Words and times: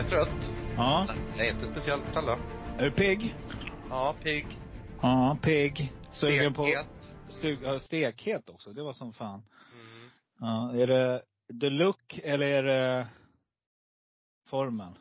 Jag 0.00 0.06
är 0.06 0.24
trött? 0.24 0.50
Ja. 0.76 1.06
Nej, 1.36 1.50
inte 1.50 1.66
speciellt 1.66 2.16
alla. 2.16 2.38
Är 2.78 2.84
du 2.84 2.90
pigg? 2.90 3.34
Ja, 3.90 4.14
pigg. 4.22 4.46
Ja, 5.02 5.38
pigg. 5.42 5.92
Sugen 6.10 6.54
på... 6.54 6.66
Stekhet. 7.28 7.58
Ja, 7.62 7.78
stekhet 7.80 8.48
också. 8.50 8.72
Det 8.72 8.82
var 8.82 8.92
som 8.92 9.12
fan. 9.12 9.42
Mm. 9.72 10.10
Ja, 10.40 10.72
är 10.82 10.86
det 10.86 11.22
the 11.60 11.70
look 11.70 12.20
eller 12.24 12.46
är 12.46 12.62
det 12.62 13.08
formen? 14.48 14.92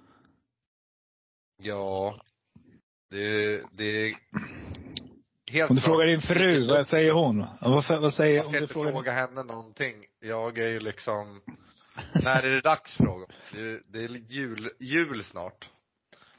Ja. 1.62 2.20
Det, 3.09 3.62
det 3.77 3.84
är 3.84 4.13
helt 5.52 5.70
Om 5.70 5.76
du 5.76 5.81
klart. 5.81 5.91
frågar 5.91 6.05
din 6.05 6.21
fru, 6.21 6.68
vad 6.68 6.88
säger 6.88 7.12
hon? 7.12 7.45
Vad, 7.62 8.02
vad 8.02 8.13
säger, 8.13 8.35
Jag 8.35 8.45
om 8.45 8.52
ska 8.52 8.59
du 8.59 8.63
inte 8.63 8.73
frågar 8.73 8.91
fråga 8.91 9.12
henne 9.12 9.43
någonting. 9.43 9.96
Jag 10.20 10.57
är 10.57 10.68
ju 10.68 10.79
liksom, 10.79 11.41
när 12.24 12.44
är 12.44 12.50
det 12.50 12.62
dags 12.62 12.98
fråga? 12.98 13.26
Det, 13.54 13.82
det 13.94 14.04
är 14.04 14.10
jul, 14.32 14.70
jul 14.80 15.24
snart. 15.24 15.70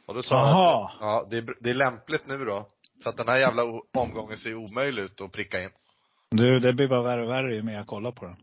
Och 0.07 0.15
då 0.15 0.23
sa 0.23 0.35
jag 0.37 0.85
att, 0.85 0.93
ja, 1.01 1.27
det 1.31 1.37
är, 1.37 1.55
det 1.61 1.71
är 1.71 1.75
lämpligt 1.75 2.27
nu 2.27 2.45
då. 2.45 2.67
För 3.03 3.11
att 3.11 3.17
den 3.17 3.29
här 3.29 3.39
jävla 3.39 3.63
omgången 3.99 4.37
ser 4.37 4.55
omöjlig 4.55 5.03
ut 5.03 5.21
att 5.21 5.33
pricka 5.33 5.63
in. 5.63 5.71
Du, 6.31 6.61
det 6.61 6.73
blir 6.73 6.89
bara 6.89 7.03
värre 7.03 7.23
och 7.25 7.31
värre 7.31 7.55
ju 7.55 7.63
mer 7.63 7.73
jag 7.75 7.87
kollar 7.87 8.13
på 8.13 8.25
den. 8.25 8.37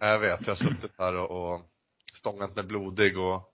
Jag 0.00 0.18
vet, 0.18 0.40
jag 0.40 0.50
har 0.50 0.56
suttit 0.56 0.92
här 0.98 1.14
och, 1.16 1.30
och 1.54 1.60
stångat 2.14 2.56
med 2.56 2.66
blodig 2.66 3.18
och 3.18 3.48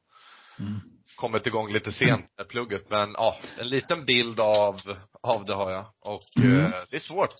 Mm. 0.61 0.81
kommit 1.17 1.47
igång 1.47 1.73
lite 1.73 1.93
sent 1.93 2.27
med 2.39 2.49
plugget. 2.49 2.91
Men 2.91 3.13
ja, 3.13 3.37
en 3.59 3.69
liten 3.69 4.05
bild 4.05 4.41
av, 4.41 4.81
av 5.23 5.45
det 5.45 5.55
har 5.55 5.71
jag. 5.71 5.85
Och 6.01 6.23
Mm. 6.45 6.65
eh, 6.65 6.71
det 6.91 6.97
är 6.97 7.01
svårt, 7.01 7.35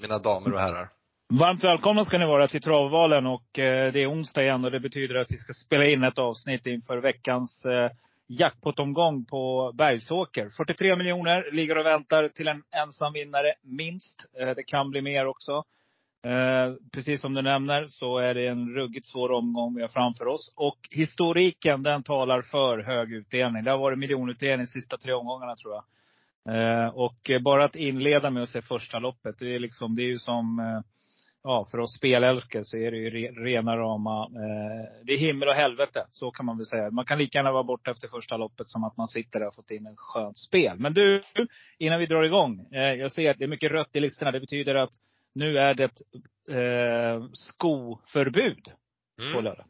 mina 0.00 0.18
damer 0.18 0.52
och 0.54 0.60
herrar. 0.60 0.88
Varmt 1.28 1.64
välkomna 1.64 2.04
ska 2.04 2.18
ni 2.18 2.26
vara 2.26 2.48
till 2.48 2.60
Travvalen 2.60 3.26
och 3.26 3.58
eh, 3.58 3.92
det 3.92 4.02
är 4.02 4.10
onsdag 4.10 4.42
igen 4.42 4.64
och 4.64 4.70
det 4.70 4.80
betyder 4.80 5.14
att 5.14 5.32
vi 5.32 5.36
ska 5.36 5.52
spela 5.52 5.86
in 5.86 6.04
ett 6.04 6.18
avsnitt 6.18 6.66
inför 6.66 6.98
veckans 6.98 7.62
jackpotomgång 7.64 7.98
jackpot-omgång 8.28 9.24
på 9.24 9.72
Bergsåker. 9.74 10.48
43 10.48 10.96
miljoner 10.96 11.52
ligger 11.52 11.78
och 11.78 11.86
väntar 11.86 12.28
till 12.28 12.48
en 12.48 12.62
ensam 12.82 13.12
vinnare, 13.12 13.54
minst. 13.62 14.26
Eh, 14.40 14.50
det 14.50 14.62
kan 14.62 14.90
bli 14.90 15.02
mer 15.02 15.26
också. 15.26 15.64
Precis 16.92 17.20
som 17.20 17.34
du 17.34 17.42
nämner 17.42 17.86
så 17.86 18.18
är 18.18 18.34
det 18.34 18.46
en 18.46 18.74
ruggigt 18.74 19.06
svår 19.06 19.32
omgång 19.32 19.74
vi 19.74 19.82
har 19.82 19.88
framför 19.88 20.26
oss. 20.26 20.52
Och 20.56 20.78
historiken 20.90 21.82
den 21.82 22.02
talar 22.02 22.42
för 22.42 22.78
hög 22.78 23.12
utdelning. 23.12 23.64
Det 23.64 23.70
har 23.70 23.78
varit 23.78 23.98
miljonutdelning 23.98 24.66
de 24.66 24.66
sista 24.66 24.96
tre 24.96 25.12
omgångarna 25.12 25.56
tror 25.56 25.74
jag. 25.74 25.84
Och 26.96 27.30
bara 27.44 27.64
att 27.64 27.76
inleda 27.76 28.30
med 28.30 28.42
att 28.42 28.48
se 28.48 28.62
första 28.62 28.98
loppet. 28.98 29.38
Det 29.38 29.54
är, 29.54 29.58
liksom, 29.58 29.94
det 29.94 30.02
är 30.02 30.08
ju 30.08 30.18
som, 30.18 30.58
eh, 30.58 30.80
ja 31.46 31.66
för 31.70 31.78
oss 31.80 31.94
spelälskare 31.96 32.64
så 32.64 32.76
är 32.76 32.90
det 32.90 32.96
ju 32.96 33.10
re, 33.10 33.30
rena 33.30 33.76
rama, 33.78 34.22
eh, 34.24 35.04
det 35.04 35.12
är 35.12 35.18
himmel 35.18 35.48
och 35.48 35.54
helvete. 35.54 36.06
Så 36.10 36.30
kan 36.30 36.46
man 36.46 36.56
väl 36.56 36.66
säga. 36.66 36.90
Man 36.90 37.04
kan 37.04 37.18
lika 37.18 37.38
gärna 37.38 37.52
vara 37.52 37.62
borta 37.62 37.90
efter 37.90 38.08
första 38.08 38.36
loppet 38.36 38.68
som 38.68 38.84
att 38.84 38.96
man 38.96 39.08
sitter 39.08 39.38
där 39.40 39.48
och 39.48 39.54
fått 39.54 39.70
in 39.70 39.86
en 39.86 39.96
skönt 39.96 40.38
spel. 40.38 40.78
Men 40.78 40.94
du, 40.94 41.22
innan 41.78 41.98
vi 42.00 42.06
drar 42.06 42.22
igång. 42.22 42.66
Eh, 42.72 42.80
jag 42.94 43.12
ser 43.12 43.30
att 43.30 43.38
det 43.38 43.44
är 43.44 43.48
mycket 43.48 43.70
rött 43.70 43.96
i 43.96 44.00
listorna. 44.00 44.30
Det 44.30 44.40
betyder 44.40 44.74
att 44.74 44.90
nu 45.34 45.58
är 45.58 45.74
det 45.74 45.90
eh, 46.50 47.24
skoförbud 47.32 48.64
på 49.16 49.38
Mm. 49.38 49.44
lördag. 49.44 49.66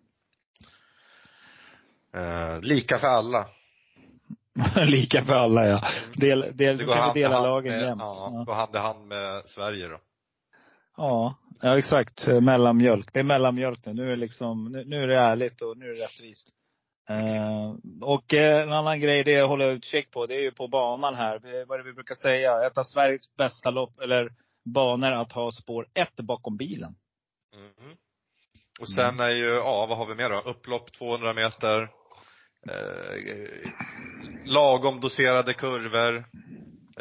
Eh, 2.14 2.60
lika 2.60 2.98
för 2.98 3.06
alla. 3.06 3.46
Lika 4.86 5.24
för 5.24 5.34
alla 5.34 5.66
ja. 5.66 5.82
Del, 6.16 6.40
del, 6.56 6.78
Det 6.78 6.84
går 6.84 6.94
hand 6.94 7.14
dela 7.14 7.34
hand 7.34 7.46
lagen 7.46 7.72
med, 7.72 7.82
jämt. 7.82 8.00
ja, 8.00 8.32
Ja. 8.34 8.44
går 8.44 8.54
hand 8.54 8.76
i 8.76 8.78
hand 8.78 9.06
med 9.08 9.42
Sverige 9.46 9.88
då. 9.88 9.98
Ja, 10.96 11.34
ja 11.62 11.78
exakt. 11.78 12.28
Eh, 12.28 12.40
Mellanmjölk. 12.40 13.12
Det 13.12 13.20
är 13.20 13.24
mellanmjölk 13.24 13.86
nu. 13.86 13.94
Nu 13.94 14.04
är 14.04 14.10
det 14.10 14.16
liksom, 14.16 14.72
nu, 14.72 14.84
nu 14.84 15.02
är 15.02 15.06
det 15.06 15.20
ärligt 15.20 15.62
och 15.62 15.78
nu 15.78 15.90
är 15.90 15.94
det 15.94 16.04
rättvist. 16.04 16.48
Eh, 17.08 17.74
och 18.02 18.34
eh, 18.34 18.62
en 18.62 18.72
annan 18.72 19.00
grej 19.00 19.24
det 19.24 19.30
jag 19.30 19.48
håller 19.48 19.70
utkik 19.70 20.10
på, 20.10 20.26
det 20.26 20.34
är 20.34 20.40
ju 20.40 20.50
på 20.50 20.68
banan 20.68 21.14
här. 21.14 21.38
Det, 21.38 21.64
vad 21.64 21.78
är 21.78 21.82
det 21.84 21.90
vi 21.90 21.94
brukar 21.94 22.14
säga? 22.14 22.66
Ett 22.66 22.78
av 22.78 22.84
Sveriges 22.84 23.36
bästa 23.36 23.70
lopp, 23.70 24.00
eller 24.00 24.30
banor 24.74 25.12
att 25.12 25.32
ha 25.32 25.52
spår 25.52 25.86
ett 25.94 26.16
bakom 26.16 26.56
bilen. 26.56 26.94
Mhm. 27.54 27.96
Och 28.80 28.88
sen 28.88 29.20
är 29.20 29.30
ju, 29.30 29.46
ja 29.46 29.86
vad 29.88 29.98
har 29.98 30.06
vi 30.06 30.14
mer 30.14 30.30
då? 30.30 30.40
Upplopp 30.40 30.92
200 30.92 31.32
meter. 31.34 31.82
Eh, 32.70 33.70
lagom 34.44 35.00
doserade 35.00 35.54
kurvor. 35.54 36.24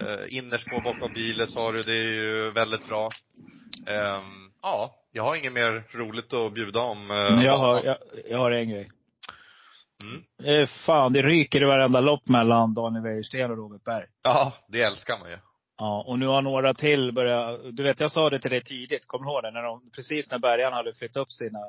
Eh, 0.01 0.37
innerspår 0.37 0.81
bakom 0.81 1.13
bilen 1.13 1.47
sa 1.47 1.71
du, 1.71 1.81
det 1.81 1.93
är 1.97 2.13
ju 2.13 2.51
väldigt 2.51 2.87
bra. 2.87 3.09
Ehm, 3.87 4.51
ja, 4.61 4.95
jag 5.11 5.23
har 5.23 5.35
inget 5.35 5.53
mer 5.53 5.83
roligt 5.91 6.33
att 6.33 6.53
bjuda 6.53 6.79
om. 6.79 7.11
eh, 7.11 7.43
jag 7.45 7.57
har, 7.57 7.83
jag, 7.83 7.97
jag 8.29 8.37
har 8.37 8.51
en 8.51 8.69
grej. 8.69 8.91
Mm. 10.03 10.61
Eh, 10.61 10.67
fan, 10.85 11.13
det 11.13 11.21
ryker 11.21 11.61
i 11.61 11.65
varenda 11.65 11.99
lopp 11.99 12.29
mellan 12.29 12.73
Daniel 12.73 13.03
Wäjersten 13.03 13.51
och 13.51 13.57
Robert 13.57 13.83
Berg. 13.83 14.05
Ja, 14.23 14.53
det 14.67 14.81
älskar 14.81 15.19
man 15.19 15.29
ju. 15.29 15.37
Ja, 15.77 16.03
och 16.07 16.19
nu 16.19 16.27
har 16.27 16.41
några 16.41 16.73
till 16.73 17.11
börjat, 17.11 17.59
du 17.71 17.83
vet 17.83 17.99
jag 17.99 18.11
sa 18.11 18.29
det 18.29 18.39
till 18.39 18.51
dig 18.51 18.63
tidigt, 18.63 19.07
kommer 19.07 19.25
du 19.25 19.31
ihåg 19.31 19.43
det? 19.43 19.51
När 19.51 19.63
de, 19.63 19.91
precis 19.95 20.31
när 20.31 20.39
bärgarna 20.39 20.75
hade 20.75 20.93
flyttat 20.93 21.17
upp 21.21 21.31
sina 21.31 21.59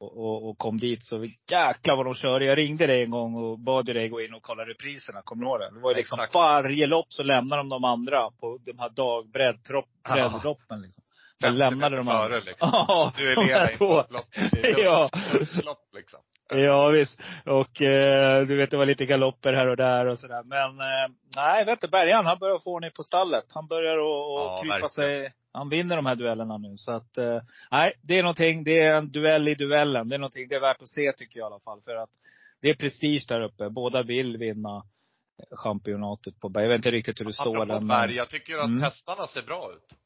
och, 0.00 0.16
och, 0.18 0.48
och 0.50 0.58
kom 0.58 0.78
dit 0.78 1.04
så 1.04 1.24
jäklar 1.50 1.96
vad 1.96 2.06
de 2.06 2.14
körde. 2.14 2.44
Jag 2.44 2.58
ringde 2.58 2.86
dig 2.86 3.02
en 3.02 3.10
gång 3.10 3.34
och 3.34 3.58
bad 3.58 3.86
dig 3.86 4.08
gå 4.08 4.20
in 4.20 4.34
och 4.34 4.42
kolla 4.42 4.64
repriserna, 4.64 5.22
kommer 5.22 5.44
du 5.44 5.48
ihåg 5.50 5.60
det? 5.60 5.70
Det 5.74 5.80
var 5.80 5.90
ju 5.90 5.96
liksom 5.96 6.18
Exakt. 6.18 6.34
varje 6.34 6.86
lopp 6.86 7.06
så 7.12 7.22
lämnade 7.22 7.60
de 7.62 7.68
de 7.68 7.84
andra 7.84 8.30
på 8.30 8.58
de 8.64 8.78
här 8.78 8.90
dag, 8.90 9.28
breddloppen 9.30 10.82
liksom. 10.82 11.02
De 11.40 11.46
50 11.46 11.58
lämnade 11.58 11.96
de 11.96 12.08
andra. 12.08 12.28
före, 12.28 12.40
liksom. 12.40 13.12
Du 13.16 13.32
är 13.32 13.36
här 13.58 13.72
i 13.72 13.76
är 14.68 14.78
Ja. 14.84 15.10
lopp 15.64 15.88
liksom. 15.94 16.20
Ja 16.48 16.88
visst. 16.88 17.20
Och 17.46 17.82
eh, 17.82 18.46
du 18.46 18.56
vet 18.56 18.70
det 18.70 18.76
var 18.76 18.86
lite 18.86 19.06
galopper 19.06 19.52
här 19.52 19.68
och 19.68 19.76
där 19.76 20.06
och 20.06 20.18
sådär. 20.18 20.42
Men 20.44 20.70
eh, 20.80 21.10
nej, 21.36 21.64
vet 21.64 21.80
du, 21.80 21.88
Bergan 21.88 22.26
han 22.26 22.38
börjar 22.38 22.58
få 22.58 22.70
ordning 22.74 22.90
på 22.96 23.02
stallet. 23.02 23.44
Han 23.48 23.66
börjar 23.66 23.92
att 23.92 23.98
Ja, 23.98 24.54
att 24.54 24.62
krypa 24.62 24.74
verkligen. 24.74 24.90
sig. 25.22 25.32
Han 25.52 25.68
vinner 25.68 25.96
de 25.96 26.06
här 26.06 26.14
duellerna 26.14 26.58
nu. 26.58 26.76
Så 26.76 26.92
att, 26.92 27.18
eh, 27.18 27.40
nej, 27.70 27.92
det 28.02 28.18
är 28.18 28.22
någonting. 28.22 28.64
Det 28.64 28.80
är 28.80 28.94
en 28.94 29.12
duell 29.12 29.48
i 29.48 29.54
duellen. 29.54 30.08
Det 30.08 30.16
är 30.16 30.18
någonting, 30.18 30.48
det 30.48 30.54
är 30.54 30.60
värt 30.60 30.82
att 30.82 30.88
se 30.88 31.12
tycker 31.12 31.38
jag 31.38 31.46
i 31.46 31.52
alla 31.52 31.60
fall. 31.60 31.80
För 31.82 31.96
att 31.96 32.10
det 32.62 32.70
är 32.70 32.74
prestige 32.74 33.24
där 33.28 33.40
uppe. 33.40 33.68
Båda 33.70 34.02
vill 34.02 34.36
vinna 34.36 34.82
championatet 35.50 36.40
på 36.40 36.48
Berg. 36.48 36.64
Jag 36.64 36.68
vet 36.70 36.76
inte 36.76 36.90
riktigt 36.90 37.20
hur 37.20 37.24
det 37.24 37.32
står 37.32 37.56
Apropå 37.62 37.80
men- 37.80 37.88
Berg, 37.88 38.14
jag 38.16 38.28
tycker 38.28 38.58
att 38.58 38.64
Mm. 38.66 38.82
hästarna 38.82 39.26
ser 39.26 39.42
bra 39.42 39.70
ut. 39.72 39.98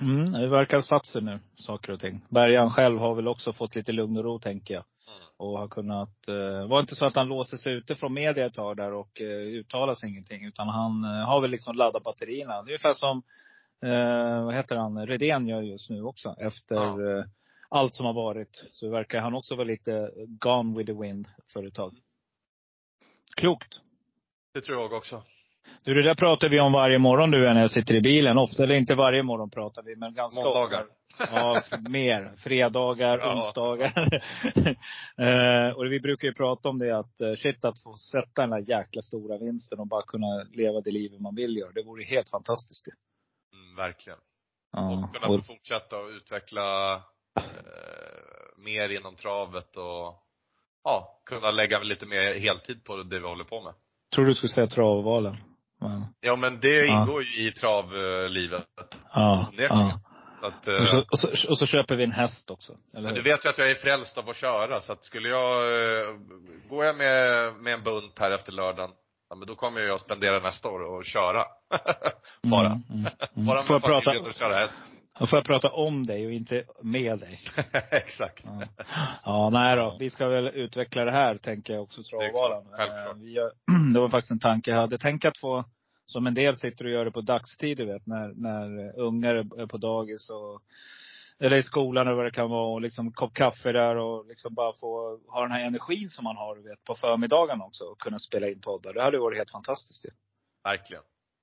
Mm, 0.00 0.32
det 0.32 0.48
verkar 0.48 0.80
satt 0.80 1.06
sig 1.06 1.22
nu, 1.22 1.38
saker 1.56 1.92
och 1.92 2.00
ting. 2.00 2.20
Bergan 2.28 2.70
själv 2.70 2.98
har 2.98 3.14
väl 3.14 3.28
också 3.28 3.52
fått 3.52 3.74
lite 3.74 3.92
lugn 3.92 4.16
och 4.16 4.24
ro, 4.24 4.38
tänker 4.38 4.74
jag. 4.74 4.84
Mm. 5.08 5.28
Och 5.36 5.58
har 5.58 5.68
kunnat, 5.68 6.28
eh, 6.28 6.66
var 6.68 6.80
inte 6.80 6.94
så 6.94 7.04
att 7.04 7.14
han 7.16 7.28
låste 7.28 7.58
sig 7.58 7.72
ute 7.72 7.94
från 7.94 8.12
media 8.12 8.46
ett 8.46 8.54
tag 8.54 8.76
där 8.76 8.92
och 8.92 9.20
eh, 9.20 9.26
uttalade 9.26 9.96
sig 9.96 10.08
ingenting. 10.10 10.44
Utan 10.44 10.68
han 10.68 11.04
eh, 11.04 11.10
har 11.26 11.40
väl 11.40 11.50
liksom 11.50 11.76
laddat 11.76 12.02
batterierna. 12.02 12.52
Det 12.52 12.58
är 12.58 12.72
ungefär 12.72 12.94
som, 12.94 13.22
eh, 13.82 14.44
vad 14.44 14.54
heter 14.54 14.76
han, 14.76 15.06
Redén 15.06 15.48
gör 15.48 15.62
just 15.62 15.90
nu 15.90 16.02
också. 16.02 16.34
Efter 16.38 16.74
Ja. 16.74 17.18
eh, 17.18 17.24
allt 17.68 17.94
som 17.94 18.06
har 18.06 18.12
varit. 18.12 18.64
Så 18.72 18.90
verkar 18.90 19.20
han 19.20 19.34
också 19.34 19.54
vara 19.54 19.64
lite 19.66 20.10
gone 20.26 20.78
with 20.78 20.92
the 20.92 20.98
wind 21.00 21.28
för 21.52 21.66
ett 21.66 21.74
tag. 21.74 21.96
Klokt. 23.36 23.80
Det 24.54 24.60
tror 24.60 24.80
jag 24.80 24.92
också. 24.92 25.22
Du, 25.84 25.94
det 25.94 26.02
där 26.02 26.14
pratar 26.14 26.48
vi 26.48 26.60
om 26.60 26.72
varje 26.72 26.98
morgon 26.98 27.30
du 27.30 27.38
när 27.40 27.60
jag 27.60 27.70
sitter 27.70 27.94
i 27.94 28.00
bilen. 28.00 28.38
Ofta, 28.38 28.62
eller 28.62 28.74
inte 28.74 28.94
varje 28.94 29.22
morgon 29.22 29.50
pratar 29.50 29.82
vi, 29.82 29.96
men 29.96 30.14
ganska 30.14 30.40
Måndagar. 30.40 30.82
ofta. 30.82 30.94
Ja, 31.34 31.62
mer. 31.88 32.32
Fredagar, 32.36 33.18
Ja. 33.18 33.34
onsdagar. 33.34 33.92
eh, 35.18 35.76
och 35.76 35.84
vi 35.92 36.00
brukar 36.00 36.28
ju 36.28 36.34
prata 36.34 36.68
om 36.68 36.78
det 36.78 36.98
att 36.98 37.20
eh, 37.20 37.34
shit 37.34 37.64
att 37.64 37.82
få 37.82 37.94
sätta 37.96 38.42
den 38.46 38.50
där 38.50 38.64
jäkla 38.78 39.02
stora 39.02 39.38
vinsten 39.38 39.78
och 39.80 39.86
bara 39.88 40.02
kunna 40.02 40.42
leva 40.52 40.80
det 40.80 40.90
livet 40.90 41.20
man 41.20 41.34
vill 41.34 41.56
göra. 41.56 41.72
Det 41.72 41.82
vore 41.82 42.04
helt 42.04 42.30
fantastiskt 42.30 42.88
ju. 42.88 42.92
Mm, 43.58 43.76
verkligen. 43.76 44.18
Ja. 44.72 44.90
Och 45.04 45.14
kunna 45.14 45.26
få 45.26 45.42
fortsätta 45.42 45.96
och 45.96 46.08
utveckla 46.08 46.94
eh, 47.36 48.62
mer 48.64 48.88
inom 48.88 49.16
travet 49.16 49.76
och 49.76 50.14
ja, 50.84 51.20
kunna 51.26 51.50
lägga 51.50 51.80
lite 51.82 52.06
mer 52.06 52.40
heltid 52.40 52.84
på 52.84 52.96
det 52.96 53.18
vi 53.20 53.26
håller 53.26 53.44
på 53.44 53.60
med. 53.62 53.74
tror 54.14 54.24
du 54.26 54.34
skulle 54.34 54.50
säga 54.52 54.66
travvalen. 54.66 55.36
Men, 55.80 56.06
Ja 56.20 56.36
men 56.36 56.60
det 56.60 56.86
ingår 56.86 57.22
ju 57.22 57.48
i 57.48 57.52
travlivet. 57.52 58.66
ja, 59.14 59.46
ja. 59.56 60.00
att, 60.42 60.68
Och, 60.68 60.88
så, 60.88 61.04
och, 61.10 61.18
så, 61.18 61.50
och 61.50 61.58
så 61.58 61.66
köper 61.66 61.96
vi 61.96 62.04
en 62.04 62.12
häst 62.12 62.50
också. 62.50 62.72
Eller 62.96 63.12
du 63.12 63.22
vet 63.22 63.44
ju 63.44 63.48
att 63.48 63.58
jag 63.58 63.70
är 63.70 63.74
frälst 63.74 64.18
av 64.18 64.30
att 64.30 64.36
köra, 64.36 64.80
så 64.80 64.92
att 64.92 65.04
skulle 65.04 65.28
jag, 65.28 65.56
eh, 65.56 66.14
går 66.68 66.84
jag 66.84 66.96
med, 66.96 67.52
med 67.54 67.74
en 67.74 67.82
bunt 67.82 68.18
här 68.18 68.30
efter 68.30 68.52
lördagen, 68.52 68.90
ja 69.30 69.36
men 69.36 69.48
då 69.48 69.54
kommer 69.54 69.80
jag 69.80 70.00
spendera 70.00 70.38
nästa 70.38 70.68
år 70.68 70.80
och 70.80 71.04
köra. 71.04 71.44
Bara. 72.42 72.66
Mm, 72.66 72.82
mm, 72.90 73.06
mm. 73.36 73.46
Bara 73.46 73.62
Får 73.62 73.74
jag 73.74 73.92
med 73.92 74.04
prata, 74.04 74.28
och 74.28 74.34
köra 74.34 74.54
häst. 74.54 74.74
Då 75.20 75.26
får 75.26 75.36
jag 75.36 75.46
prata 75.46 75.68
om 75.68 76.06
dig 76.06 76.26
och 76.26 76.32
inte 76.32 76.64
med 76.82 77.18
dig. 77.18 77.40
Exakt. 77.90 78.44
Ja. 78.44 78.62
ja, 79.24 79.50
nej 79.52 79.76
då. 79.76 79.96
Vi 79.98 80.10
ska 80.10 80.28
väl 80.28 80.48
utveckla 80.48 81.04
det 81.04 81.10
här, 81.10 81.38
tänker 81.38 81.72
jag 81.72 81.82
också, 81.82 82.02
Travvalan. 82.02 82.66
Eh, 82.78 83.92
det 83.94 84.00
var 84.00 84.08
faktiskt 84.08 84.30
en 84.30 84.38
tanke 84.38 84.70
jag 84.70 84.78
hade. 84.78 84.98
Tänk 84.98 85.24
att 85.24 85.38
få, 85.38 85.64
som 86.06 86.26
en 86.26 86.34
del 86.34 86.56
sitter 86.56 86.84
och 86.84 86.90
gör 86.90 87.04
det 87.04 87.10
på 87.10 87.20
dagstid, 87.20 87.76
du 87.76 87.84
vet, 87.84 88.06
när, 88.06 88.28
när 88.28 88.98
ungar 88.98 89.34
är 89.34 89.66
på 89.66 89.76
dagis 89.76 90.30
och 90.30 90.62
eller 91.38 91.56
i 91.56 91.62
skolan 91.62 92.06
eller 92.06 92.16
vad 92.16 92.26
det 92.26 92.30
kan 92.30 92.50
vara 92.50 92.72
och 92.72 92.80
liksom 92.80 93.12
kopp 93.12 93.34
kaffe 93.34 93.72
där 93.72 93.96
och 93.96 94.26
liksom 94.26 94.54
bara 94.54 94.72
få 94.72 95.20
ha 95.28 95.42
den 95.42 95.52
här 95.52 95.66
energin 95.66 96.08
som 96.08 96.24
man 96.24 96.36
har, 96.36 96.56
du 96.56 96.62
vet, 96.62 96.84
på 96.84 96.94
förmiddagen 96.94 97.60
också 97.60 97.84
och 97.84 98.00
kunna 98.00 98.18
spela 98.18 98.48
in 98.48 98.60
poddar. 98.60 98.92
Det 98.92 99.02
hade 99.02 99.18
varit 99.18 99.38
helt 99.38 99.50
fantastiskt 99.50 100.04
ju. 100.04 100.10
Verkligen. 100.64 101.02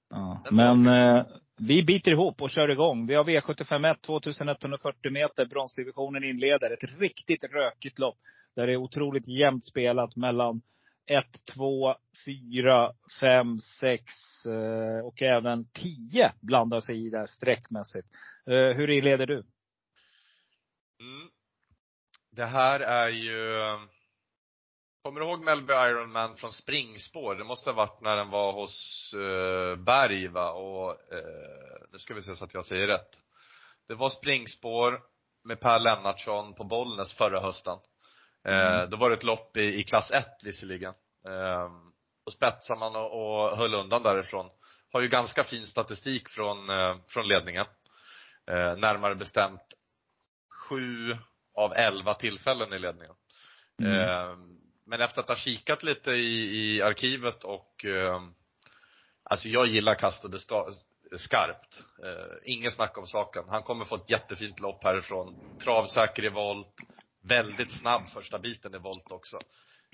Ja. 0.09 0.43
Men 0.51 0.87
eh, 0.87 1.25
vi 1.57 1.83
biter 1.83 2.11
ihop 2.11 2.41
och 2.41 2.49
kör 2.49 2.69
igång. 2.69 3.07
Vi 3.07 3.15
har 3.15 3.23
V751, 3.23 3.95
2140 4.01 5.11
meter. 5.11 5.45
Bronsdivisionen 5.45 6.23
inleder. 6.23 6.71
Ett 6.71 6.99
riktigt 6.99 7.43
rökigt 7.43 7.99
lopp. 7.99 8.17
Där 8.55 8.67
det 8.67 8.73
är 8.73 8.77
otroligt 8.77 9.27
jämnt 9.27 9.65
spelat 9.65 10.15
mellan 10.15 10.61
1, 11.07 11.25
2, 11.53 11.95
4, 12.25 12.93
5, 13.19 13.59
6 13.59 14.03
eh, 14.45 15.05
och 15.05 15.21
även 15.21 15.65
10 15.71 16.31
blandar 16.41 16.81
sig 16.81 17.05
i 17.05 17.09
där 17.09 17.25
sträckmässigt. 17.25 18.07
Eh, 18.49 18.77
hur 18.77 18.89
inleder 18.89 19.25
du? 19.25 19.35
Mm. 20.99 21.29
Det 22.31 22.45
här 22.45 22.79
är 22.79 23.09
ju, 23.09 23.61
kommer 25.07 25.19
du 25.19 25.25
ihåg 25.27 25.43
Melby 25.43 25.73
Ironman 25.73 26.35
från 26.37 26.51
springspår? 26.51 27.35
Det 27.35 27.43
måste 27.43 27.69
ha 27.69 27.75
varit 27.75 28.01
när 28.01 28.15
den 28.15 28.29
var 28.29 28.53
hos 28.53 29.13
uh, 29.15 29.75
Berg 29.75 30.27
va? 30.27 30.51
Och, 30.51 30.91
eh, 30.91 31.87
nu 31.91 31.99
ska 31.99 32.13
vi 32.13 32.21
se 32.21 32.35
så 32.35 32.45
att 32.45 32.53
jag 32.53 32.65
säger 32.65 32.87
rätt. 32.87 33.09
Det 33.87 33.95
var 33.95 34.09
springspår 34.09 35.01
med 35.43 35.59
Per 35.59 35.79
Lennartsson 35.79 36.53
på 36.53 36.63
Bollnäs 36.63 37.13
förra 37.13 37.39
hösten. 37.39 37.77
Eh, 38.47 38.83
då 38.89 38.97
var 38.97 39.09
det 39.09 39.15
ett 39.15 39.23
lopp 39.23 39.57
i, 39.57 39.79
i 39.79 39.83
klass 39.83 40.11
1 40.11 40.25
visserligen. 40.43 40.93
Eh, 41.27 41.71
och 42.25 42.33
spetsar 42.33 42.75
man 42.75 42.95
och, 42.95 43.11
och 43.11 43.57
höll 43.57 43.73
undan 43.73 44.03
därifrån. 44.03 44.49
Har 44.91 45.01
ju 45.01 45.07
ganska 45.07 45.43
fin 45.43 45.67
statistik 45.67 46.29
från, 46.29 46.69
eh, 46.69 46.95
från 47.07 47.27
ledningen. 47.27 47.65
Eh, 48.47 48.77
närmare 48.77 49.15
bestämt 49.15 49.73
sju 50.69 51.17
av 51.55 51.73
elva 51.73 52.13
tillfällen 52.13 52.73
i 52.73 52.79
ledningen. 52.79 53.15
Mm. 53.81 54.66
Men 54.87 55.01
efter 55.01 55.21
att 55.21 55.29
ha 55.29 55.35
kikat 55.35 55.83
lite 55.83 56.11
i, 56.11 56.75
i 56.75 56.81
arkivet 56.81 57.43
och 57.43 57.85
eh, 57.85 58.21
Alltså 59.29 59.49
jag 59.49 59.67
gillar 59.67 59.95
kastade 59.95 60.39
skarpt. 61.17 61.83
Eh, 62.03 62.53
inget 62.53 62.73
snack 62.73 62.97
om 62.97 63.07
saken. 63.07 63.43
Han 63.49 63.63
kommer 63.63 63.85
få 63.85 63.95
ett 63.95 64.09
jättefint 64.09 64.59
lopp 64.59 64.83
härifrån. 64.83 65.35
Travsäker 65.63 66.25
i 66.25 66.29
volt. 66.29 66.73
Väldigt 67.23 67.71
snabb 67.71 68.07
första 68.07 68.39
biten 68.39 68.75
i 68.75 68.77
volt 68.77 69.11
också. 69.11 69.39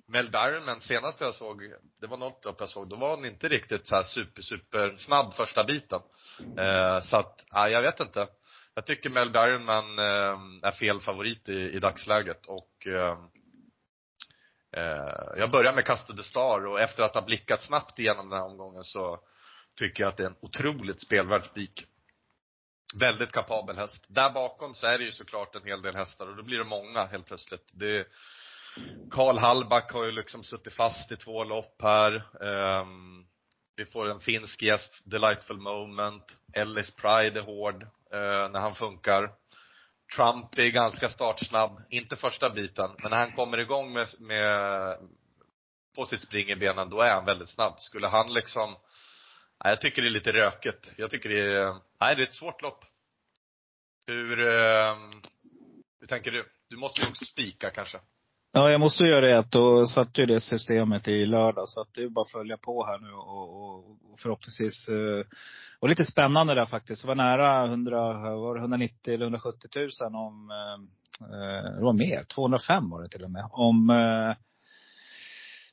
Mel 0.08 0.28
Ironman 0.28 0.82
senast 0.82 1.22
jag 1.22 1.36
såg, 1.36 1.62
det 2.02 2.08
var 2.08 2.18
något 2.18 2.46
lopp 2.46 2.56
jag 2.60 2.70
såg, 2.70 2.90
då 2.90 2.96
var 2.96 3.10
han 3.10 3.26
inte 3.26 3.48
riktigt 3.48 3.88
så 3.88 3.96
här 3.96 4.04
super, 4.04 4.42
super 4.42 4.96
snabb 4.98 5.34
första 5.34 5.64
biten. 5.64 6.02
Eh, 6.58 7.00
så 7.00 7.18
att, 7.18 7.46
ja, 7.50 7.70
jag 7.70 7.82
vet 7.82 8.00
inte. 8.00 8.28
Jag 8.74 8.86
tycker 8.86 9.10
Mel 9.10 9.30
Ironman 9.30 10.00
eh, 10.00 10.68
är 10.68 10.72
fel 10.72 11.00
favorit 11.00 11.50
i, 11.50 11.72
i 11.72 11.80
dagsläget 11.80 12.46
och 12.46 12.88
eh, 12.88 13.18
Eh, 14.78 15.38
jag 15.38 15.52
börjar 15.52 15.74
med 15.74 15.86
Castor 15.86 16.14
de 16.14 16.24
Star 16.24 16.66
och 16.66 16.82
efter 16.82 17.04
att 17.04 17.16
ha 17.16 17.22
blickat 17.22 17.62
snabbt 17.62 18.00
igenom 18.00 18.30
den 18.30 18.40
här 18.40 18.46
omgången 18.46 18.84
så 18.84 19.20
tycker 19.76 20.04
jag 20.04 20.10
att 20.10 20.18
det 20.18 20.24
är 20.24 20.28
en 20.28 20.36
otroligt 20.40 21.02
spelvärd 21.02 21.46
spik. 21.46 21.86
Väldigt 23.00 23.32
kapabel 23.32 23.78
häst. 23.78 24.06
Där 24.08 24.30
bakom 24.30 24.76
så 24.76 24.88
är 24.88 24.98
det 24.98 25.04
ju 25.04 25.12
såklart 25.12 25.56
en 25.56 25.64
hel 25.64 25.82
del 25.82 25.96
hästar 25.96 26.28
och 26.28 26.36
då 26.36 26.44
blir 26.44 26.58
det 26.58 26.64
många 26.64 27.06
helt 27.06 27.28
plötsligt. 27.28 27.70
Det 27.72 28.08
Karl 29.12 29.38
Hallback 29.38 29.92
har 29.92 30.04
ju 30.04 30.12
liksom 30.12 30.44
suttit 30.44 30.74
fast 30.74 31.12
i 31.12 31.18
två 31.18 31.44
lopp 31.44 31.82
här. 31.82 32.24
Um, 32.82 33.28
vi 33.76 33.86
får 33.86 34.10
en 34.10 34.20
finsk 34.20 34.62
gäst, 34.62 35.02
Delightful 35.06 35.58
Moment. 35.58 36.38
Ellis 36.54 36.96
Pride 36.96 37.40
är 37.40 37.44
hård 37.44 37.84
uh, 37.84 38.52
när 38.52 38.60
han 38.60 38.76
funkar. 38.76 39.32
Trump 40.16 40.58
är 40.58 40.70
ganska 40.70 41.10
startsnabb. 41.10 41.82
Inte 41.90 42.16
första 42.16 42.50
biten, 42.50 42.90
men 43.02 43.12
när 43.12 43.18
han 43.18 43.32
kommer 43.32 43.58
igång 43.58 43.94
med, 43.94 44.08
med 44.20 44.98
på 45.96 46.06
sitt 46.06 46.22
spring 46.22 46.50
i 46.50 46.56
benen, 46.56 46.90
då 46.90 47.02
är 47.02 47.14
han 47.14 47.26
väldigt 47.26 47.50
snabb. 47.50 47.76
Skulle 47.80 48.08
han 48.08 48.34
liksom 48.34 48.76
Nej, 49.64 49.72
jag 49.72 49.82
tycker 49.82 50.02
det 50.02 50.08
är 50.08 50.10
lite 50.10 50.32
röket. 50.32 50.92
Jag 50.98 51.10
tycker 51.10 51.30
det 51.30 51.42
är, 51.42 51.74
nej 52.02 52.16
det 52.16 52.22
är 52.22 52.28
ett 52.28 52.34
svårt 52.34 52.62
lopp. 52.62 52.86
Hur, 54.08 54.40
ehm, 54.40 55.22
hur 56.00 56.08
tänker 56.08 56.32
du? 56.32 56.46
Du 56.70 56.78
måste 56.78 57.02
ju 57.02 57.08
också 57.08 57.26
spika 57.26 57.70
kanske. 57.70 58.00
Ja, 58.52 58.72
jag 58.72 58.80
måste 58.80 59.04
göra 59.04 59.28
det. 59.28 59.48
Då 59.52 59.88
satte 59.88 60.22
ju 60.22 60.28
det 60.28 60.42
systemet 60.42 61.08
i 61.08 61.26
lördag. 61.26 61.70
Så 61.70 61.82
att 61.82 61.94
det 61.94 62.04
är 62.04 62.10
bara 62.10 62.22
att 62.22 62.32
följa 62.32 62.58
på 62.58 62.86
här 62.86 63.00
nu 63.00 63.14
och, 63.14 63.64
och, 63.64 64.12
och 64.12 64.20
förhoppningsvis. 64.20 64.88
Eh, 64.88 65.26
och 65.84 65.90
lite 65.90 66.06
spännande 66.06 66.56
där 66.56 66.66
faktiskt. 66.66 67.02
Det 67.02 67.08
var 67.08 67.16
nära 67.16 67.66
100, 67.66 68.14
var 68.36 68.56
det 68.56 68.62
190 68.62 69.14
eller 69.14 69.26
170 69.26 69.70
000 69.76 70.16
om, 70.16 70.52
eh, 70.52 71.76
det 71.78 71.84
var 71.84 71.94
mer. 71.94 72.24
205 72.24 72.90
var 72.90 73.02
det 73.02 73.10
till 73.10 73.24
och 73.24 73.32
med. 73.32 73.48
Om 73.52 73.90
eh, 73.90 74.36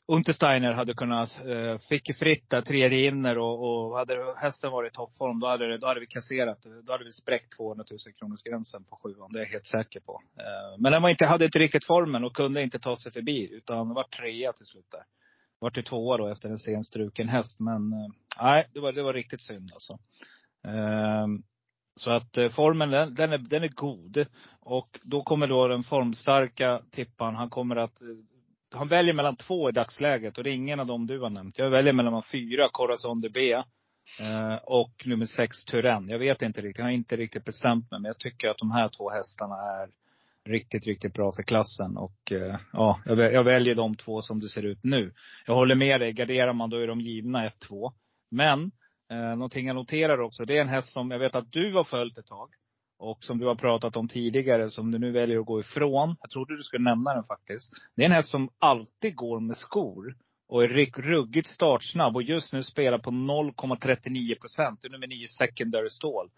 Untersteiner 0.06 0.72
hade 0.72 0.94
kunnat, 0.94 1.40
eh, 1.44 1.78
fick 1.88 2.16
fritt 2.18 2.50
där 2.50 2.62
tredje 2.62 3.08
inner 3.08 3.38
och, 3.38 3.88
och 3.88 3.98
hade 3.98 4.34
hästen 4.36 4.70
varit 4.70 4.92
i 4.92 4.94
toppform, 4.94 5.40
då 5.40 5.46
hade, 5.46 5.78
då 5.78 5.86
hade 5.86 6.00
vi 6.00 6.06
kasserat. 6.06 6.58
Då 6.82 6.92
hade 6.92 7.04
vi 7.04 7.12
spräckt 7.12 7.56
200 7.56 7.84
000 7.90 7.98
kronors 8.18 8.42
gränsen 8.42 8.84
på 8.84 8.98
sjuan. 9.02 9.32
Det 9.32 9.38
är 9.38 9.42
jag 9.42 9.50
helt 9.50 9.66
säker 9.66 10.00
på. 10.00 10.20
Eh, 10.38 10.78
men 10.78 10.92
den 10.92 11.02
var 11.02 11.10
inte, 11.10 11.26
hade 11.26 11.44
inte 11.44 11.58
riktigt 11.58 11.86
formen 11.86 12.24
och 12.24 12.36
kunde 12.36 12.62
inte 12.62 12.78
ta 12.78 12.96
sig 12.96 13.12
förbi. 13.12 13.48
Utan 13.52 13.94
var 13.94 14.04
trea 14.04 14.52
till 14.52 14.66
slut 14.66 14.90
där. 14.90 15.02
Vart 15.60 15.78
ju 15.78 15.82
tvåa 15.82 16.16
då 16.16 16.28
efter 16.28 16.50
en 16.50 16.58
sen 16.58 16.84
struken 16.84 17.28
häst. 17.28 17.60
Men 17.60 17.92
eh, 17.92 18.08
nej, 18.40 18.69
det 18.75 18.81
var, 18.81 18.92
det 18.92 19.02
var 19.02 19.14
riktigt 19.14 19.42
synd 19.42 19.70
alltså. 19.72 19.98
Ehm, 20.69 21.42
så 21.94 22.10
att 22.10 22.37
eh, 22.37 22.48
formen 22.48 22.90
den, 22.90 23.14
den, 23.14 23.32
är, 23.32 23.38
den 23.38 23.62
är 23.62 23.69
god. 23.69 24.26
Och 24.61 24.99
då 25.02 25.23
kommer 25.23 25.47
då 25.47 25.68
den 25.68 25.82
formstarka 25.82 26.82
tippan, 26.90 27.35
han 27.35 27.50
kommer 27.50 27.76
att 27.76 28.02
eh, 28.02 28.09
han 28.75 28.88
väljer 28.88 29.14
mellan 29.14 29.37
två 29.37 29.68
i 29.68 29.73
dagsläget 29.73 30.38
och 30.38 30.44
det 30.44 30.50
är 30.50 30.54
ingen 30.54 30.80
av 30.80 30.87
dem 30.87 31.06
du 31.06 31.20
har 31.20 31.30
nämnt. 31.30 31.59
Jag 31.59 31.70
väljer 31.70 31.92
mellan 31.92 32.23
fyra, 32.23 32.68
Corazon 32.73 33.20
de 33.20 33.28
B. 33.28 33.62
Eh, 34.20 34.54
och 34.54 35.06
nummer 35.06 35.26
sex, 35.26 35.64
Turen. 35.64 36.09
Jag 36.09 36.18
vet 36.18 36.42
inte 36.42 36.61
riktigt, 36.61 36.78
jag 36.78 36.85
har 36.85 36.90
inte 36.90 37.16
riktigt 37.16 37.44
bestämt 37.44 37.90
mig. 37.90 38.00
Men 38.00 38.09
jag 38.09 38.18
tycker 38.18 38.49
att 38.49 38.59
de 38.59 38.70
här 38.70 38.88
två 38.88 39.11
hästarna 39.11 39.54
är 39.54 39.88
riktigt, 40.44 40.87
riktigt 40.87 41.14
bra 41.14 41.32
för 41.32 41.42
klassen. 41.42 41.97
Och 41.97 42.32
eh, 42.32 42.56
ja, 42.73 43.00
jag, 43.04 43.18
jag 43.18 43.44
väljer 43.44 43.75
de 43.75 43.97
två 43.97 44.23
som 44.23 44.40
det 44.40 44.49
ser 44.49 44.62
ut 44.62 44.85
nu. 44.85 45.12
Jag 45.47 45.54
håller 45.54 45.75
med 45.75 46.00
dig, 46.00 46.12
garderar 46.12 46.52
man 46.52 46.70
då 46.70 46.76
är 46.76 46.87
de 46.87 47.00
givna 47.00 47.49
1-2. 47.49 47.92
Men, 48.30 48.70
eh, 49.10 49.37
någonting 49.37 49.66
jag 49.66 49.76
noterar 49.76 50.20
också, 50.20 50.44
det 50.44 50.56
är 50.56 50.60
en 50.60 50.68
häst 50.68 50.92
som 50.92 51.10
jag 51.10 51.18
vet 51.18 51.34
att 51.34 51.52
du 51.52 51.75
har 51.75 51.84
följt 51.84 52.18
ett 52.18 52.26
tag. 52.26 52.50
Och 52.99 53.25
som 53.25 53.38
du 53.38 53.46
har 53.46 53.54
pratat 53.54 53.96
om 53.96 54.08
tidigare, 54.08 54.70
som 54.70 54.90
du 54.90 54.99
nu 54.99 55.10
väljer 55.10 55.38
att 55.38 55.46
gå 55.46 55.60
ifrån. 55.60 56.16
Jag 56.20 56.30
trodde 56.30 56.56
du 56.56 56.62
skulle 56.62 56.84
nämna 56.84 57.14
den 57.14 57.25
faktiskt. 57.25 57.72
Det 57.96 58.02
är 58.02 58.06
en 58.06 58.12
häst 58.12 58.28
som 58.28 58.49
alltid 58.58 59.16
går 59.16 59.40
med 59.40 59.56
skor. 59.56 60.16
Och 60.49 60.64
är 60.64 60.68
ruggigt 61.00 61.49
startsnabb 61.49 62.16
och 62.16 62.22
just 62.22 62.52
nu 62.52 62.62
spelar 62.62 62.99
på 62.99 63.10
0,39 63.10 64.40
procent. 64.40 64.82
Det 64.82 64.88
är 64.88 64.90
nummer 64.90 65.06
9 65.06 65.28
secondary 65.28 65.90
stål. 65.90 66.30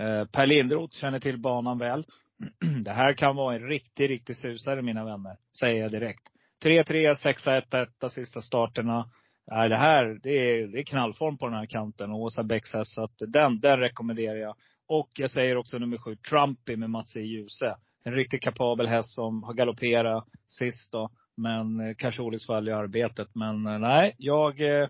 Eh, 0.00 0.24
per 0.24 0.46
Lindroth 0.46 0.96
känner 0.96 1.20
till 1.20 1.38
banan 1.38 1.78
väl. 1.78 2.06
Det 2.84 2.90
här 2.90 3.14
kan 3.14 3.36
vara 3.36 3.54
en 3.54 3.68
riktig, 3.68 4.10
riktig 4.10 4.36
susare 4.36 4.82
mina 4.82 5.04
vänner. 5.04 5.36
Säger 5.60 5.82
jag 5.82 5.90
direkt. 5.90 6.22
3-3, 6.64 7.14
6-1, 7.14 8.06
1 8.06 8.12
sista 8.12 8.40
starterna. 8.40 9.10
Nej, 9.46 9.68
det 9.68 9.76
här, 9.76 10.18
det 10.22 10.30
är, 10.30 10.66
det 10.66 10.78
är 10.78 10.84
knallform 10.84 11.38
på 11.38 11.46
den 11.46 11.58
här 11.58 11.66
kanten. 11.66 12.10
Och 12.10 12.20
Åsa 12.20 12.42
Bäcks 12.42 12.74
häst, 12.74 12.94
så 12.94 13.04
att 13.04 13.14
den, 13.18 13.60
den 13.60 13.80
rekommenderar 13.80 14.36
jag. 14.36 14.56
Och 14.86 15.10
jag 15.14 15.30
säger 15.30 15.56
också 15.56 15.78
nummer 15.78 15.98
sju, 15.98 16.16
Trumpy 16.16 16.76
med 16.76 16.90
Mats 16.90 17.16
E. 17.16 17.20
Djuse. 17.20 17.76
En 18.04 18.14
riktigt 18.14 18.42
kapabel 18.42 18.86
häst 18.86 19.14
som 19.14 19.42
har 19.42 19.54
galopperat 19.54 20.24
sist 20.46 20.92
då. 20.92 21.10
Men 21.36 21.80
eh, 21.80 21.94
kanske 21.98 22.22
olycksfall 22.22 22.68
i 22.68 22.72
arbetet. 22.72 23.28
Men 23.34 23.66
eh, 23.66 23.78
nej, 23.78 24.14
jag 24.18 24.60
eh, 24.60 24.88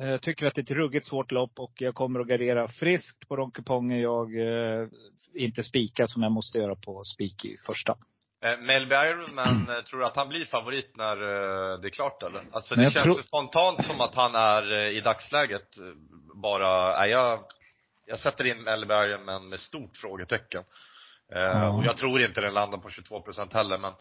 eh, 0.00 0.18
tycker 0.20 0.46
att 0.46 0.54
det 0.54 0.60
är 0.60 0.62
ett 0.62 0.70
ruggigt 0.70 1.06
svårt 1.06 1.32
lopp. 1.32 1.58
Och 1.58 1.72
jag 1.76 1.94
kommer 1.94 2.20
att 2.20 2.28
gardera 2.28 2.68
friskt 2.68 3.28
på 3.28 3.36
de 3.36 3.50
kuponger 3.50 3.96
jag 3.96 4.36
eh, 4.36 4.88
inte 5.34 5.62
spikar 5.62 6.06
som 6.06 6.22
jag 6.22 6.32
måste 6.32 6.58
göra 6.58 6.76
på 6.76 7.04
spik 7.04 7.44
i 7.44 7.56
första. 7.66 7.96
Eh, 8.46 8.58
Melby 8.58 8.94
Ironman, 8.94 9.68
eh, 9.68 9.82
tror 9.82 10.00
du 10.00 10.06
att 10.06 10.16
han 10.16 10.28
blir 10.28 10.44
favorit 10.44 10.96
när 10.96 11.16
eh, 11.16 11.78
det 11.80 11.88
är 11.88 11.90
klart 11.90 12.22
eller? 12.22 12.42
Alltså 12.52 12.74
det 12.74 12.90
känns 12.90 13.04
tror- 13.04 13.22
spontant 13.22 13.86
som 13.86 14.00
att 14.00 14.14
han 14.14 14.34
är 14.34 14.72
i 14.72 15.00
dagsläget 15.00 15.68
bara, 16.34 16.96
är 16.96 17.06
jag 17.06 17.40
jag 18.06 18.18
sätter 18.18 18.44
in 18.46 18.68
Ellebergen 18.68 19.24
men 19.24 19.48
med 19.48 19.60
stort 19.60 19.96
frågetecken. 19.96 20.62
Ja. 21.28 21.70
Och 21.70 21.84
jag 21.84 21.96
tror 21.96 22.20
inte 22.20 22.40
den 22.40 22.54
landar 22.54 22.78
på 22.78 22.90
22 22.90 23.20
procent 23.20 23.52
heller 23.52 23.78
men 23.78 23.92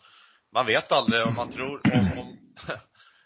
man 0.54 0.66
vet 0.66 0.92
aldrig 0.92 1.24
om 1.28 1.36
man 1.36 1.52
tror, 1.52 1.82
om, 1.94 2.20
om, 2.20 2.38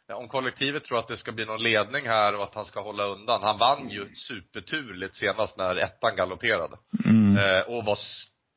om 0.13 0.27
kollektivet 0.27 0.83
tror 0.83 0.99
att 0.99 1.07
det 1.07 1.17
ska 1.17 1.31
bli 1.31 1.45
någon 1.45 1.63
ledning 1.63 2.07
här 2.07 2.35
och 2.35 2.43
att 2.43 2.55
han 2.55 2.65
ska 2.65 2.81
hålla 2.81 3.03
undan. 3.03 3.43
Han 3.43 3.57
vann 3.57 3.89
ju 3.89 4.15
superturligt 4.15 5.15
senast 5.15 5.57
när 5.57 5.75
ettan 5.75 6.15
galopperade. 6.15 6.77
Mm. 7.05 7.63
Och 7.67 7.85
var 7.85 7.97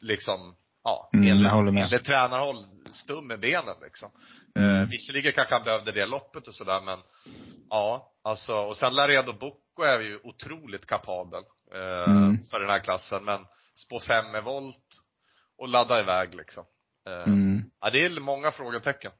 liksom, 0.00 0.54
ja, 0.84 1.10
Mm, 1.12 1.26
jag 1.26 1.36
enligt, 1.36 1.52
håller 1.52 1.72
med. 1.72 1.82
enligt 1.84 2.04
tränarhåll 2.04 2.56
stum 2.92 3.26
med 3.26 3.40
benen 3.40 3.74
liksom. 3.82 4.10
Mm. 4.58 4.82
Eh, 4.82 4.88
visserligen 4.88 5.32
kanske 5.32 5.54
han 5.54 5.64
behövde 5.64 5.92
det 5.92 6.06
loppet 6.06 6.48
och 6.48 6.54
sådär 6.54 6.80
men, 6.84 6.98
ja, 7.70 8.12
alltså, 8.24 8.52
och 8.52 8.76
sen 8.76 8.94
Laredo 8.94 9.32
Bocco 9.32 9.82
är 9.82 10.00
ju 10.00 10.18
otroligt 10.24 10.86
kapabel, 10.86 11.42
eh, 11.74 12.10
Mm. 12.12 12.38
för 12.50 12.60
den 12.60 12.70
här 12.70 12.78
klassen 12.80 13.24
men 13.24 13.40
spå 13.86 14.00
fem 14.00 14.32
med 14.32 14.44
volt 14.44 14.86
och 15.58 15.68
ladda 15.68 16.00
iväg 16.00 16.34
liksom. 16.34 16.64
Eh, 17.08 17.22
Mm. 17.32 17.64
Ja, 17.80 17.90
det 17.90 18.04
är 18.04 18.20
många 18.20 18.50
frågetecken. 18.50 19.12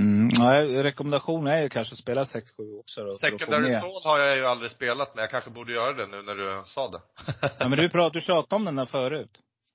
Mm. 0.00 0.28
Nej, 0.38 0.82
rekommendationen 0.82 1.52
är 1.54 1.62
ju 1.62 1.68
kanske 1.68 1.92
att 1.92 1.98
spela 1.98 2.24
6-7 2.24 2.80
också 2.80 3.04
då. 3.04 3.12
Secondary. 3.12 3.72
Stall 3.74 4.02
har 4.04 4.18
jag 4.18 4.36
ju 4.36 4.44
aldrig 4.46 4.70
spelat 4.70 5.14
men 5.14 5.22
jag 5.22 5.30
kanske 5.30 5.50
borde 5.50 5.72
göra 5.72 5.92
det 5.92 6.06
nu 6.06 6.22
när 6.22 6.34
du 6.34 6.62
sa 6.66 6.88
det. 6.90 7.00
Ja, 7.58 7.68
men 7.68 7.78
du 7.78 7.90
pratade, 7.90 8.18
du 8.18 8.20
tjatade 8.20 8.54
om 8.54 8.64
den 8.64 8.76
där 8.76 8.84
förut. 8.84 9.30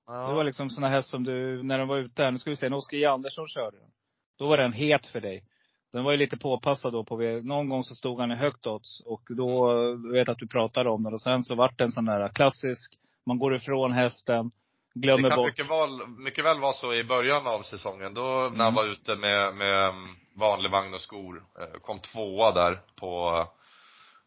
Ja. 0.08 0.28
Det 0.28 0.34
var 0.34 0.44
liksom 0.44 0.70
såna 0.70 0.90
häst 0.90 1.10
som 1.10 1.24
du, 1.24 1.64
när 1.64 1.78
den 1.78 1.88
var 1.88 1.98
ute 1.98 2.24
här, 2.24 2.32
nu 2.32 2.38
ska 2.40 2.50
vi 2.50 2.56
se, 2.56 2.70
när 2.70 2.78
Oskar 2.78 2.98
J. 2.98 3.06
Andersson 3.06 3.48
körde 3.48 3.78
den. 3.78 3.90
Då 4.38 4.48
var 4.48 4.58
den 4.58 4.74
het 4.74 5.06
för 5.06 5.22
dig. 5.22 5.44
Den 5.92 6.04
var 6.04 6.12
ju 6.12 6.18
lite 6.18 6.38
påpassad 6.38 6.94
då 6.94 7.04
på, 7.04 7.18
någon 7.44 7.70
gång 7.70 7.84
så 7.84 7.96
stod 7.96 8.20
han 8.20 8.32
i 8.32 8.36
högt 8.36 8.68
odds 8.68 9.02
och 9.06 9.22
då, 9.30 9.72
jag 10.04 10.12
vet 10.12 10.30
att 10.30 10.38
du 10.38 10.48
pratade 10.48 10.90
om 10.90 11.04
den 11.04 11.14
och 11.14 11.22
sen 11.22 11.44
så 11.44 11.56
vart 11.56 11.78
det 11.78 11.84
en 11.84 11.92
sån 11.92 12.06
där 12.06 12.30
klassisk, 12.30 12.94
man 13.26 13.40
går 13.40 13.56
ifrån 13.56 13.92
hästen, 13.92 14.52
glömmer 14.96 15.24
Det 15.24 15.30
kan 15.30 15.38
bort. 15.38 15.46
mycket 15.48 15.70
väl, 15.70 16.08
mycket 16.08 16.46
väl 16.46 16.60
vara 16.60 16.74
så 16.74 16.94
i 16.94 17.04
början 17.04 17.48
av 17.48 17.62
säsongen. 17.62 18.14
Då 18.14 18.22
när 18.22 18.48
Mm. 18.48 18.60
han 18.60 18.74
var 18.74 18.86
ute 18.92 19.16
med, 19.16 19.56
med 19.56 19.90
mm, 19.90 20.16
vanlig 20.36 20.72
vagn 20.72 20.94
och 20.94 21.02
skor, 21.02 21.44
eh, 21.60 21.80
kom 21.82 22.00
tvåa 22.00 22.52
där 22.52 22.82
på, 23.00 23.46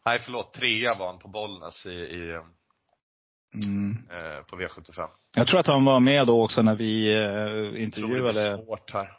nej 0.05 0.19
förlåt, 0.25 0.53
trea 0.53 0.95
var 0.95 1.07
han 1.07 1.19
på 1.19 1.27
Bollnäs 1.27 1.85
i, 1.85 1.89
i 1.89 2.39
Mm. 3.53 3.91
eh, 3.91 4.43
på 4.45 4.55
V75. 4.55 5.07
Jag 5.35 5.47
tror 5.47 5.59
att 5.59 5.67
han 5.67 5.85
var 5.85 5.99
med 5.99 6.27
då 6.27 6.43
också 6.43 6.61
när 6.61 6.75
vi 6.75 7.13
eh, 7.13 7.19
Jag 7.19 7.77
intervjuade, 7.77 8.57
svårt 8.57 8.91
här. 8.93 9.09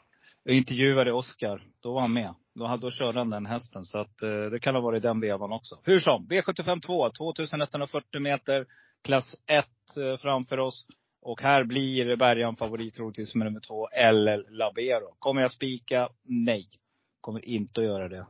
intervjuade 0.49 1.13
Oskar. 1.13 1.63
Då 1.83 1.93
var 1.93 2.01
han 2.01 2.13
med. 2.13 2.35
Då, 2.55 2.67
hade- 2.67 2.81
då 2.87 2.91
körde 2.91 3.19
han 3.19 3.31
den 3.31 3.47
hästen. 3.47 3.85
Så 3.85 3.99
att 3.99 4.23
eh, 4.23 4.45
det 4.51 4.61
kan 4.61 4.75
ha 4.75 4.83
varit 4.83 5.03
den 5.03 5.21
vevan 5.21 5.53
också. 5.53 5.79
Hur 5.85 6.01
som, 6.01 6.27
V75 6.29 6.81
2, 6.81 7.11
2140 7.11 8.21
meter, 8.21 8.67
klass 9.05 9.35
1 9.47 9.67
eh, 9.97 10.17
framför 10.17 10.59
oss. 10.59 10.87
Och 11.23 11.43
här 11.43 11.65
blir 11.65 12.17
Bergan 12.17 12.57
favorit 12.57 12.95
troligtvis 12.95 13.35
med 13.35 13.45
nummer 13.47 13.61
två, 13.61 13.89
LL 14.13 14.57
Labero. 14.57 15.15
Kommer 15.19 15.43
jag 15.43 15.53
spika? 15.53 16.09
Nej. 16.25 16.67
Kommer 17.21 17.45
inte 17.45 17.81
att 17.81 17.87
göra 17.87 18.09
det. 18.09 18.27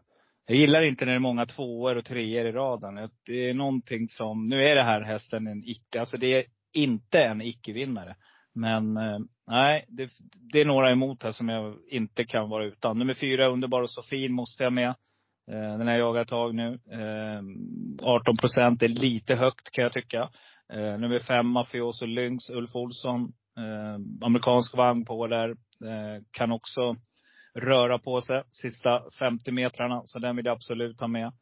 Jag 0.50 0.56
gillar 0.56 0.82
inte 0.82 1.04
när 1.04 1.12
det 1.12 1.16
är 1.16 1.20
många 1.20 1.46
tvåor 1.46 1.96
och 1.96 2.04
treor 2.04 2.46
i 2.46 2.52
raden. 2.52 3.10
Det 3.26 3.50
är 3.50 3.54
någonting 3.54 4.08
som, 4.08 4.48
nu 4.48 4.64
är 4.64 4.74
det 4.74 4.82
här 4.82 5.00
hästen 5.00 5.46
en 5.46 5.64
icke, 5.64 6.00
alltså 6.00 6.16
det 6.16 6.26
är 6.26 6.44
inte 6.72 7.18
en 7.18 7.42
icke-vinnare. 7.42 8.16
Men 8.54 8.96
eh, 8.96 9.18
nej, 9.48 9.84
det, 9.88 10.10
det 10.52 10.60
är 10.60 10.64
några 10.64 10.90
emot 10.90 11.22
här 11.22 11.32
som 11.32 11.48
jag 11.48 11.76
inte 11.90 12.24
kan 12.24 12.48
vara 12.48 12.64
utan. 12.64 12.98
Nummer 12.98 13.14
fyra, 13.14 13.48
Underbar 13.48 13.82
och 13.82 13.90
så 13.90 14.02
fin, 14.02 14.32
måste 14.32 14.64
jag 14.64 14.72
med. 14.72 14.88
Eh, 15.50 15.78
den 15.78 15.86
har 15.86 15.92
jag 15.92 15.98
jagat 15.98 16.22
ett 16.22 16.28
tag 16.28 16.54
nu. 16.54 16.78
Eh, 16.92 17.42
18 18.02 18.36
procent 18.36 18.82
är 18.82 18.88
lite 18.88 19.34
högt 19.34 19.70
kan 19.70 19.82
jag 19.82 19.92
tycka. 19.92 20.30
Nummer 20.72 21.18
fem, 21.18 21.48
Mafioso 21.48 22.06
Lynx, 22.06 22.50
Ulf 22.50 22.74
Olsson. 22.74 23.32
Amerikansk 24.22 24.76
vagn 24.76 25.04
på 25.04 25.26
där. 25.26 25.56
Kan 26.30 26.52
också 26.52 26.96
röra 27.60 27.98
på 27.98 28.20
sig 28.20 28.42
sista 28.50 29.02
50 29.18 29.52
metrarna. 29.52 30.02
Så 30.04 30.18
den 30.18 30.36
vill 30.36 30.46
jag 30.46 30.52
absolut 30.52 31.00
ha 31.00 31.06
med. 31.08 31.32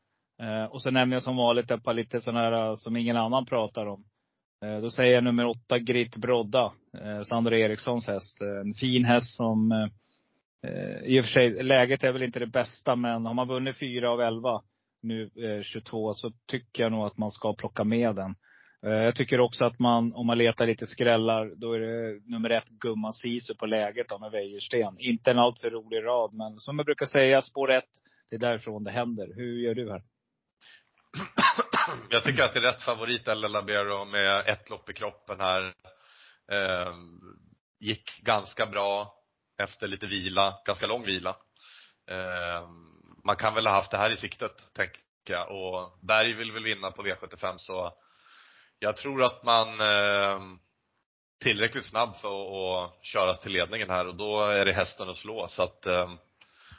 Eh, 0.43 0.65
och 0.65 0.83
så 0.83 0.91
nämner 0.91 1.17
jag 1.17 1.23
som 1.23 1.37
vanligt 1.37 1.71
ett 1.71 1.85
par 1.85 1.95
lite 1.95 2.21
sådana 2.21 2.41
här 2.41 2.69
eh, 2.71 2.75
som 2.77 2.97
ingen 2.97 3.17
annan 3.17 3.47
pratar 3.47 3.87
om. 3.87 4.05
Eh, 4.65 4.81
Då 4.81 4.91
säger 4.91 5.15
jag 5.15 5.25
nummer 5.25 5.47
åtta, 5.47 5.79
Grit 5.79 6.17
Brodda. 6.17 6.73
Eh, 7.03 7.23
Sandra 7.23 7.59
Erikssons 7.59 8.07
häst. 8.07 8.43
Eh, 8.43 8.61
En 8.69 8.75
fin 8.75 9.05
häst 9.05 9.37
som, 9.37 9.73
eh, 9.73 9.89
eh, 10.71 10.99
i 11.05 11.21
och 11.21 11.25
för 11.25 11.31
sig, 11.31 11.63
läget 11.63 12.05
är 12.05 12.13
väl 12.13 12.23
inte 12.23 12.39
det 12.39 12.47
bästa, 12.47 12.97
men 12.97 13.27
har 13.27 13.35
man 13.35 13.49
vunnit 13.49 13.79
fyra 13.79 14.11
av 14.11 14.21
elva 14.21 14.63
nu 15.03 15.23
eh, 15.37 15.63
22 15.63 16.15
så 16.15 16.33
tycker 16.47 16.83
jag 16.83 16.93
nog 16.93 17.07
att 17.07 17.19
man 17.19 17.31
ska 17.31 17.55
plocka 17.55 17.85
med 17.85 18.15
den. 18.15 18.35
Eh, 18.83 18.93
jag 18.93 19.15
tycker 19.15 19.41
också 19.41 19.65
att 19.65 19.79
man, 19.79 20.13
om 20.15 20.27
man 20.27 20.39
letar 20.39 20.67
lite 20.67 20.87
skrällar, 20.87 21.53
då 21.57 21.73
är 21.73 21.81
det 21.81 22.21
nummer 22.25 22.51
ett 22.51 22.69
Gumman 22.69 23.13
Sisu 23.13 23.55
på 23.55 23.67
läget 23.67 24.09
då 24.09 24.19
med 24.19 24.31
Wäjersten. 24.31 24.97
Inte 24.99 25.31
en 25.31 25.39
alltför 25.39 25.71
rolig 25.71 26.05
rad, 26.05 26.35
men 26.35 26.61
som 26.61 26.79
jag 26.79 26.87
brukar 26.87 27.07
säga, 27.07 27.43
spår 27.43 27.71
ett, 27.71 27.91
det 28.31 28.37
är 28.37 28.41
därifrån 28.41 28.85
det 28.85 28.91
händer. 28.91 29.33
Hur 29.37 29.61
gör 29.61 29.75
du 29.75 29.91
här? 29.91 30.03
Jag 32.11 32.25
tycker 32.25 32.43
att 32.43 32.53
det 32.53 32.59
är 32.59 32.63
rätt 32.63 32.83
favorit 32.83 33.29
eller 33.29 33.49
Labero 33.49 34.05
med 34.05 34.49
ett 34.49 34.71
lopp 34.71 34.91
i 34.91 34.93
kroppen 34.93 35.41
här. 35.41 35.75
Eh, 36.53 36.95
gick 37.81 38.21
ganska 38.23 38.67
bra 38.67 39.15
efter 39.59 39.89
lite 39.89 40.07
vila, 40.07 40.55
ganska 40.67 40.87
lång 40.87 41.05
vila. 41.05 41.37
Eh, 42.11 42.69
man 43.25 43.37
kan 43.37 43.55
väl 43.55 43.67
ha 43.67 43.75
haft 43.75 43.91
det 43.91 43.97
här 43.97 44.11
i 44.11 44.17
siktet, 44.17 44.75
tänker 44.75 45.01
jag. 45.25 45.51
Och 45.51 46.07
Berg 46.07 46.33
vill 46.33 46.53
väl 46.53 46.65
vinna 46.65 46.91
på 46.91 47.03
V75 47.03 47.55
så 47.57 47.93
jag 48.79 48.97
tror 48.97 49.23
att 49.23 49.45
man 49.45 49.81
eh, 49.81 50.41
tillräckligt 51.43 51.87
snabb 51.87 52.17
för 52.17 52.29
att, 52.29 52.91
att 52.91 53.05
köras 53.05 53.41
till 53.41 53.53
ledningen 53.53 53.91
här 53.91 54.07
och 54.07 54.15
då 54.15 54.41
är 54.41 54.65
det 54.65 54.73
hästen 54.73 55.09
att 55.09 55.17
slå. 55.17 55.49
Så 55.49 55.63
att 55.63 55.87
eh, 55.87 56.11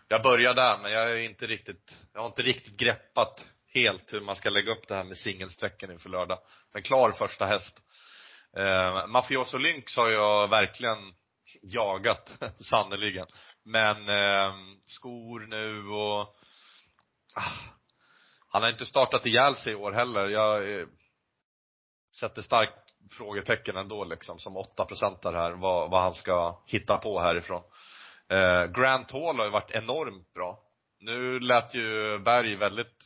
jag 0.08 0.24
börjar 0.24 0.54
där 0.54 0.78
men 0.78 0.92
jag 0.92 1.12
är 1.12 1.18
inte 1.18 1.48
riktigt, 1.48 1.94
jag 2.14 2.22
har 2.22 2.28
inte 2.28 2.42
riktigt 2.42 2.78
greppat 2.78 3.46
helt 3.74 4.14
hur 4.14 4.22
man 4.22 4.36
ska 4.36 4.50
lägga 4.50 4.72
upp 4.72 4.88
det 4.88 4.96
här 4.96 5.04
med 5.04 5.18
singelsträcken 5.18 5.92
inför 5.92 6.10
lördag. 6.10 6.40
Men 6.74 6.84
klar 6.84 7.12
första 7.12 7.46
häst. 7.46 7.82
Eh, 8.58 9.08
Mafioso 9.08 9.58
Lynx 9.58 9.98
har 9.98 10.10
jag 10.10 10.48
verkligen 10.48 11.14
jagat, 11.62 12.38
sannerligen. 12.60 13.28
Men 13.64 14.10
eh, 14.10 14.56
skor 14.86 15.40
nu 15.40 15.88
och 15.88 16.20
ah, 17.36 17.52
han 18.50 18.62
har 18.62 18.70
inte 18.70 18.86
startat 18.86 19.26
ihjäl 19.26 19.56
sig 19.56 19.74
i 19.74 19.76
år 19.76 19.92
heller. 19.92 20.28
Jag 20.28 20.80
eh, 20.80 20.88
sätter 22.20 22.42
starkt 22.42 22.74
frågetecken 23.12 23.78
ändå 23.78 24.04
liksom 24.04 24.40
som 24.40 24.58
8 24.58 24.86
procentare 24.86 25.38
här 25.38 25.52
vad, 25.52 25.92
vad 25.92 26.02
han 26.02 26.14
ska 26.14 26.64
hitta 26.66 26.98
på 26.98 27.20
härifrån. 27.20 27.64
Eh, 28.30 28.66
Grant 28.66 29.12
Hall 29.12 29.38
har 29.38 29.46
ju 29.46 29.52
varit 29.52 29.72
enormt 29.72 30.34
bra. 30.34 30.60
Nu 31.00 31.40
lät 31.40 31.76
ju 31.76 32.20
Berg 32.20 32.56
väldigt 32.56 33.04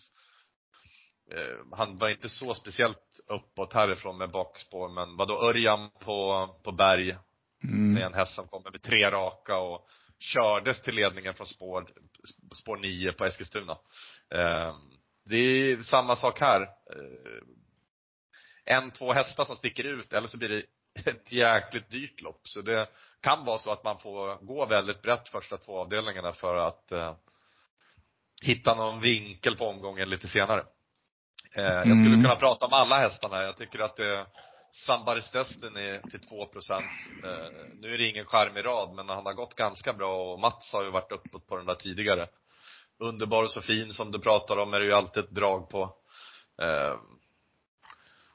eh, 1.31 1.77
han 1.77 1.97
var 1.97 2.09
inte 2.09 2.29
så 2.29 2.53
speciellt 2.53 3.19
uppåt 3.27 3.73
härifrån 3.73 4.17
med 4.17 4.31
bakspår 4.31 4.89
men 4.89 5.17
vadå 5.17 5.41
Örjan 5.43 5.89
på, 5.99 6.47
på 6.63 6.71
Berg 6.71 7.17
med 7.63 8.03
en 8.03 8.13
häst 8.13 8.35
som 8.35 8.47
kommer 8.47 8.71
med 8.71 8.81
tre 8.81 9.11
raka 9.11 9.57
och 9.57 9.87
kördes 10.19 10.81
till 10.81 10.95
ledningen 10.95 11.33
från 11.33 11.47
spår, 11.47 11.87
spår 12.55 12.77
9 12.77 13.11
på 13.11 13.25
Eskilstuna. 13.25 13.77
Eh, 14.33 14.75
det 15.25 15.37
är 15.37 15.81
samma 15.81 16.15
sak 16.15 16.39
här. 16.39 16.61
Eh, 18.65 18.77
en, 18.77 18.91
två 18.91 19.13
hästar 19.13 19.45
som 19.45 19.55
sticker 19.55 19.83
ut 19.83 20.13
eller 20.13 20.27
så 20.27 20.37
blir 20.37 20.49
det 20.49 20.63
ett 21.11 21.31
jäkligt 21.31 21.89
dyrt 21.89 22.21
lopp. 22.21 22.41
Så 22.43 22.61
det 22.61 22.87
kan 23.21 23.45
vara 23.45 23.57
så 23.57 23.71
att 23.71 23.83
man 23.83 23.99
får 23.99 24.45
gå 24.45 24.65
väldigt 24.65 25.01
brett 25.01 25.29
första 25.29 25.57
två 25.57 25.79
avdelningarna 25.79 26.33
för 26.33 26.55
att 26.55 26.91
eh, 26.91 27.15
hitta 28.43 28.75
någon 28.75 29.01
vinkel 29.01 29.55
på 29.57 29.67
omgången 29.67 30.09
lite 30.09 30.27
senare. 30.27 30.63
Eh, 31.55 31.63
jag 31.63 31.81
skulle 31.81 32.15
Mm. 32.15 32.21
kunna 32.21 32.35
prata 32.35 32.65
om 32.65 32.73
alla 32.73 32.97
hästarna. 32.97 33.43
Jag 33.43 33.57
tycker 33.57 33.79
att 33.79 33.95
det 33.95 34.25
Sambaris 34.73 35.31
Destiny 35.31 35.99
till 36.11 36.19
2 36.19 36.45
procent. 36.45 36.85
Eh, 37.23 37.51
nu 37.73 37.93
är 37.93 37.97
det 37.97 38.07
ingen 38.07 38.25
charmig 38.25 38.65
rad, 38.65 38.93
men 38.95 39.09
han 39.09 39.25
har 39.25 39.33
gått 39.33 39.55
ganska 39.55 39.93
bra 39.93 40.31
och 40.33 40.39
Mats 40.39 40.73
har 40.73 40.83
ju 40.83 40.91
varit 40.91 41.11
uppåt 41.11 41.47
på 41.47 41.57
den 41.57 41.65
där 41.65 41.75
tidigare. 41.75 42.27
Underbar 42.99 43.43
och 43.43 43.51
så 43.51 43.61
fin 43.61 43.93
som 43.93 44.11
du 44.11 44.19
pratar 44.19 44.57
om 44.57 44.73
är 44.73 44.79
det 44.79 44.85
ju 44.85 44.93
alltid 44.93 45.23
ett 45.23 45.31
drag 45.31 45.69
på. 45.69 45.95
Eh, 46.61 46.95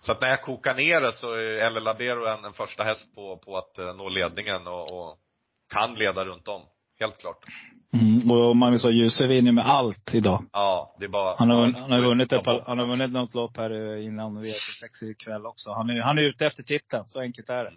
så 0.06 0.12
att 0.12 0.20
när 0.20 0.28
jag 0.28 0.42
kokar 0.42 0.74
ner 0.74 1.00
det 1.00 1.12
så 1.12 1.32
är 1.32 1.66
El 1.66 1.84
Labero 1.84 2.26
en, 2.26 2.44
en 2.44 2.52
första 2.52 2.82
häst 2.82 3.14
på, 3.14 3.36
på 3.36 3.58
att 3.58 3.78
eh, 3.78 3.94
nå 3.94 4.08
ledningen 4.08 4.66
och, 4.66 4.92
och 4.92 5.18
kan 5.74 5.94
leda 5.94 6.24
runt 6.24 6.48
om. 6.48 6.62
Helt 7.00 7.18
klart. 7.18 7.38
Mm. 7.92 8.30
Och 8.30 8.56
Magnus. 8.56 8.84
Djuse 8.84 9.26
vinner 9.26 9.52
med 9.52 9.66
allt 9.66 10.14
idag. 10.14 10.44
Ja, 10.52 10.96
det 10.98 11.04
är 11.04 11.08
bara 11.08 11.36
Han 11.38 11.50
har, 11.50 11.72
han 11.72 11.92
har 11.92 12.00
vunnit 12.00 12.32
ett 12.32 12.46
han 12.66 12.78
har 12.78 12.86
vunnit 12.86 13.10
något 13.10 13.34
lopp 13.34 13.56
här 13.56 13.70
eh, 13.70 14.06
innan 14.06 14.44
V86 14.44 15.10
ikväll 15.10 15.46
också. 15.46 15.70
Han 15.70 15.90
är, 15.90 16.00
han 16.00 16.18
är 16.18 16.22
ute 16.22 16.46
efter 16.46 16.62
titeln, 16.62 17.04
så 17.06 17.20
enkelt 17.20 17.48
är 17.48 17.64
det. 17.64 17.72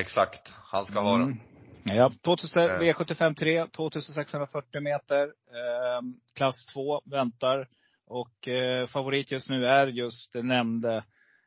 Exakt. 0.00 0.52
Han 0.72 0.84
ska 0.84 1.00
ha 1.00 1.18
den. 1.18 1.22
Mm. 1.22 1.96
Ja, 1.96 2.10
2000, 2.24 2.62
Eh. 2.62 2.78
V75 2.78 3.34
3, 3.34 3.66
2640 3.66 4.80
meter. 4.80 5.22
Eh, 5.24 6.02
klass 6.36 6.66
2 6.66 7.02
väntar. 7.04 7.68
Och 8.06 8.48
eh, 8.48 8.86
favorit 8.86 9.30
just 9.30 9.48
nu 9.48 9.66
är 9.66 9.86
just 9.86 10.32
det 10.32 10.42
nämnde 10.42 11.04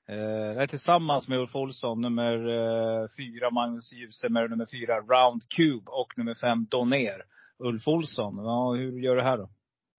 Eh, 0.07 0.55
det 0.55 0.63
är 0.63 0.67
tillsammans 0.67 1.27
med 1.27 1.39
Ulf 1.39 1.55
Olsson, 1.55 2.01
nummer 2.01 2.47
eh, 2.47 3.07
fyra 3.17 3.51
Magnus 3.51 3.93
Djuse 3.93 4.29
nummer 4.29 4.71
fyra 4.71 4.99
Round 4.99 5.49
Cube 5.49 5.91
och 5.91 6.17
nummer 6.17 6.33
fem 6.33 6.65
Doner. 6.65 7.23
Ulf 7.59 7.87
Olsson, 7.87 8.37
ja, 8.37 8.73
hur 8.73 8.99
gör 8.99 9.15
du 9.15 9.21
här 9.21 9.37
då? 9.37 9.49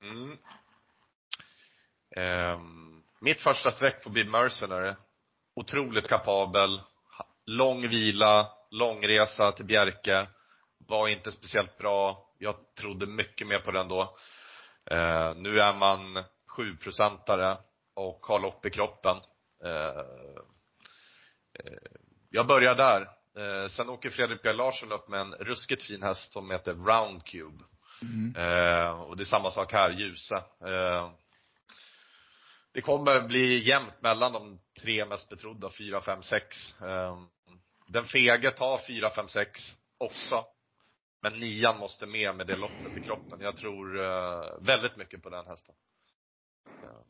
Mm. 0.02 0.38
Eh, 2.16 2.60
mitt 3.20 3.40
första 3.40 3.70
streck 3.70 4.02
får 4.02 4.10
bli 4.10 4.24
Mercenary. 4.24 4.94
Otroligt 5.56 6.08
kapabel. 6.08 6.80
Lång 7.46 7.88
vila, 7.88 8.48
lång 8.70 9.06
resa 9.06 9.52
till 9.52 9.64
Bjerke. 9.64 10.26
Var 10.78 11.08
inte 11.08 11.32
speciellt 11.32 11.78
bra. 11.78 12.30
Jag 12.38 12.54
trodde 12.80 13.06
mycket 13.06 13.46
mer 13.46 13.58
på 13.58 13.70
den 13.70 13.88
då. 13.88 14.16
Eh, 14.90 15.34
nu 15.36 15.58
är 15.58 15.78
man 15.78 16.24
sjuprocentare 16.56 17.58
och 17.94 18.26
har 18.26 18.40
lopp 18.40 18.66
i 18.66 18.70
kroppen. 18.70 19.16
Uh, 19.66 20.02
uh, 21.64 21.78
jag 22.30 22.46
börjar 22.46 22.74
där. 22.74 23.08
Eh, 23.36 23.68
sen 23.68 23.88
åker 23.88 24.10
Fredrik 24.10 24.42
B 24.42 24.52
Larsson 24.52 24.92
upp 24.92 25.08
med 25.08 25.20
en 25.20 25.32
ruskigt 25.32 25.82
fin 25.82 26.02
häst 26.02 26.32
som 26.32 26.50
heter 26.50 26.74
Round 26.74 27.24
Cube. 27.24 27.64
Mm. 28.02 28.36
Eh, 28.36 29.00
och 29.00 29.16
det 29.16 29.22
är 29.22 29.24
samma 29.24 29.50
sak 29.50 29.72
här, 29.72 29.90
Ljuse. 29.90 30.36
Eh, 30.60 31.10
det 32.72 32.80
kommer 32.80 33.20
bli 33.20 33.68
jämnt 33.68 34.02
mellan 34.02 34.32
de 34.32 34.60
tre 34.80 35.04
mest 35.04 35.28
betrodda, 35.28 35.70
fyra, 35.70 36.00
fem, 36.00 36.22
sex. 36.22 36.74
Eh, 36.82 37.18
den 37.88 38.04
fege 38.04 38.50
tar 38.50 38.78
fyra, 38.86 39.10
fem, 39.10 39.28
sex 39.28 39.76
också. 39.98 40.44
Men 41.22 41.40
nian 41.40 41.78
måste 41.78 42.06
med 42.06 42.36
med 42.36 42.46
det 42.46 42.56
loppet 42.56 42.96
i 42.96 43.00
kroppen. 43.00 43.40
Jag 43.40 43.56
tror 43.56 44.04
eh, 44.04 44.42
väldigt 44.60 44.96
mycket 44.96 45.22
på 45.22 45.30
den 45.30 45.46
hästen. 45.46 45.74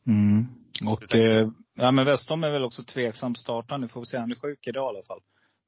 Mm. 0.07 0.47
Och, 0.85 1.15
eh, 1.15 1.47
ja 1.73 1.91
men 1.91 2.05
Westholm 2.05 2.43
är 2.43 2.49
väl 2.49 2.63
också 2.63 2.83
tveksam 2.83 3.35
startande. 3.35 3.87
Får 3.87 3.99
vi 3.99 4.05
se, 4.05 4.17
han 4.17 4.31
är 4.31 4.35
sjuk 4.35 4.67
idag 4.67 4.93
i 4.93 4.97
alla 4.97 5.03
fall. 5.03 5.21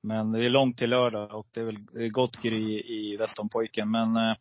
Men 0.04 0.32
det 0.32 0.46
är 0.46 0.50
långt 0.50 0.78
till 0.78 0.90
lördag 0.90 1.36
och 1.36 1.48
det 1.52 1.60
är 1.60 1.66
väl 1.66 2.10
gott 2.12 2.42
gry 2.42 2.80
i 2.80 3.18
Westonpojken. 3.18 3.92
Men 3.92 4.18
eh, 4.18 4.36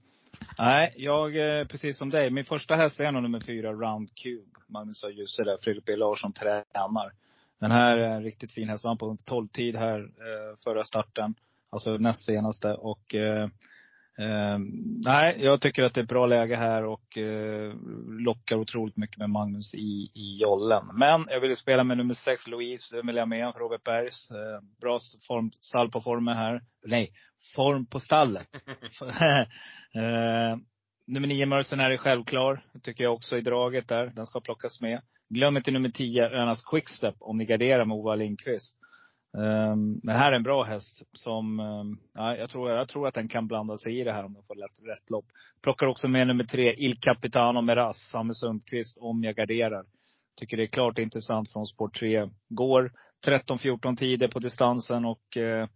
nej, 0.59 0.95
jag 0.97 1.59
eh, 1.61 1.67
precis 1.67 1.99
som 1.99 2.11
dig. 2.11 2.31
Min 2.31 2.45
första 2.45 2.77
häst 2.77 3.01
är 3.01 3.13
nog 3.13 3.23
nummer 3.23 3.41
fyra, 3.41 3.73
Round 3.73 4.15
Cube. 4.15 4.51
Magnus 4.69 5.03
har 5.03 5.11
Djuse 5.11 5.45
där, 5.45 5.57
Fredrik 5.63 5.85
B 5.85 5.97
Larsson 5.97 6.33
tränar. 6.33 7.13
Den 7.61 7.71
här 7.71 7.97
är 7.97 8.11
en 8.11 8.23
riktigt 8.23 8.53
fin 8.53 8.69
häst. 8.69 8.85
Vann 8.85 8.99
på 8.99 9.17
12-tid 9.27 9.77
här 9.77 10.01
eh, 10.01 10.57
förra 10.65 10.85
starten. 10.85 11.35
Alltså 11.71 11.97
näst 11.97 12.27
senaste. 12.27 12.75
Och 12.75 13.15
eh, 13.15 13.49
Eh, 14.19 14.59
nej, 15.05 15.37
jag 15.39 15.61
tycker 15.61 15.83
att 15.83 15.95
det 15.95 16.01
är 16.01 16.03
ett 16.03 16.09
bra 16.09 16.27
läge 16.27 16.57
här 16.57 16.85
och 16.85 17.19
eh, 17.19 17.73
lockar 18.07 18.57
otroligt 18.57 18.97
mycket 18.97 19.19
med 19.19 19.31
Magnus 19.31 19.75
i, 19.75 20.11
i 20.15 20.39
jollen. 20.41 20.85
Men 20.95 21.25
jag 21.29 21.41
vill 21.41 21.57
spela 21.57 21.85
med 21.85 21.97
nummer 21.97 22.15
sex, 22.15 22.47
Louise, 22.47 23.03
vill 23.03 23.17
jag 23.17 23.29
med, 23.29 23.53
Robert 23.57 23.85
Bergs. 23.85 24.31
Eh, 24.31 24.61
bra 24.81 24.99
form, 25.29 25.51
stall 25.61 25.91
på 25.91 26.01
formen 26.01 26.37
här. 26.37 26.63
Nej, 26.87 27.13
form 27.55 27.87
på 27.87 28.01
stallet. 28.01 28.49
eh, 29.95 30.59
nummer 31.07 31.29
nio, 31.29 31.47
Mercenary, 31.47 31.99
självklar. 31.99 32.65
Tycker 32.83 33.05
jag 33.05 33.15
också 33.15 33.37
i 33.37 33.41
draget 33.41 33.89
där. 33.89 34.07
Den 34.07 34.27
ska 34.27 34.41
plockas 34.41 34.81
med. 34.81 35.01
Glöm 35.31 35.57
inte 35.57 35.71
nummer 35.71 35.91
tio, 35.91 36.31
Önas 36.31 36.65
Quickstep, 36.65 37.15
om 37.19 37.39
ni 37.39 37.45
garderar 37.45 37.85
med 37.85 37.97
Ova 37.97 38.15
Lindqvist. 38.15 38.77
Um, 39.33 40.01
men 40.03 40.17
här 40.17 40.33
är 40.33 40.37
en 40.37 40.43
bra 40.43 40.63
häst 40.63 41.03
som, 41.13 41.61
um, 41.61 42.01
ja, 42.15 42.37
jag, 42.37 42.51
tror, 42.51 42.71
jag 42.71 42.89
tror 42.89 43.09
att 43.09 43.15
den 43.15 43.29
kan 43.29 43.47
blanda 43.47 43.77
sig 43.77 44.01
i 44.01 44.05
det 44.05 44.13
här 44.13 44.25
om 44.25 44.35
den 44.35 44.43
får 44.43 44.55
rätt, 44.55 44.99
rätt 44.99 45.11
lopp. 45.11 45.27
Plockar 45.63 45.87
också 45.87 46.09
med 46.09 46.27
nummer 46.27 46.45
tre, 46.45 46.75
Il 46.79 47.01
Capitano 47.01 47.61
Meras, 47.61 48.11
Samme 48.11 48.35
Sundqvist, 48.35 48.99
om 49.01 49.25
jag 49.25 49.37
garderar. 49.37 49.85
Tycker 50.37 50.57
det 50.57 50.63
är 50.63 50.67
klart 50.67 50.99
intressant 50.99 51.53
från 51.53 51.67
sport 51.67 51.99
3. 51.99 52.29
Går 52.49 52.93
13-14 53.27 53.97
tider 53.97 54.29
på 54.29 54.39
distansen 54.39 55.05
och 55.05 55.37
uh, 55.37 55.67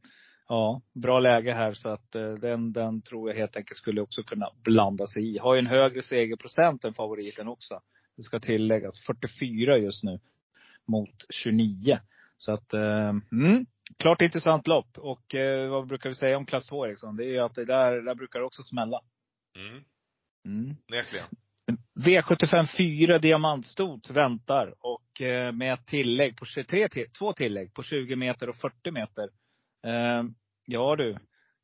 ja, 0.49 0.83
bra 0.95 1.21
läge 1.21 1.53
här 1.53 1.75
så 1.75 1.89
att 1.89 2.17
uh, 2.17 2.35
den, 2.35 2.73
den 2.73 3.03
tror 3.03 3.31
jag 3.31 3.37
helt 3.37 3.57
enkelt 3.57 3.79
skulle 3.79 4.01
också 4.01 4.23
kunna 4.23 4.51
blanda 4.65 5.07
sig 5.07 5.35
i. 5.35 5.39
Har 5.39 5.55
ju 5.55 5.59
en 5.59 5.67
högre 5.67 6.03
segerprocent 6.03 6.85
än 6.85 6.95
favoriten 6.95 7.49
också. 7.49 7.81
Det 8.17 8.23
ska 8.23 8.41
tilläggas. 8.41 9.07
44 9.07 9.79
just 9.79 10.05
nu 10.05 10.21
mot 10.87 11.25
29. 11.31 11.99
Så 12.45 12.53
att, 12.53 12.73
eh, 12.73 13.09
mm, 13.33 13.67
klart 13.99 14.23
intressant 14.23 14.67
lopp. 14.67 14.99
Och 14.99 15.35
eh, 15.35 15.71
vad 15.71 15.87
brukar 15.87 16.09
vi 16.09 16.15
säga 16.15 16.37
om 16.37 16.47
klass 16.47 16.67
2 16.67 16.87
Eriksson? 16.87 17.17
Det 17.17 17.25
är 17.25 17.29
ju 17.29 17.39
att 17.39 17.55
det 17.55 17.65
där, 17.65 18.03
där 18.03 18.15
brukar 18.15 18.39
det 18.39 18.45
också 18.45 18.63
smälla. 18.63 19.01
Mm. 19.57 19.85
Mm. 20.47 20.77
Verkligen. 20.93 21.27
V75 22.07 22.67
4 22.77 23.19
diamantstot 23.19 24.11
väntar 24.11 24.75
och 24.81 25.23
eh, 25.23 25.53
med 25.53 25.73
ett 25.73 25.87
tillägg 25.87 26.37
på 26.37 26.45
23, 26.45 26.89
två 27.19 27.33
tillägg 27.33 27.75
på 27.75 27.83
20 27.83 28.17
meter 28.17 28.49
och 28.49 28.57
40 28.57 28.91
meter. 28.91 29.29
Ja 30.67 30.97
du, 30.97 31.17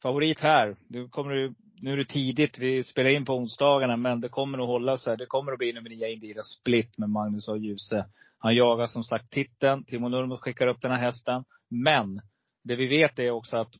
favorit 0.02 0.40
här. 0.40 0.76
Du 0.88 1.08
kommer 1.08 1.34
du, 1.34 1.54
nu 1.80 1.92
är 1.92 1.96
det 1.96 2.04
tidigt, 2.04 2.58
vi 2.58 2.84
spelar 2.84 3.10
in 3.10 3.24
på 3.24 3.34
onsdagarna, 3.34 3.96
men 3.96 4.20
det 4.20 4.28
kommer 4.28 4.58
att 4.58 4.66
hålla 4.66 4.96
sig. 4.96 5.16
Det 5.16 5.26
kommer 5.26 5.52
att 5.52 5.58
bli 5.58 5.72
nummer 5.72 5.90
9 5.90 6.08
Indira 6.08 6.42
Split 6.42 6.98
med 6.98 7.10
Magnus 7.10 7.48
och 7.48 7.58
Ljuse. 7.58 8.06
Han 8.38 8.54
jagar 8.54 8.86
som 8.86 9.04
sagt 9.04 9.30
titeln. 9.30 9.84
Timo 9.84 10.08
Nurmos 10.08 10.40
skickar 10.40 10.66
upp 10.66 10.80
den 10.80 10.90
här 10.90 10.98
hästen. 10.98 11.44
Men 11.70 12.20
det 12.64 12.76
vi 12.76 12.86
vet 12.86 13.18
är 13.18 13.30
också 13.30 13.56
att 13.56 13.72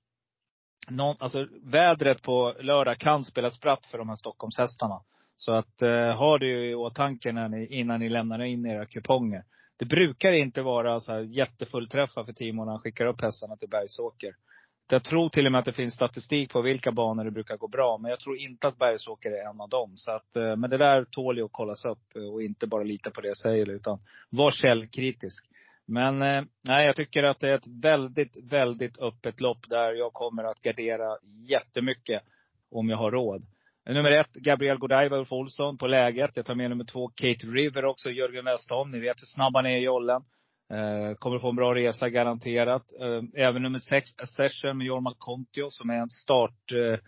någon, 0.89 1.17
alltså, 1.21 1.47
vädret 1.63 2.23
på 2.23 2.55
lördag 2.61 2.99
kan 2.99 3.25
spela 3.25 3.51
spratt 3.51 3.87
för 3.87 3.99
de 3.99 4.09
här 4.09 4.17
Stockholmshästarna. 4.17 5.01
Så 5.37 5.53
att 5.53 5.83
eh, 5.83 6.17
ha 6.17 6.39
det 6.39 6.71
i 6.71 6.75
åtanke 6.75 7.33
när 7.33 7.49
ni, 7.49 7.67
innan 7.67 8.01
ni 8.01 8.09
lämnar 8.09 8.43
in 8.43 8.67
era 8.67 8.87
kuponger. 8.87 9.45
Det 9.79 9.85
brukar 9.85 10.33
inte 10.33 10.63
vara 10.63 11.01
så 11.01 11.13
här 11.13 11.21
jättefullträffar 11.21 12.25
för 12.25 12.33
Timo 12.33 12.65
när 12.65 12.73
han 12.73 12.81
skickar 12.81 13.07
upp 13.07 13.21
hästarna 13.21 13.57
till 13.57 13.69
Bergsåker. 13.69 14.35
Jag 14.91 15.05
tror 15.05 15.29
till 15.29 15.47
och 15.47 15.53
med 15.53 15.59
att 15.59 15.65
det 15.65 15.73
finns 15.73 15.95
statistik 15.95 16.53
på 16.53 16.63
vilka 16.63 16.93
banor 16.93 17.25
det 17.25 17.31
brukar 17.31 17.57
gå 17.57 17.69
bra. 17.69 17.99
Men 17.99 18.11
jag 18.11 18.21
tror 18.21 18.37
inte 18.37 18.69
att 18.69 18.79
Bergsåker 18.79 19.31
är 19.31 19.51
en 19.51 19.61
av 19.61 19.69
dem. 19.69 19.93
Så 19.97 20.11
att, 20.13 20.37
eh, 20.37 20.57
men 20.57 20.71
det 20.71 20.77
där 20.77 21.05
tål 21.05 21.39
ju 21.39 21.45
att 21.45 21.53
kollas 21.53 21.85
upp 21.85 22.17
eh, 22.17 22.23
och 22.23 22.43
inte 22.43 22.67
bara 22.67 22.83
lita 22.83 23.11
på 23.11 23.21
det 23.21 23.29
jag 23.29 23.39
säger 23.39 23.71
utan 23.71 23.99
var 24.31 24.51
källkritisk. 24.51 25.47
Men 25.87 26.23
eh, 26.23 26.43
nej, 26.69 26.87
jag 26.87 26.97
tycker 26.97 27.23
att 27.23 27.41
det 27.41 27.51
är 27.51 27.55
ett 27.55 27.83
väldigt, 27.83 28.37
väldigt 28.53 28.99
öppet 28.99 29.41
lopp 29.41 29.69
där 29.69 29.93
jag 29.93 30.13
kommer 30.13 30.45
att 30.45 30.61
gardera 30.61 31.17
jättemycket 31.49 32.23
om 32.71 32.89
jag 32.89 32.97
har 32.97 33.11
råd. 33.11 33.43
Nummer 33.89 34.13
ett, 34.13 34.33
Gabriel 34.33 34.79
Godiva, 34.79 35.17
Ulf 35.17 35.33
Olsson 35.33 35.79
på 35.79 35.87
läget. 35.87 36.31
Jag 36.35 36.47
tar 36.47 36.55
med 36.55 36.71
nummer 36.71 36.85
två, 36.85 37.09
Kate 37.09 37.47
River 37.47 37.85
också, 37.85 38.11
Jörgen 38.11 38.45
Westholm. 38.45 38.91
Ni 38.91 39.01
vet 39.01 39.21
hur 39.21 39.27
snabb 39.27 39.53
han 39.57 39.67
är 39.67 39.79
i 39.79 39.83
jollen. 39.83 40.23
Eh, 40.71 41.15
kommer 41.15 41.39
få 41.39 41.49
en 41.49 41.57
bra 41.57 41.75
resa 41.75 42.09
garanterat. 42.09 42.93
Eh, 43.01 43.45
även 43.47 43.63
nummer 43.63 43.79
sex, 43.79 44.11
Session 44.37 44.79
med 44.79 44.87
Jorma 44.87 45.15
Kontio 45.19 45.71
som 45.71 45.91
är 45.91 45.95
en 45.95 46.11
start 46.11 46.73
eh, 46.73 46.99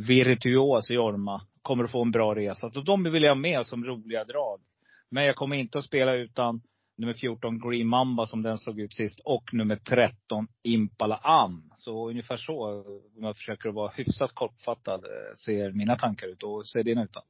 virtuos 0.00 0.90
Jorma. 0.90 1.46
Kommer 1.62 1.84
att 1.84 1.90
få 1.90 2.02
en 2.02 2.10
bra 2.10 2.34
resa. 2.34 2.70
Så 2.70 2.80
de 2.80 3.04
vill 3.04 3.22
jag 3.22 3.30
ha 3.30 3.34
med 3.34 3.66
som 3.66 3.84
roliga 3.84 4.24
drag. 4.24 4.60
Men 5.10 5.24
jag 5.24 5.36
kommer 5.36 5.56
inte 5.56 5.78
att 5.78 5.84
spela 5.84 6.14
utan 6.14 6.60
nummer 6.96 7.14
14 7.14 7.70
Green 7.70 7.86
Mamba 7.86 8.26
som 8.26 8.42
den 8.42 8.58
såg 8.58 8.80
ut 8.80 8.94
sist. 8.94 9.20
Och 9.24 9.54
nummer 9.54 9.76
13 9.76 10.48
Impala 10.62 11.16
Am. 11.16 11.70
Så 11.74 12.08
ungefär 12.10 12.36
så, 12.36 12.84
om 13.16 13.24
jag 13.24 13.36
försöker 13.36 13.68
vara 13.68 13.92
hyfsat 13.96 14.32
kortfattad, 14.34 15.04
eh, 15.04 15.34
ser 15.44 15.72
mina 15.72 15.96
tankar 15.96 16.26
ut. 16.26 16.42
Och 16.42 16.66
ser 16.66 16.82
dina 16.82 17.04
ut 17.04 17.12
då? 17.12 17.22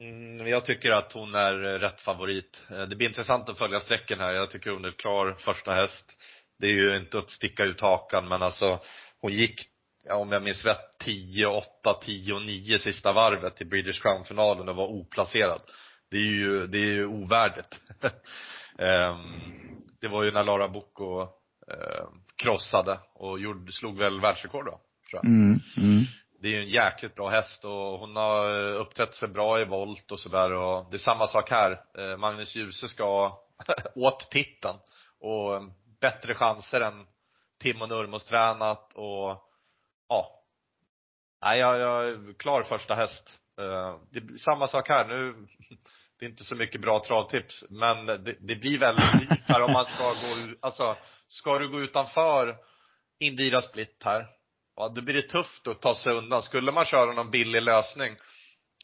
Mm, 0.00 0.46
jag 0.46 0.64
tycker 0.64 0.90
att 0.90 1.12
hon 1.12 1.34
är 1.34 1.64
eh, 1.64 1.78
rätt 1.78 2.00
favorit. 2.00 2.60
Eh, 2.70 2.82
det 2.82 2.96
blir 2.96 3.08
intressant 3.08 3.48
att 3.48 3.58
följa 3.58 3.80
sträcken 3.80 4.20
här. 4.20 4.32
Jag 4.32 4.50
tycker 4.50 4.70
hon 4.70 4.84
är 4.84 4.90
klar 4.90 5.36
första 5.38 5.72
häst. 5.72 6.16
Det 6.58 6.66
är 6.66 6.72
ju 6.72 6.96
inte 6.96 7.18
att 7.18 7.30
sticka 7.30 7.64
ut 7.64 7.80
hakan 7.80 8.28
men 8.28 8.42
alltså 8.42 8.80
hon 9.20 9.32
gick, 9.32 9.60
om 10.10 10.32
jag 10.32 10.42
minns 10.42 10.64
rätt, 10.64 10.98
10, 10.98 11.46
8, 11.46 11.66
10 12.02 12.38
9 12.38 12.78
sista 12.78 13.12
varvet 13.12 13.60
i 13.60 13.64
British 13.64 14.02
Crown-finalen 14.02 14.68
och 14.68 14.76
var 14.76 14.86
oplacerad. 14.86 15.62
Det 16.10 16.16
är 16.16 16.30
ju, 16.30 16.66
det 16.66 16.78
är 16.78 16.92
ju 16.92 17.06
ovärdigt. 17.06 17.80
Ehm, 18.78 19.18
det 20.00 20.08
var 20.08 20.24
ju 20.24 20.30
när 20.30 20.44
Lara 20.44 20.68
Bocco 20.68 21.22
eh, 21.70 22.06
krossade 22.36 22.98
och 23.14 23.40
gjorde, 23.40 23.72
slog 23.72 23.98
väl 23.98 24.20
världsrekord 24.20 24.64
då, 24.64 24.80
tror 25.10 25.20
jag. 25.22 25.24
Mm, 25.24 25.60
mm 25.76 26.04
det 26.40 26.48
är 26.48 26.52
ju 26.52 26.62
en 26.62 26.68
jäkligt 26.68 27.14
bra 27.14 27.28
häst 27.28 27.64
och 27.64 27.98
hon 27.98 28.16
har 28.16 28.46
eh, 28.46 28.80
uppträtt 28.80 29.14
sig 29.14 29.28
bra 29.28 29.60
i 29.60 29.64
volt 29.64 30.12
och 30.12 30.20
sådär 30.20 30.52
och 30.52 30.90
det 30.90 30.96
är 30.96 30.98
samma 30.98 31.26
sak 31.26 31.50
här. 31.50 31.84
Eh, 31.98 32.16
Magnus 32.16 32.56
Djuse 32.56 32.88
ska 32.88 33.38
åt 33.94 34.30
titeln 34.30 34.78
och 35.20 35.54
eh, 35.54 35.62
bättre 36.00 36.34
chanser 36.34 36.80
än 36.80 37.06
Timo 37.60 37.86
Nurmos 37.86 38.24
tränat 38.24 38.92
och 38.94 39.42
ja. 40.08 40.44
Nej, 41.42 41.58
jag, 41.58 41.78
jag 41.78 42.08
är 42.08 42.38
klar 42.38 42.62
första 42.62 42.94
häst. 42.94 43.40
Det 44.10 44.18
är 44.18 44.38
samma 44.38 44.68
sak 44.68 44.88
här 44.88 45.04
nu. 45.08 45.34
Det 46.18 46.26
är 46.26 46.30
inte 46.30 46.44
så 46.44 46.54
mycket 46.54 46.80
bra 46.80 47.04
travtips, 47.04 47.64
men 47.70 48.06
det, 48.06 48.36
det 48.40 48.56
blir 48.56 48.78
väldigt 48.78 49.20
dyrt 49.20 49.40
här 49.46 49.62
om 49.62 49.72
man 49.72 49.84
ska 49.84 50.04
gå, 50.04 50.54
alltså, 50.60 50.96
ska 51.28 51.58
du 51.58 51.68
gå 51.68 51.80
utanför 51.80 52.56
Indira 53.18 53.62
Split 53.62 54.02
här, 54.04 54.26
ja, 54.78 54.88
då 54.88 55.00
blir 55.00 55.14
det 55.14 55.22
tufft 55.22 55.66
att 55.66 55.82
ta 55.82 55.94
sig 55.94 56.12
undan. 56.12 56.42
Skulle 56.42 56.72
man 56.72 56.84
köra 56.84 57.12
någon 57.12 57.30
billig 57.30 57.62
lösning, 57.62 58.16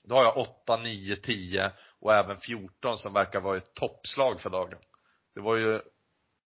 då 0.05 0.15
har 0.15 0.23
jag 0.23 0.37
8, 0.37 0.77
9, 0.77 1.17
10 1.17 1.73
och 2.01 2.15
även 2.15 2.39
14 2.41 2.99
som 2.99 3.13
verkar 3.13 3.41
vara 3.41 3.57
ett 3.57 3.75
toppslag 3.75 4.41
för 4.41 4.51
dagen. 4.51 4.79
Det 5.35 5.41
var 5.41 5.57
ju 5.57 5.81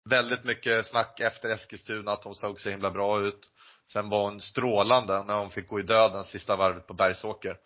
väldigt 0.09 0.43
mycket 0.43 0.85
snack 0.85 1.19
efter 1.19 1.49
Eskilstuna 1.49 2.11
att 2.11 2.23
hon 2.23 2.35
såg 2.35 2.59
så 2.59 2.69
himla 2.69 2.91
bra 2.91 3.21
ut. 3.21 3.51
Sen 3.91 4.09
var 4.09 4.23
hon 4.23 4.41
strålande 4.41 5.23
när 5.23 5.39
hon 5.39 5.49
fick 5.49 5.67
gå 5.67 5.79
i 5.79 5.83
döden 5.83 6.25
sista 6.25 6.55
varvet 6.55 6.87
på 6.87 6.93
Bergsåker. 6.93 7.57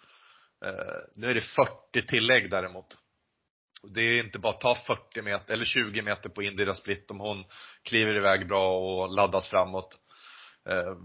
Eh, 0.66 0.96
nu 1.16 1.30
är 1.30 1.34
det 1.34 1.42
40 1.42 2.08
tillägg 2.08 2.50
däremot. 2.50 2.98
Det 3.84 4.02
är 4.02 4.24
inte 4.24 4.40
bara 4.40 4.54
att 4.54 4.62
ta 4.62 4.76
40 4.76 5.22
meter, 5.22 5.54
eller 5.54 5.66
20 5.66 6.02
meter 6.02 6.30
på 6.30 6.44
Indira 6.44 6.76
Split 6.76 7.12
om 7.12 7.20
hon 7.20 7.46
kliver 7.84 8.18
iväg 8.18 8.48
bra 8.48 8.78
och 8.78 9.14
laddas 9.14 9.48
framåt. 9.48 9.98
Eh, 10.70 10.96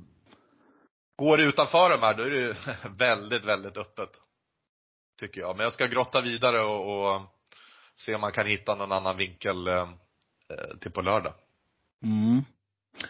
går 1.17 1.37
det 1.37 1.45
utanför 1.45 1.91
de 1.91 2.01
här, 2.01 2.15
då 2.15 2.23
är 2.23 2.31
det 2.31 2.57
väldigt, 2.99 3.45
väldigt 3.45 3.77
öppet. 3.77 4.11
Tycker 5.21 5.41
jag. 5.41 5.57
Men 5.57 5.65
jag 5.65 5.73
ska 5.73 5.87
grotta 5.87 6.21
vidare 6.21 6.61
och, 6.63 7.15
och 7.15 7.21
se 7.97 8.15
om 8.15 8.21
man 8.21 8.33
kan 8.33 8.47
hitta 8.47 8.75
någon 8.75 8.93
annan 8.93 9.17
vinkel 9.17 9.69
eh, 9.69 9.89
till 10.81 10.91
på 10.91 11.03
lördag. 11.03 11.33
Mm. 12.03 12.43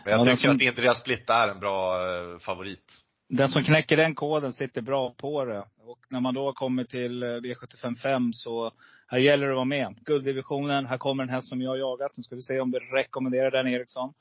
Men 0.04 0.12
jag 0.12 0.20
Ja, 0.20 0.24
tycker 0.24 0.48
som- 0.48 0.56
att 0.56 0.62
Indira 0.62 0.94
Split 0.94 1.30
är 1.30 1.48
en 1.48 1.60
bra 1.60 1.96
eh, 2.16 2.38
favorit. 2.38 2.92
Den 3.28 3.48
som 3.48 3.64
knäcker 3.64 3.96
den 3.96 4.14
koden 4.14 4.52
sitter 4.52 4.80
bra 4.80 5.10
på 5.14 5.44
det. 5.44 5.64
Och 5.78 5.98
när 6.08 6.20
man 6.20 6.34
då 6.34 6.52
kommer 6.52 6.84
till 6.84 7.22
eh, 7.22 7.26
V755 7.26 8.32
så 8.32 8.72
här 9.06 9.18
gäller 9.18 9.46
det 9.46 9.52
att 9.52 9.56
vara 9.56 9.64
med. 9.64 9.94
Gulddivisionen, 10.04 10.86
här 10.86 10.98
kommer 10.98 11.22
en 11.22 11.28
häst 11.28 11.48
som 11.48 11.62
jag 11.62 11.70
har 11.70 11.76
jagat. 11.76 12.16
Nu 12.16 12.22
ska 12.22 12.34
vi 12.34 12.42
se 12.42 12.60
om 12.60 12.70
du 12.70 12.78
rekommenderar 12.78 13.50
den 13.50 13.68
Eriksson. 13.68 14.14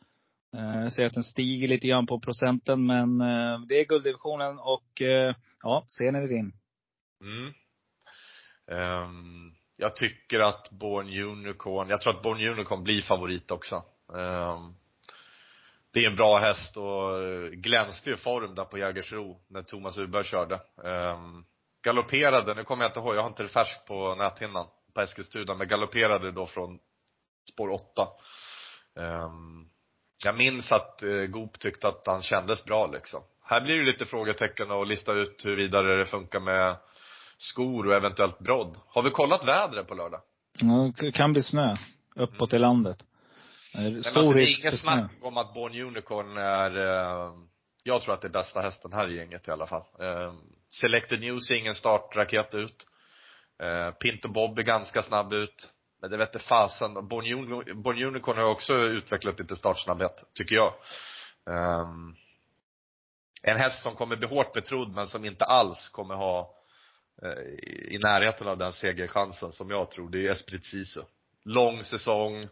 Eh, 0.53 0.83
jag 0.83 0.93
ser 0.93 1.05
att 1.05 1.13
den 1.13 1.23
stiger 1.23 1.67
lite 1.67 1.87
grann 1.87 2.07
på 2.07 2.19
procenten 2.19 2.85
men 2.85 3.21
eh, 3.21 3.59
det 3.67 3.79
är 3.79 3.85
gulddivisionen 3.85 4.59
och 4.59 5.01
eh, 5.01 5.35
ja, 5.63 5.85
scenen 5.87 6.23
är 6.23 6.27
din. 6.27 6.53
Mm. 7.21 7.53
Um, 8.65 9.55
jag 9.77 9.95
tycker 9.95 10.39
att 10.39 10.69
Born 10.69 11.07
Unicorn, 11.07 11.89
jag 11.89 12.01
tror 12.01 12.13
att 12.13 12.23
Born 12.23 12.47
Unicorn 12.47 12.83
blir 12.83 13.01
favorit 13.01 13.51
också. 13.51 13.83
Um, 14.07 14.75
det 15.91 16.05
är 16.05 16.09
en 16.09 16.15
bra 16.15 16.37
häst 16.37 16.77
och 16.77 17.21
glänste 17.51 18.09
ju 18.09 18.17
form 18.17 18.55
där 18.55 18.65
på 18.65 18.77
Jägersro 18.77 19.41
när 19.47 19.63
Thomas 19.63 19.97
Uberg 19.97 20.23
körde. 20.23 20.59
Um, 20.75 21.45
galopperade, 21.83 22.53
nu 22.53 22.63
kommer 22.63 22.83
jag 22.83 22.89
inte 22.89 22.99
ihåg, 22.99 23.15
jag 23.15 23.21
har 23.21 23.29
inte 23.29 23.43
det 23.43 23.49
färskt 23.49 23.87
på 23.87 24.15
näthinnan 24.15 24.67
på 24.93 25.01
Eskilstuna, 25.01 25.55
men 25.55 25.67
galopperade 25.67 26.31
då 26.31 26.45
från 26.45 26.79
spår 27.51 27.69
8 27.69 28.07
jag 30.25 30.37
minns 30.37 30.71
att 30.71 30.99
uh, 31.03 31.25
Goop 31.25 31.59
tyckte 31.59 31.87
att 31.87 32.03
han 32.05 32.21
kändes 32.21 32.65
bra 32.65 32.87
liksom. 32.87 33.23
Här 33.45 33.61
blir 33.61 33.77
det 33.77 33.83
lite 33.83 34.05
frågetecken 34.05 34.71
att 34.71 34.87
lista 34.87 35.13
ut 35.13 35.41
hur 35.45 35.55
vidare 35.55 35.97
det 35.97 36.05
funkar 36.05 36.39
med 36.39 36.77
skor 37.37 37.87
och 37.87 37.93
eventuellt 37.93 38.39
brodd. 38.39 38.77
Har 38.87 39.03
vi 39.03 39.09
kollat 39.09 39.47
vädret 39.47 39.87
på 39.87 39.95
lördag? 39.95 40.21
Ja, 40.59 40.91
Det 40.97 41.11
kan 41.11 41.33
bli 41.33 41.43
snö 41.43 41.75
uppåt 42.15 42.53
i 42.53 42.57
landet. 42.57 42.97
Eh, 43.75 43.81
Nej, 43.81 43.91
men 43.91 44.03
Stor 44.03 44.17
alltså, 44.17 44.33
det 44.33 44.43
är 44.43 44.59
inget 44.59 44.79
snack 44.79 45.11
om 45.21 45.37
att 45.37 45.53
Born 45.53 45.81
Unicorn 45.81 46.37
är, 46.37 46.77
eh, 46.77 47.31
jag 47.83 48.01
tror 48.01 48.13
att 48.13 48.21
det 48.21 48.27
är 48.27 48.31
bästa 48.31 48.61
hästen 48.61 48.93
här 48.93 49.11
i 49.11 49.17
gänget 49.17 49.47
i 49.47 49.51
alla 49.51 49.67
fall. 49.67 49.83
Eh, 49.99 50.33
Selected 50.81 51.19
News 51.19 51.51
är 51.51 51.55
ingen 51.55 51.75
startraket 51.75 52.55
ut. 52.55 52.87
Eh, 53.63 53.91
Pinto 53.91 54.27
Bob 54.27 54.59
är 54.59 54.63
ganska 54.63 55.03
snabb 55.03 55.33
ut. 55.33 55.69
Men 56.03 56.11
det 56.11 56.17
vete 56.17 56.39
fasen. 56.39 56.93
Born, 56.93 58.03
Unicorn 58.03 58.37
har 58.37 58.45
också 58.45 58.73
utvecklat 58.73 59.39
lite 59.39 59.55
startsnabbhet, 59.55 60.23
tycker 60.33 60.55
jag. 60.55 60.73
Um, 61.45 62.15
en 63.43 63.57
häst 63.57 63.83
som 63.83 63.95
kommer 63.95 64.15
bli 64.15 64.27
hårt 64.27 64.53
betrodd 64.53 64.95
men 64.95 65.07
som 65.07 65.25
inte 65.25 65.45
alls 65.45 65.89
kommer 65.89 66.15
ha 66.15 66.55
uh, 67.23 67.43
i 67.93 67.99
närheten 68.03 68.47
av 68.47 68.57
den 68.57 68.73
segerchansen 68.73 69.51
som 69.51 69.69
jag 69.69 69.91
tror. 69.91 70.09
Det 70.09 70.27
är 70.27 70.31
Esprit 70.31 70.65
Sisu. 70.65 71.01
Lång 71.45 71.83
säsong, 71.83 72.47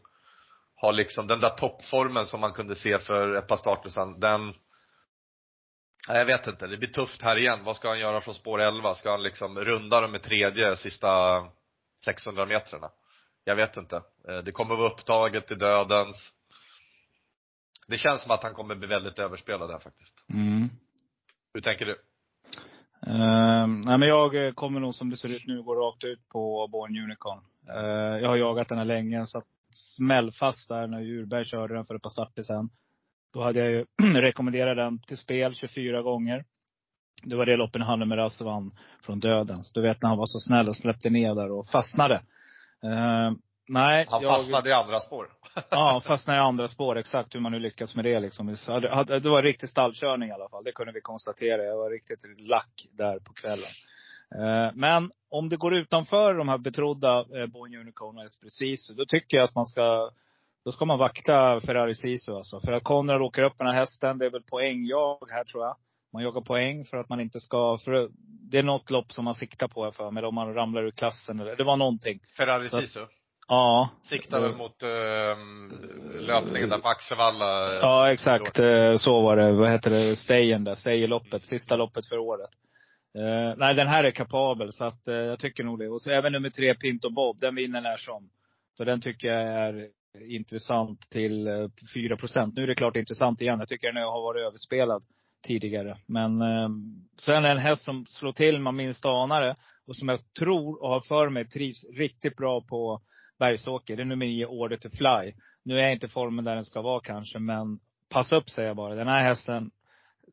har 0.75 0.93
liksom 0.93 1.27
den 1.27 1.39
där 1.39 1.49
toppformen 1.49 2.25
som 2.25 2.39
man 2.39 2.53
kunde 2.53 2.75
se 2.75 2.99
för 2.99 3.33
ett 3.33 3.47
par 3.47 3.57
starter 3.57 3.89
sedan, 3.89 4.19
den 4.19 4.53
jag 6.07 6.25
vet 6.25 6.47
inte, 6.47 6.67
det 6.67 6.77
blir 6.77 6.89
tufft 6.89 7.21
här 7.21 7.37
igen. 7.37 7.63
Vad 7.63 7.75
ska 7.75 7.87
han 7.87 7.99
göra 7.99 8.21
från 8.21 8.33
spår 8.33 8.61
11? 8.61 8.95
Ska 8.95 9.11
han 9.11 9.23
liksom 9.23 9.59
runda 9.59 10.01
dem 10.01 10.11
med 10.11 10.21
tredje 10.21 10.75
sista 10.77 11.43
600 12.05 12.45
metrarna? 12.45 12.91
Jag 13.43 13.55
vet 13.55 13.77
inte. 13.77 13.95
Eh, 14.27 14.37
Det 14.37 14.51
kommer 14.51 14.75
vara 14.75 14.89
upptaget 14.89 15.47
till 15.47 15.59
dödens. 15.59 16.31
Det 17.87 17.97
känns 17.97 18.21
som 18.21 18.31
att 18.31 18.43
han 18.43 18.53
kommer 18.53 18.75
bli 18.75 18.87
väldigt 18.87 19.19
överspelad 19.19 19.71
här 19.71 19.79
faktiskt. 19.79 20.23
Mm. 20.33 20.69
Hur 21.53 21.61
tänker 21.61 21.85
du? 21.85 21.95
Uh, 23.07 23.67
nej 23.67 23.97
men 23.97 24.01
jag 24.01 24.45
eh, 24.47 24.53
kommer 24.53 24.79
nog 24.79 24.95
som 24.95 25.09
det 25.09 25.17
ser 25.17 25.35
ut 25.35 25.47
nu 25.47 25.63
gå 25.63 25.75
rakt 25.75 26.03
ut 26.03 26.29
på 26.29 26.67
Born 26.67 27.03
Unicorn. 27.03 27.39
Eh, 27.69 28.21
jag 28.21 28.29
har 28.29 28.35
jagat 28.35 28.69
den 28.69 28.77
här 28.77 28.85
länge 28.85 29.25
så 29.25 29.37
att 29.37 29.47
smällfast 29.71 30.69
där 30.69 30.87
när 30.87 30.99
Djurberg 30.99 31.45
körde 31.45 31.73
den 31.73 31.85
för 31.85 31.95
ett 31.95 32.01
par 32.01 32.09
starter 32.09 32.43
sen. 32.43 32.69
Då 33.33 33.41
hade 33.41 33.59
jag 33.59 33.71
ju 33.71 33.85
rekommenderat 34.21 34.77
den 34.77 34.99
till 34.99 35.17
spel 35.17 35.55
24 35.55 36.01
gånger. 36.01 36.45
Det 37.23 37.35
var 37.35 37.45
det 37.45 37.57
loppen 37.57 37.81
han 37.81 38.07
med 38.09 38.17
Rasse 38.17 38.43
vann 38.43 38.71
från 39.01 39.19
Dödens. 39.19 39.73
Du 39.73 39.81
vet 39.81 40.01
när 40.01 40.09
han 40.09 40.17
var 40.17 40.25
så 40.25 40.39
snäll 40.39 40.69
och 40.69 40.77
släppte 40.77 41.09
ner 41.09 41.35
där 41.35 41.51
och 41.51 41.67
fastnade. 41.67 42.21
Eh, 42.83 43.31
nej. 43.67 44.05
Han 44.09 44.23
jag- 44.23 44.37
fastnade 44.37 44.69
i 44.69 44.73
andra 44.73 44.99
spår. 44.99 45.29
Ja, 45.69 46.01
fastnade 46.05 46.39
i 46.39 46.41
andra 46.41 46.67
spår. 46.67 46.97
Exakt 46.97 47.35
hur 47.35 47.39
man 47.39 47.51
nu 47.51 47.59
lyckas 47.59 47.95
med 47.95 48.05
det 48.05 48.19
liksom. 48.19 48.47
Det 48.47 49.29
var 49.29 49.41
riktig 49.43 49.69
stallkörning 49.69 50.29
i 50.29 50.31
alla 50.31 50.49
fall. 50.49 50.63
Det 50.63 50.71
kunde 50.71 50.91
vi 50.91 51.01
konstatera. 51.01 51.63
Jag 51.63 51.77
var 51.77 51.89
riktigt 51.89 52.39
lack 52.39 52.87
där 52.91 53.19
på 53.19 53.33
kvällen. 53.33 53.69
Eh, 54.35 54.71
Men 54.73 55.11
om 55.29 55.49
det 55.49 55.57
går 55.57 55.75
utanför 55.75 56.33
de 56.33 56.49
här 56.49 56.57
betrodda 56.57 57.19
eh, 57.19 57.45
Born 57.45 57.75
Unicorn 57.75 58.17
och 58.17 58.23
Esprit 58.23 58.53
Sisu, 58.53 58.93
då 58.93 59.05
tycker 59.05 59.37
jag 59.37 59.43
att 59.43 59.55
man 59.55 59.65
ska 59.65 60.09
då 60.65 60.71
ska 60.71 60.85
man 60.85 60.99
vakta 60.99 61.61
Ferrari 61.61 61.95
Sisu 61.95 62.31
alltså. 62.35 62.59
För 62.59 62.71
att 62.71 62.83
Konrad 62.83 63.21
åker 63.21 63.43
upp 63.43 63.57
den 63.57 63.67
här 63.67 63.73
hästen, 63.73 64.17
det 64.17 64.25
är 64.25 64.29
väl 64.29 64.43
poängjag 64.43 65.27
här 65.29 65.43
tror 65.43 65.63
jag. 65.63 65.75
Man 66.13 66.23
jagar 66.23 66.41
poäng 66.41 66.85
för 66.85 66.97
att 66.97 67.09
man 67.09 67.19
inte 67.19 67.39
ska, 67.39 67.77
för 67.85 68.09
det 68.51 68.57
är 68.57 68.63
något 68.63 68.89
lopp 68.89 69.11
som 69.11 69.25
man 69.25 69.35
siktar 69.35 69.67
på 69.67 69.91
för 69.91 70.11
mig, 70.11 70.23
om 70.23 70.35
man 70.35 70.53
ramlar 70.53 70.83
ur 70.83 70.91
klassen 70.91 71.39
eller, 71.39 71.55
det 71.55 71.63
var 71.63 71.77
någonting. 71.77 72.19
Ferrari 72.37 72.69
Så- 72.69 72.81
Sisu. 72.81 73.05
Ja. 73.47 73.89
Siktar 74.03 74.41
väl 74.41 74.55
mot 74.55 74.83
uh, 74.83 76.19
löpningen 76.21 76.69
där 76.69 76.77
på 76.79 76.87
Axevalla. 76.87 77.73
Ja, 77.73 78.11
exakt. 78.13 78.59
Eh, 78.59 78.95
Så 78.97 79.21
var 79.21 79.35
det. 79.35 79.51
Vad 79.51 79.69
heter 79.71 79.89
det? 79.89 80.15
Stayen 80.15 80.63
där. 80.63 80.75
Stay-loppet. 80.75 81.45
Sista 81.45 81.75
loppet 81.75 82.07
för 82.07 82.17
året. 82.17 82.49
Eh, 83.17 83.57
nej, 83.57 83.75
den 83.75 83.87
här 83.87 84.03
är 84.03 84.11
kapabel. 84.11 84.73
Så 84.73 84.85
att, 84.85 85.07
eh, 85.07 85.15
jag 85.15 85.39
tycker 85.39 85.63
nog 85.63 85.79
det. 85.79 85.89
Och 85.89 86.01
så 86.01 86.11
även 86.11 86.31
nummer 86.31 86.49
tre, 86.49 86.75
Pinto 86.75 87.09
Bob. 87.09 87.39
Den 87.39 87.55
vinner 87.55 87.81
när 87.81 87.97
som. 87.97 88.29
Så 88.77 88.83
den 88.83 89.01
tycker 89.01 89.27
jag 89.27 89.41
är 89.43 89.87
intressant 90.29 90.99
till 91.09 91.47
eh, 91.47 91.67
4 91.93 92.17
procent. 92.17 92.55
Nu 92.55 92.63
är 92.63 92.67
det 92.67 92.75
klart 92.75 92.95
intressant 92.95 93.41
igen. 93.41 93.59
Jag 93.59 93.69
tycker 93.69 93.93
den 93.93 94.03
har 94.03 94.21
varit 94.21 94.47
överspelad 94.47 95.03
tidigare. 95.41 95.97
Men 96.05 96.41
eh, 96.41 96.69
sen 97.19 97.45
en 97.45 97.57
häst 97.57 97.83
som 97.83 98.05
slår 98.05 98.33
till, 98.33 98.59
man 98.59 98.75
minst 98.75 99.05
anar 99.05 99.41
det. 99.41 99.55
Och 99.87 99.95
som 99.95 100.09
jag 100.09 100.33
tror 100.33 100.83
och 100.83 100.89
har 100.89 101.01
för 101.01 101.29
mig 101.29 101.47
trivs 101.47 101.85
riktigt 101.93 102.35
bra 102.35 102.61
på 102.61 103.01
Bergsåker. 103.39 103.95
Det 103.95 104.03
är 104.03 104.05
nummer 104.05 104.25
nio, 104.25 104.45
Order 104.45 104.77
to 104.77 104.89
Fly. 104.89 105.33
Nu 105.63 105.79
är 105.79 105.91
inte 105.91 106.07
formen 106.07 106.45
där 106.45 106.55
den 106.55 106.65
ska 106.65 106.81
vara 106.81 107.01
kanske, 107.01 107.39
men 107.39 107.79
passa 108.09 108.35
upp 108.35 108.49
säger 108.49 108.67
jag 108.67 108.77
bara. 108.77 108.95
Den 108.95 109.07
här 109.07 109.23
hästen, 109.23 109.71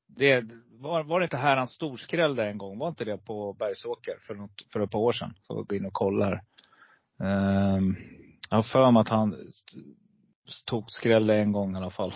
det, 0.06 0.44
var, 0.70 1.02
var 1.02 1.20
det 1.20 1.24
inte 1.24 1.36
här 1.36 1.56
han 1.56 1.68
storskrällde 1.68 2.46
en 2.46 2.58
gång? 2.58 2.78
Var 2.78 2.88
inte 2.88 3.04
det 3.04 3.18
på 3.18 3.52
Bergsåker 3.52 4.16
för, 4.26 4.34
något, 4.34 4.62
för 4.72 4.80
ett 4.80 4.90
par 4.90 4.98
år 4.98 5.12
sedan? 5.12 5.34
Så 5.42 5.62
gå 5.62 5.76
in 5.76 5.86
och 5.86 5.92
kolla 5.92 6.24
här. 6.24 6.42
Ehm, 7.20 7.96
jag 8.50 8.58
har 8.58 8.62
för 8.62 8.90
mig 8.90 9.00
att 9.00 9.08
han 9.08 9.36
tog 10.64 10.90
skrällde 10.90 11.36
en 11.36 11.52
gång 11.52 11.74
i 11.74 11.76
alla 11.76 11.90
fall. 11.90 12.14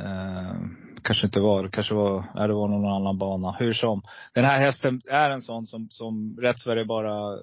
Ehm, 0.00 0.91
kanske 1.04 1.26
inte 1.26 1.40
var, 1.40 1.68
kanske 1.68 1.94
var, 1.94 2.24
nej, 2.34 2.48
det 2.48 2.54
var 2.54 2.68
någon 2.68 2.92
annan 2.92 3.18
bana. 3.18 3.52
Hur 3.52 3.72
som. 3.72 4.02
Den 4.34 4.44
här 4.44 4.60
hästen 4.60 5.00
är 5.08 5.30
en 5.30 5.42
sån 5.42 5.66
som, 5.66 5.90
som 5.90 6.36
rätt 6.40 6.60
Sverige 6.60 6.84
bara 6.84 7.38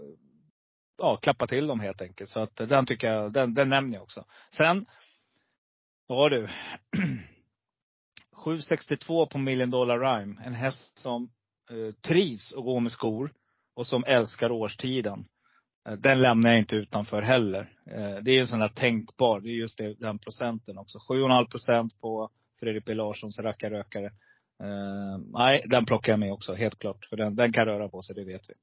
ja, 0.97 1.17
klappa 1.17 1.47
till 1.47 1.67
dem 1.67 1.79
helt 1.79 2.01
enkelt. 2.01 2.29
Så 2.29 2.39
att 2.39 2.55
den 2.55 2.85
tycker 2.85 3.07
jag, 3.07 3.33
den, 3.33 3.53
den 3.53 3.69
nämner 3.69 3.93
jag 3.93 4.03
också. 4.03 4.25
Sen, 4.57 4.85
vad 6.07 6.17
har 6.17 6.29
du? 6.29 6.47
762 8.43 9.25
på 9.25 9.37
Million 9.37 9.69
Dollar 9.69 9.99
Rhyme. 9.99 10.41
En 10.45 10.53
häst 10.53 10.97
som 10.97 11.29
eh, 11.69 11.93
trivs 12.07 12.53
att 12.53 12.63
gå 12.63 12.79
med 12.79 12.91
skor 12.91 13.33
och 13.75 13.87
som 13.87 14.03
älskar 14.03 14.51
årstiden. 14.51 15.25
Eh, 15.89 15.93
den 15.93 16.21
lämnar 16.21 16.49
jag 16.49 16.59
inte 16.59 16.75
utanför 16.75 17.21
heller. 17.21 17.73
Eh, 17.85 18.15
det 18.21 18.31
är 18.31 18.35
ju 18.35 18.41
en 18.41 18.47
sån 18.47 18.59
där 18.59 18.67
tänkbar, 18.67 19.39
det 19.39 19.49
är 19.49 19.53
just 19.53 19.77
det, 19.77 19.93
den 19.93 20.19
procenten 20.19 20.77
också. 20.77 20.97
7,5 20.97 21.45
procent 21.49 22.01
på 22.01 22.29
Fredrik 22.59 22.85
B 22.85 22.93
Larssons 22.93 23.39
rackarrökare. 23.39 24.05
Eh, 24.63 25.17
nej, 25.33 25.63
den 25.65 25.85
plockar 25.85 26.13
jag 26.13 26.19
med 26.19 26.31
också, 26.31 26.53
helt 26.53 26.79
klart. 26.79 27.05
För 27.05 27.17
den, 27.17 27.35
den 27.35 27.51
kan 27.51 27.65
röra 27.65 27.89
på 27.89 28.01
sig, 28.01 28.15
det 28.15 28.23
vet 28.23 28.49
vi. 28.49 28.53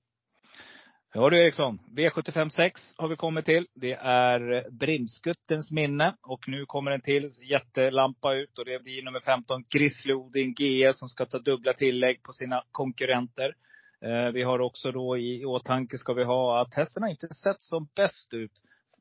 Ja 1.14 1.30
du 1.30 1.38
Eriksson, 1.38 1.78
V75 1.96 2.48
6 2.48 2.94
har 2.98 3.08
vi 3.08 3.16
kommit 3.16 3.44
till. 3.44 3.66
Det 3.74 3.92
är 4.00 4.70
Brimskuttens 4.70 5.70
minne. 5.70 6.16
Och 6.22 6.48
nu 6.48 6.66
kommer 6.66 6.90
en 6.90 7.00
till 7.00 7.30
jättelampa 7.42 8.34
ut. 8.34 8.58
Och 8.58 8.64
det 8.64 8.82
blir 8.82 9.02
nummer 9.02 9.20
15, 9.20 9.64
Grizzly 9.68 10.14
Odin 10.14 10.54
GE, 10.58 10.92
som 10.94 11.08
ska 11.08 11.26
ta 11.26 11.38
dubbla 11.38 11.72
tillägg 11.72 12.22
på 12.22 12.32
sina 12.32 12.62
konkurrenter. 12.72 13.54
Eh, 14.00 14.32
vi 14.32 14.42
har 14.42 14.58
också 14.58 14.92
då 14.92 15.18
i 15.18 15.44
åtanke 15.44 15.98
ska 15.98 16.12
vi 16.12 16.24
ha 16.24 16.62
att 16.62 16.74
hästen 16.74 17.02
har 17.02 17.10
inte 17.10 17.34
sett 17.34 17.62
som 17.62 17.88
bäst 17.96 18.34
ut 18.34 18.52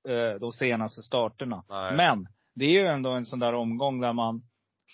eh, 0.08 0.40
de 0.40 0.52
senaste 0.52 1.02
starterna. 1.02 1.64
Nej. 1.70 1.96
Men 1.96 2.28
det 2.54 2.66
är 2.66 2.82
ju 2.82 2.88
ändå 2.88 3.10
en 3.10 3.26
sån 3.26 3.40
där 3.40 3.54
omgång 3.54 4.02
där 4.02 4.14
man, 4.14 4.42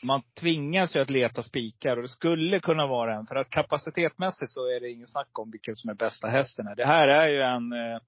man 0.03 0.21
tvingas 0.39 0.95
ju 0.95 1.01
att 1.01 1.09
leta 1.09 1.43
spikar. 1.43 1.97
Och 1.97 2.01
det 2.01 2.09
skulle 2.09 2.59
kunna 2.59 2.87
vara 2.87 3.15
en. 3.15 3.25
För 3.25 3.35
att 3.35 3.49
kapacitetmässigt 3.49 4.51
så 4.51 4.65
är 4.65 4.79
det 4.79 4.89
ingen 4.89 5.07
snack 5.07 5.39
om 5.39 5.51
vilken 5.51 5.75
som 5.75 5.89
är 5.89 5.93
bästa 5.93 6.27
hästen. 6.27 6.73
Det 6.77 6.85
här 6.85 7.07
är 7.07 7.27
ju 7.27 7.41
en 7.41 7.73
eh, 7.73 7.99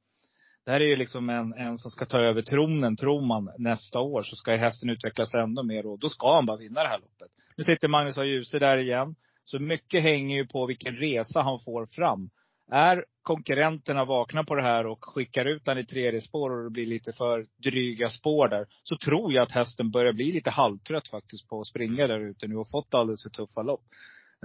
det 0.66 0.72
här 0.72 0.82
är 0.82 0.86
ju 0.86 0.96
liksom 0.96 1.30
en, 1.30 1.54
en 1.54 1.78
som 1.78 1.92
ska 1.92 2.06
ta 2.06 2.18
över 2.18 2.42
tronen, 2.42 2.96
tror 2.96 3.22
man, 3.22 3.50
nästa 3.58 4.00
år. 4.00 4.24
Så 4.24 4.36
ska 4.36 4.56
hästen 4.56 4.90
utvecklas 4.90 5.34
ännu 5.34 5.64
mer 5.64 5.86
och 5.86 6.00
då 6.00 6.10
ska 6.10 6.36
han 6.36 6.46
bara 6.46 6.58
vinna 6.58 6.84
det 6.84 6.90
här 6.90 7.00
loppet. 7.00 7.32
Nu 7.58 7.64
sitter 7.64 7.88
Magnus 7.88 8.18
A. 8.18 8.24
Djuse 8.24 8.60
där 8.60 8.78
igen. 8.78 9.16
Så 9.44 9.60
mycket 9.60 10.04
hänger 10.04 10.36
ju 10.36 10.48
på 10.48 10.66
vilken 10.66 10.96
resa 10.96 11.42
han 11.42 11.60
får 11.60 11.86
fram. 11.86 12.30
Är 12.72 13.06
konkurrenterna 13.22 14.06
vakna 14.06 14.44
på 14.44 14.56
det 14.56 14.62
här 14.62 14.86
och 14.86 15.06
skickar 15.06 15.46
ut 15.46 15.66
den 15.66 15.78
i 15.78 15.86
tredje 15.86 16.22
spår 16.22 16.52
och 16.52 16.64
det 16.64 16.70
blir 16.70 16.86
lite 16.86 17.14
för 17.14 17.46
dryga 17.64 18.10
spår 18.10 18.48
där. 18.48 18.68
Så 18.84 18.98
tror 18.98 19.34
jag 19.34 19.44
att 19.44 19.52
hästen 19.52 19.92
börjar 19.92 20.14
bli 20.14 20.32
lite 20.32 20.50
halvtrött 20.50 21.08
faktiskt 21.08 21.48
på 21.50 21.62
att 21.62 21.68
springa 21.68 22.08
där 22.08 22.20
ute 22.20 22.48
nu 22.48 22.56
och 22.56 22.70
fått 22.70 22.94
alldeles 22.94 23.24
för 23.24 23.30
tuffa 23.30 23.62
lopp. 23.62 23.84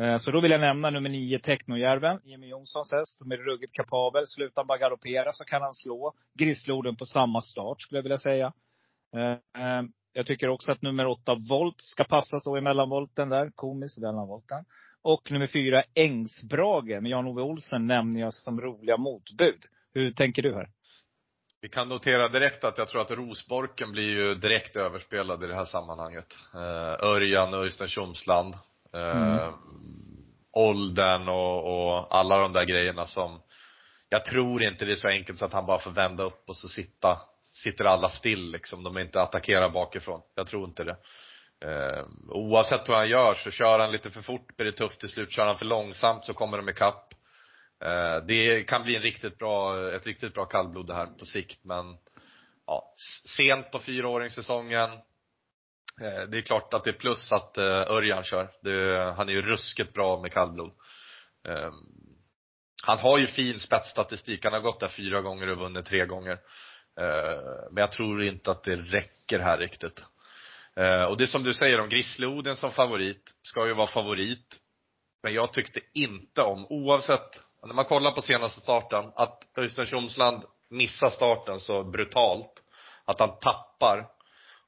Eh, 0.00 0.18
så 0.18 0.30
då 0.30 0.40
vill 0.40 0.50
jag 0.50 0.60
nämna 0.60 0.90
nummer 0.90 1.08
nio, 1.08 1.38
Technojärven. 1.38 2.20
Jimmy 2.24 2.48
Jonssons 2.48 2.92
häst 2.92 3.18
som 3.18 3.32
är 3.32 3.36
ruggigt 3.36 3.74
kapabel. 3.74 4.26
Slutar 4.26 4.62
han 4.62 4.66
bara 4.66 4.78
galoppera 4.78 5.32
så 5.32 5.44
kan 5.44 5.62
han 5.62 5.74
slå 5.74 6.12
Grissloden 6.34 6.96
på 6.96 7.06
samma 7.06 7.40
start 7.40 7.80
skulle 7.80 7.98
jag 7.98 8.02
vilja 8.02 8.18
säga. 8.18 8.52
Eh, 9.16 9.62
eh, 9.62 9.82
jag 10.12 10.26
tycker 10.26 10.48
också 10.48 10.72
att 10.72 10.82
nummer 10.82 11.06
åtta, 11.06 11.34
Volt, 11.48 11.80
ska 11.80 12.04
passa 12.04 12.40
så 12.40 12.58
i 12.58 12.60
mellanvolten 12.60 13.28
där. 13.28 13.50
Komiskt, 13.54 13.98
mellanvolten. 13.98 14.64
Och 15.08 15.30
nummer 15.30 15.46
fyra, 15.46 15.82
Ängsbrage 15.94 17.02
med 17.02 17.06
Jan-Ove 17.06 17.42
Olsen 17.42 17.86
nämner 17.86 18.20
jag 18.20 18.34
som 18.34 18.60
roliga 18.60 18.96
motbud. 18.96 19.64
Hur 19.94 20.12
tänker 20.12 20.42
du 20.42 20.54
här? 20.54 20.68
Vi 21.60 21.68
kan 21.68 21.88
notera 21.88 22.28
direkt 22.28 22.64
att 22.64 22.78
jag 22.78 22.88
tror 22.88 23.00
att 23.00 23.10
Rosborken 23.10 23.92
blir 23.92 24.10
ju 24.10 24.34
direkt 24.34 24.76
överspelad 24.76 25.44
i 25.44 25.46
det 25.46 25.54
här 25.54 25.64
sammanhanget. 25.64 26.36
Eh, 26.54 27.06
Örjan 27.06 27.54
Öystein 27.54 27.88
Tjomsland. 27.88 28.54
Eh, 28.94 29.40
mm. 29.40 29.54
Åldern 30.52 31.28
och, 31.28 31.58
och 31.64 32.16
alla 32.16 32.38
de 32.38 32.52
där 32.52 32.64
grejerna 32.64 33.04
som 33.04 33.40
jag 34.08 34.24
tror 34.24 34.62
inte 34.62 34.84
det 34.84 34.92
är 34.92 34.96
så 34.96 35.08
enkelt 35.08 35.38
så 35.38 35.44
att 35.44 35.52
han 35.52 35.66
bara 35.66 35.78
får 35.78 35.90
vända 35.90 36.24
upp 36.24 36.42
och 36.48 36.56
så 36.56 36.68
sitta, 36.68 37.20
sitter 37.42 37.84
alla 37.84 38.08
still 38.08 38.50
liksom. 38.50 38.82
De 38.82 38.96
är 38.96 39.00
inte 39.00 39.22
attackerar 39.22 39.70
bakifrån. 39.70 40.20
Jag 40.34 40.46
tror 40.46 40.68
inte 40.68 40.84
det. 40.84 40.96
Eh, 41.64 42.04
oavsett 42.28 42.88
hur 42.88 42.94
han 42.94 43.08
gör 43.08 43.34
så 43.34 43.50
kör 43.50 43.78
han 43.78 43.92
lite 43.92 44.10
för 44.10 44.20
fort 44.20 44.56
blir 44.56 44.66
det 44.66 44.72
tufft 44.72 45.00
till 45.00 45.08
slut. 45.08 45.32
Kör 45.32 45.46
han 45.46 45.58
för 45.58 45.64
långsamt 45.64 46.26
så 46.26 46.34
kommer 46.34 46.56
de 46.56 46.68
ikapp. 46.68 47.14
Eh, 47.84 48.16
det 48.26 48.68
kan 48.68 48.82
bli 48.82 48.96
en 48.96 49.02
riktigt 49.02 49.38
bra, 49.38 49.90
ett 49.92 50.06
riktigt 50.06 50.34
bra 50.34 50.44
kallblod 50.44 50.86
det 50.86 50.94
här 50.94 51.06
på 51.06 51.24
sikt 51.24 51.64
men 51.64 51.96
ja, 52.66 52.94
sent 53.36 53.70
på 53.70 53.78
fyraåringssäsongen. 53.78 54.90
Eh, 56.00 56.22
det 56.28 56.38
är 56.38 56.42
klart 56.42 56.74
att 56.74 56.84
det 56.84 56.90
är 56.90 56.98
plus 56.98 57.32
att 57.32 57.58
eh, 57.58 57.64
Örjan 57.64 58.22
kör. 58.22 58.50
Det, 58.62 59.02
han 59.16 59.28
är 59.28 59.32
ju 59.32 59.42
ruskigt 59.42 59.94
bra 59.94 60.20
med 60.20 60.32
kallblod. 60.32 60.72
Eh, 61.48 61.72
han 62.84 62.98
har 62.98 63.18
ju 63.18 63.26
fin 63.26 63.60
spetsstatistik. 63.60 64.44
Han 64.44 64.52
har 64.52 64.60
gått 64.60 64.80
där 64.80 64.88
fyra 64.88 65.20
gånger 65.20 65.48
och 65.48 65.58
vunnit 65.58 65.86
tre 65.86 66.06
gånger. 66.06 66.38
Eh, 67.00 67.68
men 67.70 67.80
jag 67.80 67.92
tror 67.92 68.22
inte 68.22 68.50
att 68.50 68.62
det 68.62 68.76
räcker 68.76 69.38
här 69.38 69.58
riktigt. 69.58 70.02
Eh, 70.78 71.04
och 71.04 71.16
det 71.16 71.26
som 71.26 71.42
du 71.42 71.54
säger 71.54 71.80
om 71.80 71.88
Grizzlyoden 71.88 72.56
som 72.56 72.70
favorit, 72.70 73.22
ska 73.42 73.66
ju 73.66 73.74
vara 73.74 73.86
favorit. 73.86 74.56
Men 75.22 75.34
jag 75.34 75.52
tyckte 75.52 75.80
inte 75.94 76.42
om, 76.42 76.66
oavsett, 76.70 77.40
när 77.66 77.74
man 77.74 77.84
kollar 77.84 78.12
på 78.12 78.22
senaste 78.22 78.60
starten, 78.60 79.12
att 79.14 79.42
Öystein 79.58 79.86
Tjomsland 79.86 80.42
missar 80.70 81.10
starten 81.10 81.60
så 81.60 81.84
brutalt. 81.84 82.52
Att 83.04 83.20
han 83.20 83.38
tappar 83.38 84.06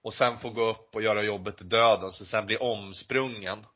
och 0.02 0.14
sen 0.14 0.38
får 0.38 0.50
gå 0.50 0.62
upp 0.62 0.94
och 0.94 1.02
göra 1.02 1.22
jobbet 1.22 1.56
till 1.56 1.68
döden, 1.68 2.12
så 2.12 2.24
sen 2.24 2.46
blir 2.46 2.62
omsprungen. 2.62 3.66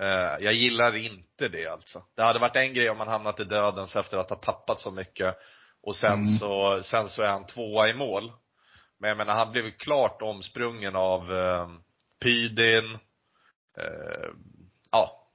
Eh, 0.00 0.36
jag 0.40 0.52
gillar 0.52 0.96
inte 0.96 1.48
det 1.48 1.66
alltså. 1.66 2.02
Det 2.16 2.22
hade 2.22 2.38
varit 2.38 2.56
en 2.56 2.74
grej 2.74 2.90
om 2.90 2.98
man 2.98 3.08
hamnat 3.08 3.40
i 3.40 3.44
dödens 3.44 3.96
efter 3.96 4.16
att 4.16 4.30
ha 4.30 4.36
tappat 4.36 4.78
så 4.78 4.90
mycket 4.90 5.36
och 5.82 5.96
sen 5.96 6.12
mm. 6.12 6.38
så, 6.38 6.82
sen 6.82 7.08
så 7.08 7.22
är 7.22 7.28
han 7.28 7.46
tvåa 7.46 7.88
i 7.88 7.94
mål. 7.94 8.32
Men 9.00 9.08
jag 9.08 9.18
menar, 9.18 9.34
han 9.34 9.52
blev 9.52 9.70
klart 9.70 10.22
omsprungen 10.22 10.96
av 10.96 11.32
eh, 11.32 11.68
Pydin. 12.22 12.94
Eh, 13.78 14.30
ja. 14.90 15.26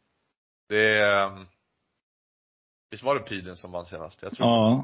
Det 0.70 1.02
eh, 1.02 1.40
Visst 2.92 3.04
var 3.04 3.16
det 3.16 3.22
Pydin 3.22 3.56
som 3.56 3.72
vann 3.72 3.86
senast? 3.86 4.22
Jag 4.22 4.34
tror 4.34 4.48
Ja, 4.48 4.84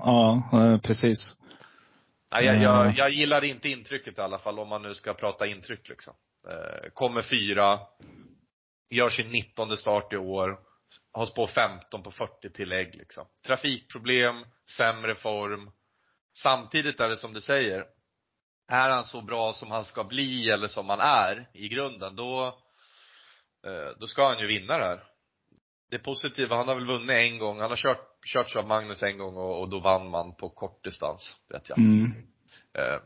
ja, 0.52 0.80
precis. 0.84 1.36
Nej, 2.32 2.46
jag, 2.46 2.62
jag, 2.62 2.94
jag 2.98 3.10
gillar 3.10 3.44
inte 3.44 3.70
intrycket 3.70 4.18
i 4.18 4.22
alla 4.22 4.38
fall, 4.38 4.60
om 4.60 4.68
man 4.68 4.82
nu 4.82 4.94
ska 4.94 5.14
prata 5.14 5.48
intryck 5.48 5.90
liksom. 5.90 6.14
Eh, 6.48 6.90
kommer 6.94 7.22
fyra, 7.22 7.80
gör 8.90 9.10
sin 9.10 9.30
nittonde 9.30 9.78
start 9.78 10.14
i 10.14 10.18
år, 10.18 10.60
har 11.12 11.26
spår 11.26 11.48
15 11.48 12.04
på 12.04 12.12
40 12.12 12.50
tillägg 12.50 12.96
liksom. 12.96 13.26
Trafikproblem, 13.46 14.36
sämre 14.78 15.16
form. 15.16 15.72
Samtidigt 16.38 17.00
är 17.00 17.10
det 17.10 17.18
som 17.18 17.34
du 17.34 17.42
säger, 17.42 17.86
är 18.72 18.90
han 18.90 19.06
så 19.06 19.22
bra 19.22 19.54
som 19.54 19.72
han 19.72 19.86
ska 19.86 20.04
bli 20.04 20.50
eller 20.50 20.68
som 20.68 20.90
han 20.90 21.00
är 21.00 21.50
i 21.54 21.68
grunden, 21.68 22.16
då, 22.16 22.46
eh, 23.66 23.98
då 24.00 24.08
ska 24.08 24.28
han 24.28 24.40
ju 24.40 24.48
vinna 24.48 24.78
det 24.78 24.84
här. 24.84 25.04
Det 25.90 26.00
positiva, 26.00 26.56
han 26.56 26.68
har 26.68 26.76
väl 26.76 26.86
vunnit 26.86 27.10
en 27.10 27.40
gång, 27.40 27.60
han 27.60 27.70
har 27.70 27.78
kört, 27.78 28.26
kört 28.34 28.56
av 28.56 28.68
Magnus 28.68 29.04
en 29.04 29.18
gång 29.18 29.38
och, 29.38 29.60
och, 29.62 29.70
då 29.70 29.80
vann 29.80 30.10
man 30.10 30.36
på 30.36 30.50
kort 30.50 30.84
distans, 30.84 31.38
vet 31.50 31.70
jag. 31.70 31.78
Mm. 31.78 32.14
Eh, 32.74 33.00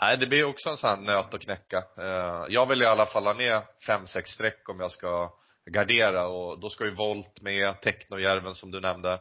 nej, 0.00 0.16
det 0.18 0.26
blir 0.26 0.44
också 0.44 0.68
en 0.68 0.76
sån 0.76 0.90
här 0.90 0.96
nöt 0.96 1.34
att 1.34 1.40
knäcka. 1.40 1.84
Eh, 1.98 2.44
jag 2.48 2.66
vill 2.66 2.82
i 2.82 2.86
alla 2.86 3.06
fall 3.06 3.24
ha 3.24 3.32
ner 3.32 3.62
fem, 3.86 4.06
sex 4.06 4.30
streck 4.30 4.68
om 4.68 4.80
jag 4.80 4.90
ska 4.90 5.32
gardera 5.70 6.26
och 6.26 6.60
då 6.60 6.70
ska 6.70 6.84
ju 6.84 6.94
Volt 6.94 7.40
med, 7.40 7.80
Technojärven 7.80 8.54
som 8.54 8.70
du 8.70 8.80
nämnde, 8.80 9.20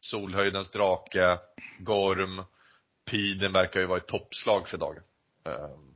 Solhöjdens 0.00 0.70
drake, 0.70 1.38
Gorm, 1.78 2.44
Piden 3.10 3.52
verkar 3.52 3.80
ju 3.80 3.86
vara 3.86 3.98
ett 3.98 4.06
toppslag 4.06 4.68
för 4.68 4.78
dagen. 4.78 5.02
Um, 5.44 5.90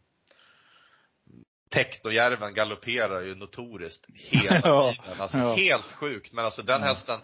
Technojärven 1.74 2.54
galopperar 2.54 3.20
ju 3.20 3.34
notoriskt 3.34 4.06
hela 4.14 4.62
tiden. 4.62 5.20
Alltså 5.20 5.38
ja. 5.38 5.54
helt 5.54 5.92
sjukt. 5.92 6.32
Men 6.32 6.44
alltså 6.44 6.62
den 6.62 6.82
hästen, 6.82 7.20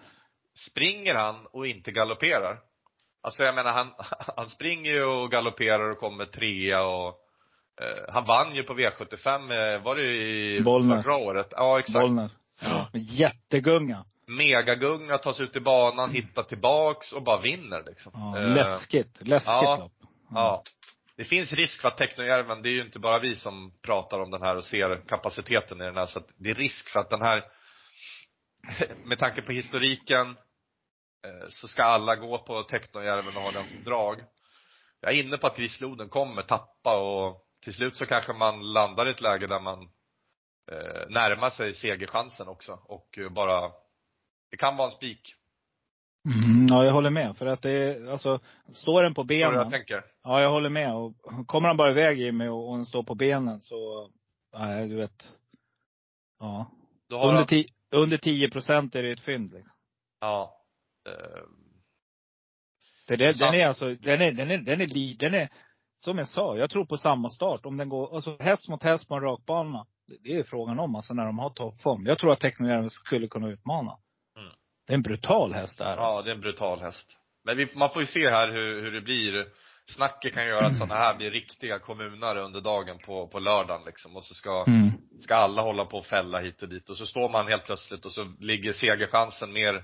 springer 0.68 1.14
han 1.14 1.46
och 1.46 1.66
inte 1.66 1.90
galopperar? 1.92 2.59
Alltså 3.22 3.42
jag 3.42 3.54
menar 3.54 3.70
han, 3.70 3.87
han 4.37 4.48
springer 4.48 4.92
ju 4.92 5.04
och 5.04 5.30
galopperar 5.30 5.90
och 5.90 5.98
kommer 5.98 6.24
trea 6.24 6.85
och 6.85 7.09
eh, 7.80 8.12
han 8.12 8.24
vann 8.24 8.54
ju 8.54 8.62
på 8.62 8.74
V75, 8.74 9.74
eh, 9.74 9.83
var 9.83 9.96
det 9.96 10.02
i 10.02 10.61
Bollnäs. 10.61 11.04
förra 11.04 11.16
året? 11.16 11.48
Ja 11.50 11.78
exakt. 11.78 12.00
Bollnäs. 12.00 12.33
Ja. 12.61 12.88
Jättegunga. 12.92 14.04
Megagunga, 14.26 15.18
tar 15.18 15.33
sig 15.33 15.44
ut 15.44 15.56
i 15.56 15.61
banan, 15.61 16.11
hittar 16.11 16.42
tillbaks 16.42 17.12
och 17.12 17.22
bara 17.22 17.40
vinner 17.40 17.83
liksom. 17.87 18.12
Ja, 18.14 18.40
läskigt. 18.40 19.18
Läskigt 19.20 19.48
ja, 19.48 19.76
lopp. 19.80 19.92
Ja 20.35 20.62
det 21.20 21.24
finns 21.24 21.52
risk 21.52 21.80
för 21.80 21.88
att 21.88 21.98
Technojärven, 21.98 22.62
det 22.62 22.68
är 22.68 22.72
ju 22.72 22.83
inte 22.83 22.98
bara 22.98 23.18
vi 23.18 23.37
som 23.37 23.72
pratar 23.83 24.20
om 24.20 24.30
den 24.30 24.42
här 24.42 24.56
och 24.56 24.64
ser 24.64 25.09
kapaciteten 25.09 25.80
i 25.80 25.85
den 25.85 25.96
här, 25.96 26.06
så 26.06 26.18
att 26.18 26.28
det 26.37 26.50
är 26.50 26.54
risk 26.54 26.90
för 26.90 27.00
att 27.00 27.11
den 27.11 27.22
här, 27.22 27.44
med 29.04 29.18
tanke 29.18 29.42
på 29.42 29.52
historiken, 29.52 30.37
eh, 31.26 31.48
så 31.48 31.68
ska 31.68 31.83
alla 31.83 32.16
gå 32.16 32.38
på 32.38 32.62
Technojärven 32.62 33.37
och 33.37 33.42
ha 33.42 33.50
den 33.50 33.68
som 33.68 33.85
drag. 33.85 34.24
Jag 35.00 35.12
är 35.12 35.22
inne 35.22 35.37
på 35.37 35.46
att 35.46 35.56
Grisloden 35.56 36.09
kommer 36.09 36.42
tappa 36.42 37.00
och 37.00 37.46
till 37.64 37.74
slut 37.74 37.96
så 37.96 38.06
kanske 38.06 38.33
man 38.33 38.72
landar 38.72 39.09
i 39.09 39.11
ett 39.11 39.20
läge 39.20 39.46
där 39.46 39.61
man 39.61 39.83
eh, 40.72 41.09
närmar 41.09 41.50
sig 41.50 41.74
segerchansen 41.74 42.48
också 42.48 42.72
och 42.72 43.18
bara, 43.30 43.70
det 44.50 44.56
kan 44.56 44.76
vara 44.76 44.88
en 44.88 44.96
spik. 44.96 45.35
Mm, 46.24 46.66
ja, 46.68 46.85
jag 46.85 46.92
håller 46.92 47.11
med. 47.11 47.37
För 47.37 47.46
att 47.46 47.62
det 47.62 47.70
är, 47.70 48.11
alltså, 48.11 48.40
står 48.72 49.02
den 49.02 49.14
på 49.14 49.24
benen. 49.24 49.54
jag 49.54 49.70
tänker? 49.70 50.04
Ja, 50.22 50.40
jag 50.40 50.50
håller 50.50 50.70
med. 50.70 50.94
Och 50.94 51.14
kommer 51.46 51.68
han 51.68 51.76
bara 51.76 51.90
iväg 51.90 52.20
Jimmy 52.20 52.48
och, 52.48 52.70
och 52.70 52.76
den 52.76 52.87
står 52.87 53.02
på 53.02 53.14
benen 53.14 53.61
så, 53.61 54.11
nej 54.59 54.88
du 54.88 54.96
vet. 54.96 55.28
Ja. 56.38 56.70
Under, 57.12 57.35
han... 57.35 57.46
ti, 57.46 57.66
under 57.90 58.18
10 58.18 58.50
procent 58.50 58.94
är 58.94 59.02
det 59.02 59.12
ett 59.12 59.20
fynd 59.20 59.52
liksom. 59.52 59.78
Ja. 60.20 60.54
Uh... 61.09 61.44
För 63.09 63.16
det, 63.16 63.38
den 63.38 63.54
är 63.54 63.66
alltså, 63.66 63.94
den 63.94 64.20
är, 64.20 64.33
den 64.33 64.50
är, 64.50 64.59
den 64.59 64.80
är, 64.80 65.18
den 65.18 65.35
är, 65.35 65.48
som 65.98 66.18
jag 66.18 66.28
sa, 66.28 66.56
jag 66.56 66.70
tror 66.70 66.85
på 66.85 66.96
samma 66.96 67.28
start. 67.28 67.66
Om 67.66 67.76
den 67.76 67.88
går, 67.88 68.14
alltså 68.14 68.37
häst 68.40 68.68
mot 68.68 68.83
häst 68.83 69.09
på 69.09 69.14
en 69.14 69.22
rakbana. 69.22 69.87
Det 70.24 70.33
är 70.33 70.42
frågan 70.42 70.78
om 70.78 70.94
alltså 70.94 71.14
när 71.14 71.26
de 71.26 71.38
har 71.38 71.50
toppform. 71.50 72.06
Jag 72.06 72.18
tror 72.18 72.33
att 72.33 72.40
Technojärven 72.40 72.90
skulle 72.90 73.28
kunna 73.28 73.48
utmana. 73.48 73.96
Det 74.90 74.94
är 74.94 74.96
en 74.96 75.03
brutal 75.03 75.55
häst 75.55 75.79
där. 75.79 75.96
Ja, 75.96 76.03
alltså. 76.03 76.22
det 76.22 76.31
är 76.31 76.35
en 76.35 76.40
brutal 76.40 76.81
häst. 76.81 77.16
Men 77.44 77.57
vi, 77.57 77.68
man 77.74 77.90
får 77.90 78.03
ju 78.03 78.07
se 78.07 78.31
här 78.31 78.53
hur, 78.53 78.83
hur 78.83 78.92
det 78.92 79.00
blir. 79.00 79.46
Snacket 79.87 80.35
kan 80.35 80.46
göra 80.46 80.66
att 80.66 80.76
sådana 80.76 80.94
här 80.94 81.16
blir 81.16 81.31
riktiga 81.31 81.79
kommunare 81.79 82.40
under 82.40 82.61
dagen 82.61 82.98
på, 82.98 83.26
på 83.26 83.38
lördagen 83.38 83.85
liksom. 83.87 84.16
Och 84.16 84.24
så 84.24 84.35
ska, 84.35 84.64
mm. 84.66 84.90
ska 85.20 85.35
alla 85.35 85.62
hålla 85.62 85.85
på 85.85 85.98
och 85.98 86.07
fälla 86.07 86.40
hit 86.40 86.62
och 86.62 86.68
dit. 86.68 86.90
Och 86.90 86.96
så 86.96 87.07
står 87.07 87.29
man 87.29 87.48
helt 87.48 87.64
plötsligt 87.64 88.05
och 88.05 88.12
så 88.12 88.35
ligger 88.40 88.72
segerchansen 88.72 89.53
mer 89.53 89.83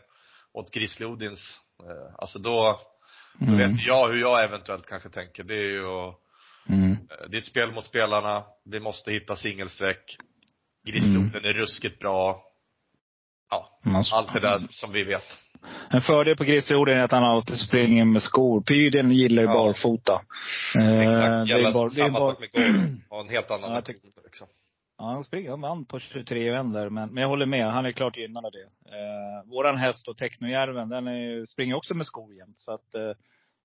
åt 0.53 0.71
Grizzly 0.71 1.07
Odins. 1.07 1.61
Eh, 1.83 2.15
alltså 2.19 2.39
då, 2.39 2.81
då 3.39 3.47
mm. 3.47 3.59
vet 3.59 3.87
jag 3.87 4.09
hur 4.09 4.21
jag 4.21 4.45
eventuellt 4.45 4.87
kanske 4.87 5.09
tänker. 5.09 5.45
Det 5.45 5.55
är 5.55 5.71
ju 5.71 5.87
att 5.87 6.21
Mm. 6.69 6.93
Eh, 6.93 7.29
det 7.29 7.37
är 7.37 7.41
ett 7.41 7.47
spel 7.47 7.73
mot 7.73 7.85
spelarna. 7.85 8.45
Vi 8.65 8.81
måste 8.81 9.13
hitta 9.13 9.37
singelsträck. 9.37 10.17
Grisloden 10.87 11.31
mm. 11.35 11.45
är 11.45 11.53
ruskigt 11.53 11.99
bra. 11.99 12.43
Ja, 13.51 13.71
allt 14.13 14.33
det 14.33 14.41
där 14.41 14.59
som 14.71 14.93
vi 14.93 15.05
vet. 15.05 15.25
En 15.91 16.01
fördel 16.01 16.37
på 16.37 16.45
Grisloden 16.45 16.99
är 16.99 17.03
att 17.03 17.11
han 17.11 17.25
alltid 17.25 17.57
springer 17.57 18.05
med 18.05 18.23
skor. 18.23 18.61
Pyrden 18.61 19.11
gillar 19.11 19.43
ju 19.43 19.49
ja. 19.49 19.55
barfota. 19.55 20.21
Exakt. 20.75 21.49
Gäller 21.49 21.73
bar, 21.73 21.89
samma 21.89 22.19
sak 22.19 22.41
med 22.41 22.53
golf. 22.53 23.01
Och 23.09 23.21
en 23.21 23.29
helt 23.29 23.51
annan 23.51 23.71
ja, 23.71 23.77
metod 23.77 23.95
liksom. 24.25 24.47
Ja, 24.99 25.05
han 25.05 25.25
springer, 25.25 25.51
han 25.51 25.61
vann 25.61 25.85
på 25.85 25.99
23 25.99 26.51
vändor. 26.51 26.91
Men, 26.91 27.09
men 27.15 27.23
jag 27.23 27.29
håller 27.29 27.47
med, 27.47 27.73
han 27.73 27.87
är 27.87 27.93
klart 27.93 28.17
gynnad 28.17 28.47
av 28.47 28.53
det. 28.53 28.93
Eh, 28.97 29.51
våran 29.51 29.77
häst 29.77 30.09
och 30.09 30.17
Technojärven, 30.17 30.89
den 30.89 31.07
är, 31.07 31.47
springer 31.47 31.75
också 31.75 31.95
med 31.95 32.07
skor 32.07 32.35
jämt. 32.35 32.59
Så 32.59 32.73
att, 32.73 32.95
eh, 32.95 33.13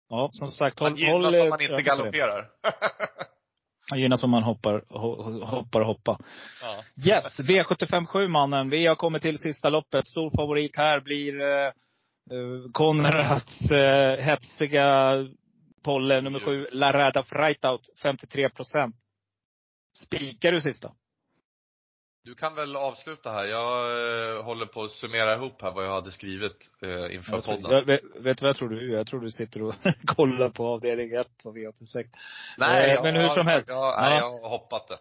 ja 0.09 0.29
som 0.31 0.51
sagt. 0.51 0.79
Håll, 0.79 0.97
han 0.99 1.11
håll, 1.11 1.25
om 1.25 1.49
man 1.49 1.61
inte 1.61 1.81
galopperar. 1.81 2.45
Han 3.91 3.99
gynnas 3.99 4.23
om 4.23 4.29
man 4.29 4.43
hoppar, 4.43 4.83
hoppar 5.45 5.79
och 5.81 5.87
hoppa. 5.87 6.19
Ja. 6.61 6.83
Yes, 7.13 7.39
V757 7.39 8.27
mannen. 8.27 8.69
Vi 8.69 8.87
har 8.87 8.95
kommit 8.95 9.21
till 9.21 9.37
sista 9.37 9.69
loppet. 9.69 10.07
Stor 10.07 10.31
favorit 10.35 10.77
här 10.77 10.99
blir 10.99 11.41
eh, 11.41 11.67
eh 11.67 12.71
Konrads 12.71 13.71
eh, 13.71 14.19
hetsiga 14.19 15.15
Polle 15.83 16.21
nummer 16.21 16.39
sju, 16.39 16.67
Larada 16.71 17.23
Freitaut, 17.23 17.89
53 18.01 18.49
procent. 18.49 18.95
Spikar 20.05 20.51
du 20.51 20.61
sista? 20.61 20.91
Du 22.23 22.35
kan 22.35 22.55
väl 22.55 22.75
avsluta 22.75 23.31
här. 23.31 23.45
Jag 23.45 24.37
eh, 24.37 24.43
håller 24.43 24.65
på 24.65 24.83
att 24.83 24.91
summera 24.91 25.35
ihop 25.35 25.61
här 25.61 25.71
vad 25.71 25.85
jag 25.85 25.91
hade 25.91 26.11
skrivit 26.11 26.69
eh, 26.81 27.15
inför 27.15 27.33
jag 27.33 27.45
podden. 27.45 27.71
Jag, 27.71 27.81
vet, 27.81 28.01
vet 28.15 28.37
du 28.37 28.41
vad 28.41 28.49
jag 28.49 28.55
tror 28.55 28.69
du 28.69 28.91
Jag 28.91 29.07
tror 29.07 29.21
du 29.21 29.31
sitter 29.31 29.61
och 29.61 29.75
kollar 30.05 30.49
på 30.49 30.67
avdelning 30.67 31.11
1 31.13 31.27
på 31.43 31.53
V86. 31.53 32.05
Nej, 32.57 32.95
eh, 32.95 33.03
men 33.03 33.15
hur 33.15 33.29
som 33.29 33.47
helst. 33.47 33.67
Jag, 33.67 34.01
nej, 34.01 34.17
jag 34.17 34.31
har 34.31 34.49
hoppat 34.49 34.87
det. 34.87 34.97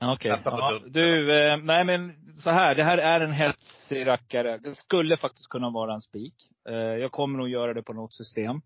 Okej. 0.00 0.14
Okay. 0.14 0.38
Ja, 0.44 0.80
du, 0.86 1.36
eh, 1.36 1.56
nej 1.56 1.84
men 1.84 2.12
så 2.36 2.50
här. 2.50 2.74
Det 2.74 2.84
här 2.84 2.98
är 2.98 3.20
en 3.20 3.32
hetsig 3.32 4.06
rackare. 4.06 4.58
Det 4.58 4.74
skulle 4.74 5.16
faktiskt 5.16 5.48
kunna 5.48 5.70
vara 5.70 5.94
en 5.94 6.00
spik. 6.00 6.34
Eh, 6.68 6.74
jag 6.74 7.12
kommer 7.12 7.38
nog 7.38 7.48
göra 7.48 7.74
det 7.74 7.82
på 7.82 7.92
något 7.92 8.14
system. 8.14 8.60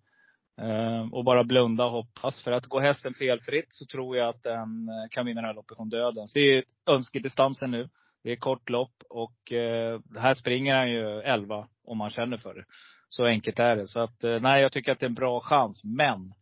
Ehm, 0.59 1.14
och 1.14 1.25
bara 1.25 1.44
blunda 1.44 1.85
och 1.85 1.90
hoppas. 1.90 2.40
För 2.42 2.53
att 2.53 2.66
gå 2.66 2.81
hästen 2.81 3.14
felfritt 3.14 3.66
så 3.68 3.87
tror 3.87 4.16
jag 4.16 4.29
att 4.29 4.42
den 4.42 4.88
eh, 4.88 5.09
kan 5.11 5.27
vinna 5.27 5.40
det 5.40 5.47
här 5.47 5.55
loppet 5.55 5.77
från 5.77 5.88
döden. 5.88 6.29
Så 6.29 6.38
det 6.38 6.57
är 6.57 6.64
önskedistansen 6.87 7.71
nu. 7.71 7.88
Det 8.23 8.33
är 8.33 8.37
kort 8.37 8.71
lopp 8.71 8.94
och 9.09 9.53
eh, 9.53 10.01
här 10.18 10.35
springer 10.35 10.75
han 10.75 10.90
ju 10.90 11.21
11 11.21 11.68
om 11.85 11.99
man 11.99 12.11
känner 12.11 12.37
för 12.37 12.55
det. 12.55 12.64
Så 13.09 13.25
enkelt 13.27 13.59
är 13.59 13.77
det. 13.77 13.87
Så 13.87 14.01
att, 14.01 14.25
eh, 14.25 14.40
nej 14.40 14.62
jag 14.62 14.73
tycker 14.73 14.92
att 14.92 15.01
det 15.01 15.07
är 15.07 15.09
en 15.09 15.14
bra 15.14 15.40
chans. 15.40 15.85
Men 15.85 16.35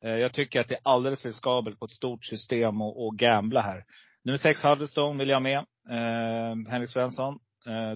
jag 0.00 0.32
tycker 0.32 0.60
att 0.60 0.68
det 0.68 0.74
är 0.74 0.80
alldeles 0.82 1.24
riskabelt 1.24 1.78
på 1.78 1.84
ett 1.84 1.90
stort 1.90 2.24
system 2.24 2.82
och, 2.82 3.06
och 3.06 3.16
gambla 3.16 3.60
här. 3.60 3.84
Nummer 4.24 4.38
6 4.38 4.62
Huddlestone 4.64 5.18
vill 5.18 5.28
jag 5.28 5.42
med. 5.42 5.64
Ehm, 5.90 6.66
Henrik 6.66 6.90
Svensson. 6.90 7.38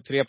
3 0.08 0.24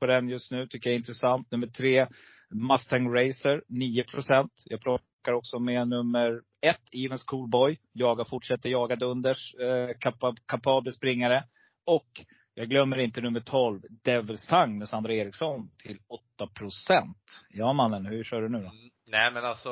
på 0.00 0.06
den 0.06 0.28
just 0.28 0.50
nu 0.50 0.66
tycker 0.66 0.90
jag 0.90 0.94
är 0.94 0.98
intressant. 0.98 1.50
Nummer 1.50 1.66
3 1.66 2.06
Mustang 2.50 3.14
Racer 3.14 3.62
9% 3.68 4.48
Jag 4.64 4.80
plockar 4.80 5.32
också 5.32 5.58
med 5.58 5.88
nummer 5.88 6.42
ett, 6.60 6.80
Evens 6.92 7.22
Coolboy. 7.22 7.78
Jaga, 7.92 8.24
fortsätter 8.24 8.68
jaga 8.68 8.96
Dunders, 8.96 9.54
eh, 9.54 9.96
kapab, 10.00 10.38
kapabel 10.46 10.92
springare. 10.92 11.44
Och 11.86 12.24
jag 12.54 12.68
glömmer 12.68 12.98
inte 12.98 13.20
nummer 13.20 13.40
12, 13.40 13.80
Devils 14.04 14.46
Tang 14.46 14.78
med 14.78 14.88
Sandra 14.88 15.14
Eriksson 15.14 15.70
till 15.78 15.98
8% 16.38 17.14
Ja 17.50 17.72
mannen, 17.72 18.06
hur 18.06 18.24
kör 18.24 18.42
du 18.42 18.48
nu 18.48 18.58
då? 18.58 18.68
Mm, 18.68 18.90
nej 19.10 19.32
men 19.32 19.44
alltså, 19.44 19.70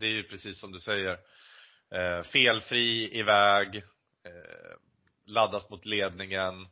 det 0.00 0.06
är 0.06 0.10
ju 0.10 0.22
precis 0.22 0.60
som 0.60 0.72
du 0.72 0.80
säger. 0.80 1.18
Eh, 1.94 2.22
felfri 2.22 3.18
iväg, 3.18 3.76
eh, 3.76 4.76
laddas 5.26 5.70
mot 5.70 5.86
ledningen. 5.86 6.66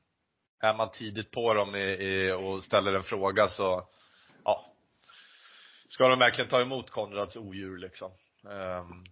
Är 0.60 0.74
man 0.74 0.90
tidigt 0.90 1.30
på 1.30 1.54
dem 1.54 1.74
i, 1.74 1.78
i, 1.78 2.32
och 2.32 2.64
ställer 2.64 2.94
en 2.94 3.02
fråga 3.02 3.48
så, 3.48 3.88
ska 5.88 6.08
de 6.08 6.18
verkligen 6.18 6.50
ta 6.50 6.60
emot 6.60 6.90
Konrads 6.90 7.36
odjur 7.36 7.78
liksom. 7.78 8.10
Um, 8.44 9.04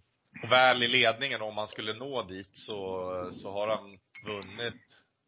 och 0.43 0.51
väl 0.51 0.83
i 0.83 0.87
ledningen, 0.87 1.41
om 1.41 1.55
man 1.55 1.67
skulle 1.67 1.93
nå 1.93 2.23
dit, 2.23 2.49
så, 2.53 3.29
så 3.31 3.51
har 3.51 3.67
han 3.67 3.97
vunnit 4.25 4.81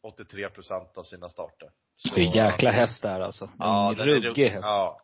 83 0.03 0.49
procent 0.49 0.97
av 0.97 1.03
sina 1.03 1.29
starter. 1.29 1.69
Så, 1.97 2.15
det 2.15 2.21
är 2.21 2.35
jäkla 2.35 2.71
häst 2.71 3.01
där 3.01 3.19
alltså. 3.19 3.45
En 3.45 3.51
ja, 3.59 3.95
ruggig 3.97 4.49
häst. 4.49 4.65
Ja. 4.65 5.01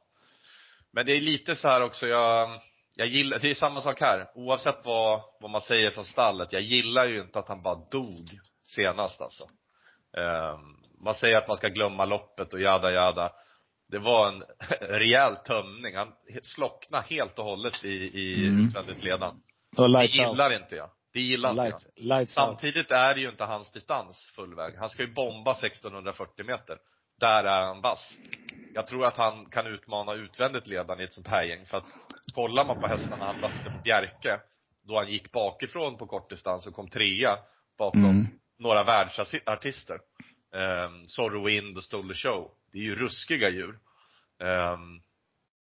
Men 0.93 1.05
det 1.05 1.17
är 1.17 1.21
lite 1.21 1.55
så 1.55 1.67
här 1.67 1.81
också, 1.81 2.07
jag, 2.07 2.49
jag 2.95 3.07
gillar, 3.07 3.39
det 3.39 3.51
är 3.51 3.55
samma 3.55 3.81
sak 3.81 4.01
här. 4.01 4.31
Oavsett 4.35 4.79
vad, 4.83 5.21
vad 5.39 5.51
man 5.51 5.61
säger 5.61 5.91
från 5.91 6.05
stallet, 6.05 6.53
jag 6.53 6.61
gillar 6.61 7.05
ju 7.05 7.21
inte 7.21 7.39
att 7.39 7.47
han 7.47 7.61
bara 7.61 7.75
dog 7.91 8.29
senast 8.67 9.21
alltså. 9.21 9.43
Um, 10.17 10.85
man 11.03 11.15
säger 11.15 11.37
att 11.37 11.47
man 11.47 11.57
ska 11.57 11.67
glömma 11.69 12.05
loppet 12.05 12.53
och 12.53 12.61
jada 12.61 12.91
jada 12.91 13.31
det 13.87 13.99
var 13.99 14.27
en 14.27 14.43
rejäl 14.79 15.35
tömning. 15.35 15.95
Han 15.95 16.13
slocknade 16.43 17.05
helt 17.09 17.39
och 17.39 17.45
hållet 17.45 17.83
i, 17.83 17.89
i 17.93 18.47
mm. 18.47 18.67
utvändigt 18.67 19.03
ledan. 19.03 19.41
Det 19.75 20.05
gillar 20.05 20.51
out. 20.51 20.61
inte 20.61 20.75
jag. 20.75 20.89
Det 21.13 21.21
gillar 21.21 21.65
inte 21.65 21.77
light, 21.95 22.29
jag. 22.35 22.47
Samtidigt 22.47 22.91
är 22.91 23.15
det 23.15 23.21
ju 23.21 23.29
inte 23.29 23.43
hans 23.43 23.71
distans 23.71 24.31
full 24.35 24.55
väg. 24.55 24.75
Han 24.77 24.89
ska 24.89 25.03
ju 25.03 25.13
bomba 25.13 25.51
1640 25.51 26.45
meter. 26.45 26.77
Där 27.19 27.43
är 27.43 27.61
han 27.61 27.81
vass. 27.81 28.17
Jag 28.73 28.87
tror 28.87 29.05
att 29.05 29.17
han 29.17 29.45
kan 29.45 29.67
utmana 29.67 30.13
utvändigt 30.13 30.67
ledan 30.67 31.01
i 31.01 31.03
ett 31.03 31.13
sånt 31.13 31.27
här 31.27 31.43
gäng. 31.43 31.65
För 31.65 31.77
att 31.77 31.85
kollar 32.33 32.65
man 32.65 32.81
på 32.81 32.87
hästarna 32.87 33.25
han 33.25 33.39
mötte 33.39 33.71
på 33.71 33.81
Bjerke, 33.83 34.39
då 34.83 34.97
han 34.97 35.09
gick 35.09 35.31
bakifrån 35.31 35.97
på 35.97 36.07
kortdistans 36.07 36.67
och 36.67 36.73
kom 36.73 36.89
trea 36.89 37.37
bakom 37.77 38.05
mm. 38.05 38.27
några 38.59 38.83
världsartister. 38.83 39.99
Um, 40.55 41.07
Sorrow 41.07 41.45
Wind 41.45 41.77
och 41.77 41.83
Stole 41.83 42.13
Show. 42.13 42.51
Det 42.71 42.77
är 42.77 42.83
ju 42.83 42.95
ruskiga 42.95 43.49
djur. 43.49 43.79
Um, 44.39 45.01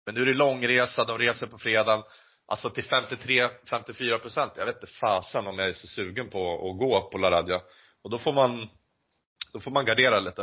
men 0.05 0.15
nu 0.15 0.21
är 0.21 0.25
det 0.25 0.33
långresa, 0.33 1.03
de 1.03 1.17
reser 1.17 1.47
på 1.47 1.57
fredagen. 1.57 2.03
Alltså 2.47 2.69
till 2.69 2.83
53, 2.83 3.49
54 3.69 4.19
procent. 4.19 4.53
Jag 4.55 4.65
vet 4.65 4.75
inte 4.75 4.87
fasen 4.87 5.47
om 5.47 5.59
jag 5.59 5.69
är 5.69 5.73
så 5.73 5.87
sugen 5.87 6.29
på 6.29 6.53
att 6.53 6.79
gå 6.79 7.09
på 7.11 7.17
La 7.17 7.31
Radio. 7.31 7.61
Och 8.01 8.09
då 8.09 8.17
får 8.17 8.33
man, 8.33 8.67
då 9.53 9.59
får 9.59 9.71
man 9.71 9.85
gardera 9.85 10.19
lite. 10.19 10.41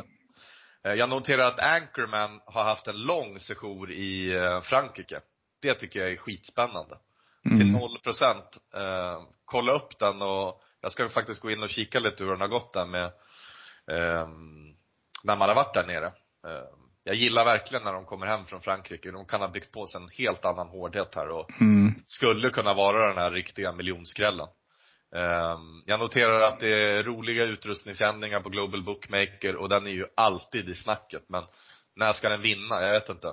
Uh, 0.86 0.94
jag 0.94 1.08
noterar 1.08 1.44
att 1.44 1.60
Anchorman 1.60 2.40
har 2.44 2.64
haft 2.64 2.86
en 2.86 3.02
lång 3.02 3.40
session 3.40 3.90
i 3.90 4.34
uh, 4.34 4.60
Frankrike. 4.60 5.20
Det 5.60 5.74
tycker 5.74 6.00
jag 6.00 6.12
är 6.12 6.16
skitspännande. 6.16 6.98
Mm. 7.44 7.58
Till 7.58 7.72
0 7.72 7.98
procent. 7.98 8.58
Kolla 9.44 9.72
upp 9.72 9.98
den 9.98 10.22
och 10.22 10.62
jag 10.80 10.92
ska 10.92 11.08
faktiskt 11.08 11.40
gå 11.40 11.50
in 11.50 11.62
och 11.62 11.68
kika 11.68 11.98
lite 11.98 12.24
hur 12.24 12.30
den 12.30 12.40
har 12.40 12.48
gått 12.48 12.72
där 12.72 12.86
med, 12.86 13.12
när 15.22 15.36
man 15.36 15.48
har 15.48 15.54
varit 15.54 15.74
där 15.74 15.86
nere. 15.86 16.06
Ehm, 16.46 16.82
jag 17.04 17.14
gillar 17.14 17.44
verkligen 17.44 17.84
när 17.84 17.92
de 17.92 18.04
kommer 18.04 18.26
hem 18.26 18.46
från 18.46 18.60
Frankrike. 18.60 19.10
De 19.10 19.26
kan 19.26 19.40
ha 19.40 19.48
byggt 19.48 19.72
på 19.72 19.86
sig 19.86 20.00
en 20.00 20.08
helt 20.08 20.44
annan 20.44 20.68
hårdhet 20.68 21.14
här 21.14 21.28
och 21.28 21.60
mm. 21.60 21.94
skulle 22.06 22.50
kunna 22.50 22.74
vara 22.74 23.08
den 23.08 23.18
här 23.18 23.30
riktiga 23.30 23.72
miljonskrällen. 23.72 24.48
Ehm, 25.16 25.82
jag 25.86 26.00
noterar 26.00 26.40
att 26.40 26.60
det 26.60 26.68
är 26.68 27.02
roliga 27.02 27.44
utrustningsändringar 27.44 28.40
på 28.40 28.48
Global 28.48 28.84
Bookmaker 28.84 29.56
och 29.56 29.68
den 29.68 29.86
är 29.86 29.90
ju 29.90 30.06
alltid 30.16 30.68
i 30.68 30.74
snacket. 30.74 31.24
Men 31.28 31.44
när 31.96 32.12
ska 32.12 32.28
den 32.28 32.42
vinna? 32.42 32.82
Jag 32.82 32.92
vet 32.92 33.08
inte. 33.08 33.32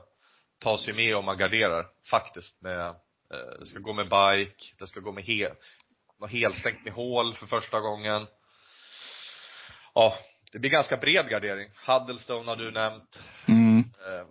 Tas 0.64 0.90
ju 0.90 0.94
med 0.94 1.16
om 1.16 1.26
man 1.26 1.38
garderar, 1.38 1.88
faktiskt. 2.10 2.62
Med, 2.62 2.88
eh, 3.34 3.60
det 3.60 3.66
ska 3.66 3.80
gå 3.80 3.94
med 3.94 4.06
bike, 4.06 4.76
det 4.80 4.88
ska 4.88 5.00
gå 5.00 5.12
med 5.12 5.24
hel, 5.24 5.52
helstängt 6.30 6.84
med 6.84 6.94
hål 6.94 7.34
för 7.34 7.46
första 7.46 7.80
gången. 7.80 8.28
Ja, 9.94 10.14
det 10.52 10.60
blir 10.60 10.72
ganska 10.72 10.98
bred 10.98 11.30
gardering. 11.30 11.70
Huddlestone 11.88 12.50
har 12.50 12.56
du 12.56 12.72
nämnt. 12.72 13.20
Mm. 13.48 13.80
Ehm, 13.80 14.28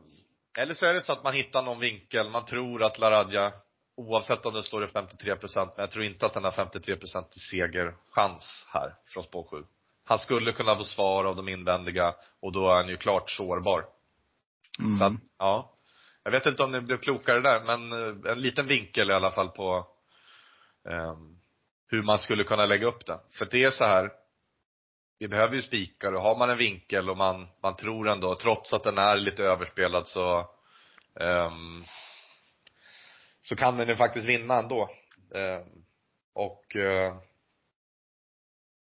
eller 0.58 0.74
så 0.74 0.86
är 0.86 0.94
det 0.94 1.00
så 1.00 1.12
att 1.12 1.24
man 1.24 1.34
hittar 1.34 1.62
någon 1.62 1.80
vinkel, 1.80 2.30
man 2.30 2.44
tror 2.44 2.82
att 2.82 2.98
Laradja, 2.98 3.52
oavsett 3.96 4.46
om 4.46 4.54
det 4.54 4.62
står 4.62 4.84
i 4.84 4.86
53 4.86 5.36
procent, 5.36 5.72
men 5.76 5.82
jag 5.82 5.90
tror 5.90 6.04
inte 6.04 6.26
att 6.26 6.34
den 6.34 6.44
har 6.44 6.52
53 6.52 6.96
procent 6.96 7.26
segerchans 7.50 8.66
här 8.72 8.94
från 9.06 9.24
spår 9.24 9.46
7. 9.50 9.64
Han 10.04 10.18
skulle 10.18 10.52
kunna 10.52 10.76
få 10.76 10.84
svar 10.84 11.24
av 11.24 11.36
de 11.36 11.48
invändiga 11.48 12.14
och 12.40 12.52
då 12.52 12.70
är 12.70 12.74
han 12.74 12.88
ju 12.88 12.96
klart 12.96 13.30
sårbar. 13.30 13.84
Mm. 14.80 14.98
Så 14.98 15.04
att, 15.04 15.12
ja. 15.38 15.74
Jag 16.22 16.30
vet 16.30 16.46
inte 16.46 16.62
om 16.62 16.72
ni 16.72 16.80
blev 16.80 16.98
klokare 16.98 17.40
där, 17.40 17.60
men 17.64 17.92
eh, 17.92 18.32
en 18.32 18.40
liten 18.40 18.66
vinkel 18.66 19.10
i 19.10 19.14
alla 19.14 19.30
fall 19.30 19.48
på 19.48 19.86
um, 20.84 21.40
hur 21.88 22.02
man 22.02 22.18
skulle 22.18 22.44
kunna 22.44 22.66
lägga 22.66 22.86
upp 22.86 23.06
det. 23.06 23.20
För 23.30 23.48
det 23.50 23.64
är 23.64 23.70
så 23.70 23.84
här, 23.84 24.10
vi 25.18 25.28
behöver 25.28 25.56
ju 25.56 25.62
spikar 25.62 26.12
och 26.12 26.22
har 26.22 26.38
man 26.38 26.50
en 26.50 26.58
vinkel 26.58 27.10
och 27.10 27.16
man, 27.16 27.48
man 27.62 27.76
tror 27.76 28.08
ändå, 28.08 28.34
trots 28.34 28.72
att 28.72 28.82
den 28.82 28.98
är 28.98 29.16
lite 29.16 29.42
överspelad 29.42 30.08
så 30.08 30.38
um, 31.14 31.84
så 33.40 33.56
kan 33.56 33.76
den 33.76 33.88
ju 33.88 33.96
faktiskt 33.96 34.28
vinna 34.28 34.58
ändå. 34.58 34.90
Um, 35.30 35.84
och 36.34 36.76
uh, 36.76 37.16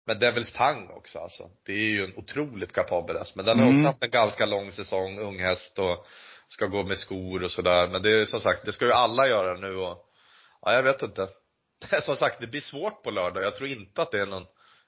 med 0.05 0.19
Devils 0.19 0.53
Tang 0.53 0.89
också 0.89 1.19
alltså. 1.19 1.49
Det 1.65 1.73
är 1.73 1.89
ju 1.89 2.03
en 2.03 2.17
otroligt 2.17 2.73
kapabel 2.73 3.17
häst. 3.17 3.36
Men 3.36 3.45
den 3.45 3.59
har 3.59 3.65
mm. 3.65 3.75
också 3.75 3.88
haft 3.88 4.03
en 4.03 4.09
ganska 4.09 4.45
lång 4.45 4.71
säsong, 4.71 5.19
ung 5.19 5.39
häst 5.39 5.79
och 5.79 6.07
ska 6.47 6.65
gå 6.65 6.84
med 6.84 6.97
skor 6.97 7.43
och 7.43 7.51
sådär. 7.51 7.88
Men 7.88 8.01
det 8.01 8.21
är 8.21 8.25
som 8.25 8.39
sagt, 8.39 8.65
det 8.65 8.73
ska 8.73 8.86
ju 8.86 8.91
alla 8.91 9.27
göra 9.27 9.57
nu 9.57 9.75
och, 9.77 10.05
ja 10.61 10.73
jag 10.73 10.84
vet 10.84 11.01
inte. 11.01 11.27
som 12.01 12.15
sagt, 12.15 12.41
det 12.41 12.47
blir 12.47 12.61
svårt 12.61 13.03
på 13.03 13.11
lördag. 13.11 13.43
Jag 13.43 13.55
tror 13.55 13.69
inte 13.69 14.01
att 14.01 14.11
det 14.11 14.19
är 14.19 14.25
någon 14.25 14.45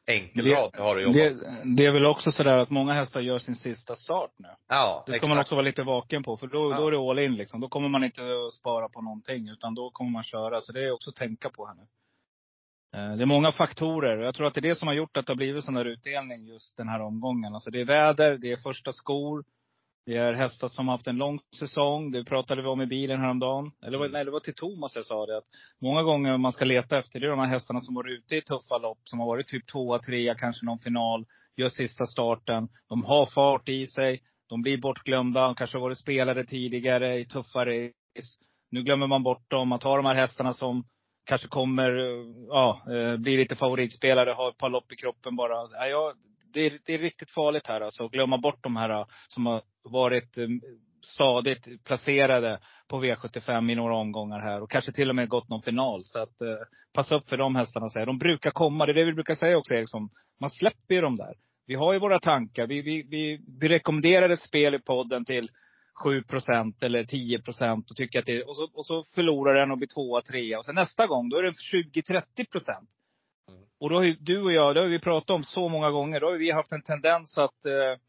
enkel 0.08 0.46
Det- 0.46 0.56
har 0.56 0.96
att 0.98 1.04
jobba 1.04 1.14
Det, 1.14 1.36
det 1.78 1.86
är 1.86 1.92
väl 1.92 2.06
också 2.06 2.32
sådär 2.32 2.58
att 2.58 2.70
många 2.70 2.94
hästar 2.94 3.22
gör 3.22 3.40
sin 3.40 3.56
sista 3.56 3.96
start 3.96 4.32
nu. 4.38 4.48
Ja, 4.68 5.04
Det 5.06 5.12
ska 5.12 5.16
exakt. 5.16 5.30
man 5.30 5.40
också 5.40 5.56
vara 5.56 5.66
lite 5.66 5.84
vaken 5.84 6.24
på. 6.24 6.38
För 6.38 6.48
då, 6.48 6.72
Ja. 6.72 6.78
då 6.78 6.88
är 6.88 6.92
det 6.92 6.98
all 6.98 7.20
in 7.20 7.36
liksom. 7.36 7.62
Då 7.62 7.68
kommer 7.70 7.90
man 7.90 8.04
inte 8.04 8.22
att 8.22 8.54
spara 8.54 8.90
på 8.90 9.02
någonting. 9.02 9.50
Utan 9.50 9.76
då 9.76 9.90
kommer 9.92 10.12
man 10.12 10.24
köra. 10.24 10.62
Så 10.62 10.72
det 10.72 10.84
är 10.84 10.92
också 10.92 11.10
att 11.10 11.16
tänka 11.16 11.50
på 11.50 11.66
här 11.68 11.74
nu. 11.76 11.82
Eh, 13.00 13.16
Det 13.18 13.24
är 13.24 13.26
många 13.26 13.52
faktorer. 13.52 14.18
Jag 14.18 14.36
tror 14.36 14.48
att 14.48 14.54
det 14.54 14.60
är 14.60 14.70
det 14.70 14.76
som 14.76 14.88
har 14.88 14.96
gjort 14.96 15.18
att 15.18 15.26
det 15.26 15.32
har 15.32 15.38
blivit 15.38 15.64
sån 15.64 15.76
här 15.76 15.86
utdelning 15.86 16.46
just 16.46 16.78
den 16.78 16.88
här 16.90 17.02
omgången. 17.02 17.54
Alltså 17.54 17.70
det 17.72 17.82
är 17.82 17.86
väder, 17.86 18.38
det 18.38 18.52
är 18.52 18.58
första 18.58 18.94
skor. 18.94 19.44
Det 20.06 20.16
är 20.18 20.34
hästar 20.34 20.68
som 20.68 20.88
har 20.88 20.94
haft 20.96 21.08
en 21.08 21.18
lång 21.18 21.40
säsong. 21.60 22.12
Det 22.12 22.24
pratade 22.24 22.62
vi 22.62 22.68
om 22.68 22.82
i 22.82 22.86
bilen 22.86 23.20
häromdagen. 23.20 23.72
Eller 23.86 23.98
Mm. 23.98 24.12
nej, 24.12 24.26
det 24.26 24.32
var 24.32 24.40
till 24.40 24.54
Thomas 24.56 24.96
jag 24.96 25.06
sa 25.06 25.26
det. 25.26 25.38
Att 25.38 25.44
många 25.82 26.04
gånger 26.04 26.38
man 26.38 26.52
ska 26.52 26.66
leta 26.66 26.98
efter, 27.00 27.20
det 27.20 27.26
är 27.26 27.30
de 27.30 27.40
här 27.40 27.48
hästarna 27.48 27.82
som 27.82 27.96
varit 27.96 28.20
ute 28.20 28.36
i 28.36 28.42
tuffa 28.42 28.78
lopp. 28.78 29.00
Som 29.04 29.20
har 29.20 29.28
varit 29.28 29.48
typ 29.48 29.68
tvåa, 29.68 30.00
trea, 30.00 30.36
kanske 30.36 30.66
någon 30.66 30.80
final. 30.80 31.26
Gör 31.58 31.70
sista 31.70 32.06
starten. 32.06 32.68
De 32.90 33.04
har 33.04 33.26
fart 33.26 33.70
i 33.70 33.88
sig. 33.88 34.22
De 34.50 34.62
blir 34.62 34.78
bortglömda. 34.78 35.42
De 35.46 35.56
kanske 35.56 35.78
har 35.78 35.82
varit 35.82 35.98
spelare 35.98 36.44
tidigare 36.44 37.20
i 37.20 37.26
tuffa 37.26 37.66
race. 37.66 38.40
Nu 38.72 38.84
glömmer 38.84 39.08
man 39.08 39.24
bort 39.24 39.50
dem. 39.52 39.68
Man 39.68 39.80
tar 39.80 39.98
de 39.98 40.06
här 40.06 40.16
hästarna 40.16 40.54
som 40.54 40.84
kanske 41.26 41.48
kommer, 41.48 41.92
ja, 42.50 42.82
eh, 42.92 43.18
bli 43.18 43.38
lite 43.38 43.56
favoritspelare, 43.56 44.32
har 44.32 44.50
ett 44.50 44.58
par 44.58 44.70
lopp 44.70 44.92
i 44.92 44.96
kroppen 44.96 45.36
bara. 45.36 45.88
Ja, 45.90 46.14
det, 46.56 46.66
är, 46.66 46.80
det 46.86 46.94
är 46.94 46.98
riktigt 46.98 47.32
farligt 47.32 47.68
här 47.68 47.82
alltså. 47.82 48.06
Att 48.06 48.12
glömma 48.12 48.38
bort 48.38 48.64
de 48.64 48.76
här 48.76 49.06
som 49.28 49.46
har 49.46 49.62
varit 49.84 50.38
eh, 50.38 50.48
stadigt 51.02 51.84
placerade 51.84 52.60
på 52.88 53.04
V75 53.04 53.72
i 53.72 53.76
några 53.76 53.96
omgångar 53.96 54.40
här. 54.40 54.62
Och 54.62 54.72
kanske 54.72 54.92
till 54.92 55.10
och 55.10 55.16
med 55.16 55.30
gått 55.30 55.50
någon 55.50 55.62
final. 55.62 56.02
Så 56.04 56.20
att 56.20 56.42
eh, 56.42 56.56
passa 56.94 57.16
upp 57.16 57.30
för 57.30 57.38
de 57.38 57.56
hästarna. 57.56 57.90
säger. 57.90 58.06
De 58.06 58.18
brukar 58.18 58.52
komma. 58.52 58.86
Det 58.86 58.92
är 58.92 58.94
det 58.94 59.06
vi 59.06 59.14
brukar 59.14 59.36
säga 59.36 59.58
också 59.58 59.74
Eriksson. 59.74 60.10
Man 60.40 60.50
släpper 60.50 60.96
ju 60.96 61.02
dem 61.02 61.16
där. 61.16 61.34
Vi 61.68 61.76
har 61.76 61.94
ju 61.94 62.00
våra 62.00 62.20
tankar. 62.20 62.68
Vi, 62.68 62.82
vi, 62.82 63.04
vi, 63.10 63.42
vi 63.60 63.68
rekommenderar 63.68 64.30
ett 64.30 64.40
spel 64.40 64.76
i 64.76 64.80
podden 64.80 65.26
till 65.26 65.50
7% 66.04 66.74
eller 66.82 67.04
10 67.04 67.40
och 67.90 67.96
tycker 67.96 68.20
att 68.20 68.26
det 68.26 68.44
och 68.44 68.56
så, 68.56 68.70
och 68.74 68.86
så 68.86 69.04
förlorar 69.16 69.60
den 69.60 69.72
och 69.72 69.78
blir 69.78 69.88
tvåa, 69.88 70.22
trea. 70.22 70.58
Och 70.58 70.66
sen 70.66 70.76
nästa 70.76 71.08
gång, 71.08 71.30
då 71.30 71.38
är 71.38 71.44
det 71.44 71.52
20-30 71.52 72.52
procent. 72.52 72.90
Mm. 73.48 73.62
Och 73.80 73.90
då 73.90 73.96
har 73.96 74.04
ju 74.04 74.16
du 74.20 74.42
och 74.42 74.52
jag, 74.52 74.76
det 74.76 74.82
har 74.82 74.88
vi 74.88 75.00
pratat 75.00 75.30
om 75.30 75.44
så 75.44 75.70
många 75.70 75.92
gånger. 75.92 76.20
Då 76.20 76.28
har 76.28 76.38
vi 76.38 76.52
haft 76.52 76.72
en 76.72 76.82
tendens 76.82 77.38
att, 77.38 77.66
eh, 77.66 78.00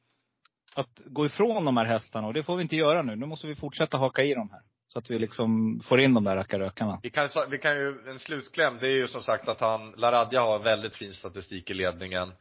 att 0.75 1.01
gå 1.05 1.27
ifrån 1.27 1.65
de 1.65 1.77
här 1.77 1.85
hästarna. 1.85 2.27
Och 2.27 2.35
det 2.35 2.43
får 2.43 2.57
vi 2.57 2.63
inte 2.63 2.77
göra 2.77 3.03
nu. 3.03 3.17
Nu 3.17 3.27
måste 3.27 3.47
vi 3.47 3.55
fortsätta 3.55 3.99
haka 3.99 4.23
i 4.23 4.35
dem 4.35 4.49
här. 4.53 4.61
Så 4.89 4.99
att 4.99 5.11
vi 5.11 5.19
liksom 5.19 5.81
får 5.85 6.01
in 6.01 6.15
de 6.15 6.25
där 6.25 6.37
rackarrökarna. 6.37 7.01
Vi 7.03 7.11
kan, 7.11 7.29
vi 7.51 7.59
kan 7.59 7.77
ju, 7.77 8.09
en 8.09 8.19
slutkläm, 8.19 8.79
det 8.81 8.87
är 8.87 8.97
ju 8.97 9.07
som 9.07 9.23
sagt 9.23 9.49
att 9.49 9.61
han, 9.61 9.91
Laradja 9.91 10.41
har 10.41 10.59
väldigt 10.59 10.97
fin 10.97 11.15
statistik 11.15 11.71
i 11.71 11.75
ledningen. 11.75 12.33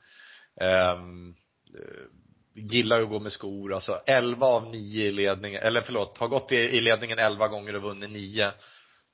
Um, 0.97 1.35
gillar 2.55 2.97
ju 2.97 3.03
att 3.03 3.09
gå 3.09 3.19
med 3.19 3.31
skor, 3.31 3.73
alltså 3.73 4.01
11 4.05 4.45
av 4.45 4.69
9 4.69 5.07
i 5.07 5.11
ledningen, 5.11 5.61
eller 5.61 5.81
förlåt, 5.81 6.17
har 6.17 6.27
gått 6.27 6.51
i, 6.51 6.55
i 6.55 6.79
ledningen 6.79 7.19
11 7.19 7.47
gånger 7.47 7.75
och 7.75 7.81
vunnit 7.81 8.09
9. 8.09 8.51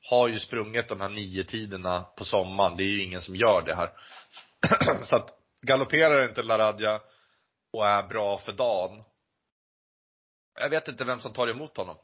Har 0.10 0.28
ju 0.28 0.40
sprungit 0.40 0.90
de 0.90 1.02
här 1.02 1.10
nio 1.10 1.44
tiderna 1.44 2.02
på 2.02 2.26
sommaren, 2.26 2.78
det 2.78 2.84
är 2.84 2.88
ju 2.88 3.04
ingen 3.04 3.22
som 3.22 3.36
gör 3.36 3.62
det 3.62 3.76
här. 3.76 3.92
Så 5.06 5.16
att 5.16 5.30
galopperar 5.62 6.30
inte 6.30 6.44
Laradja 6.44 7.00
och 7.74 7.88
är 7.88 8.04
bra 8.04 8.38
för 8.38 8.52
dagen. 8.52 9.04
Jag 10.60 10.70
vet 10.70 10.88
inte 10.88 11.04
vem 11.04 11.20
som 11.20 11.34
tar 11.34 11.48
emot 11.48 11.78
honom. 11.78 11.98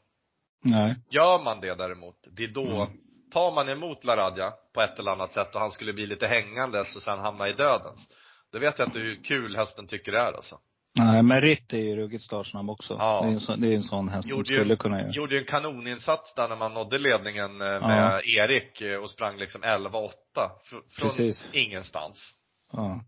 Nej. 0.64 0.96
Gör 1.10 1.44
man 1.44 1.60
det 1.60 1.74
däremot, 1.74 2.16
det 2.36 2.44
är 2.44 2.48
då, 2.48 2.82
Mm. 2.82 2.96
tar 3.32 3.52
man 3.52 3.68
emot 3.68 4.04
Laradja 4.04 4.52
på 4.74 4.80
ett 4.80 4.98
eller 4.98 5.10
annat 5.12 5.32
sätt 5.32 5.54
och 5.54 5.60
han 5.60 5.70
skulle 5.70 5.92
bli 5.92 6.06
lite 6.06 6.26
hängandes 6.26 6.96
och 6.96 7.02
sen 7.02 7.18
hamna 7.18 7.48
i 7.48 7.52
dödens. 7.52 8.08
Då 8.52 8.58
vet 8.58 8.78
jag 8.78 8.88
inte 8.88 8.98
hur 8.98 9.24
kul 9.24 9.56
hästen 9.56 9.86
tycker 9.86 10.12
det 10.12 10.18
är 10.18 10.32
alltså. 10.32 10.58
Nej, 10.94 11.22
men 11.22 11.40
Ritt 11.40 11.72
är 11.72 11.78
ju 11.78 11.96
ruggigt 11.96 12.24
startsnabb 12.24 12.70
också. 12.70 12.96
Ja. 12.98 13.20
Det, 13.22 13.28
är 13.28 13.32
en 13.32 13.40
sån, 13.40 13.60
det 13.60 13.68
är 13.68 13.72
en 13.76 13.82
sån 13.82 14.08
häst 14.08 14.28
som 14.28 14.36
Gjorde 14.36 14.52
ju- 14.54 14.58
skulle 14.60 14.76
kunna 14.76 15.00
göra. 15.00 15.10
Gjorde 15.10 15.34
ju 15.34 15.40
en 15.40 15.46
kanoninsats 15.46 16.34
där 16.34 16.48
när 16.48 16.56
man 16.56 16.74
nådde 16.74 16.98
ledningen 16.98 17.60
eh, 17.60 17.86
med 17.86 18.20
Erik 18.24 18.80
eh, 18.80 18.96
och 19.02 19.10
sprang 19.10 19.38
liksom 19.38 19.62
11-8. 19.62 19.90
fr- 19.90 20.10
Från 20.90 21.08
Precis. 21.08 21.48
ingenstans. 21.52 22.30
Ja. 22.72 23.00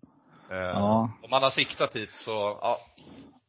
Eh, 0.50 0.56
Ja. 0.56 1.10
Om 1.22 1.30
man 1.30 1.42
har 1.42 1.50
siktat 1.50 1.96
hit 1.96 2.10
så, 2.14 2.30
ja. 2.60 2.78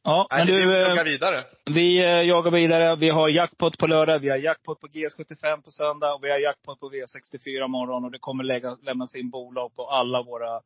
Ja, 0.03 0.27
Nej, 0.31 0.39
men 0.39 0.47
vi 0.55 0.61
du, 0.61 0.63
pluggar 0.63 0.97
eh, 0.97 1.03
vidare. 1.03 1.43
vi 1.65 1.97
jagar 2.27 2.51
vidare. 2.51 2.95
Vi 2.95 3.09
har 3.09 3.29
jackpot 3.29 3.77
på 3.77 3.87
lördag, 3.87 4.19
vi 4.19 4.29
har 4.29 4.37
jackpot 4.37 4.81
på 4.81 4.87
GS75 4.87 5.61
på 5.63 5.71
söndag 5.71 6.13
och 6.13 6.23
vi 6.23 6.31
har 6.31 6.37
jackpot 6.39 6.79
på 6.79 6.89
V64 6.89 7.65
imorgon. 7.65 8.05
Och 8.05 8.11
det 8.11 8.19
kommer 8.19 8.43
lägga, 8.43 8.77
lämnas 8.81 9.15
in 9.15 9.29
bolag 9.29 9.75
på 9.75 9.87
alla 9.89 10.21
våra 10.21 10.61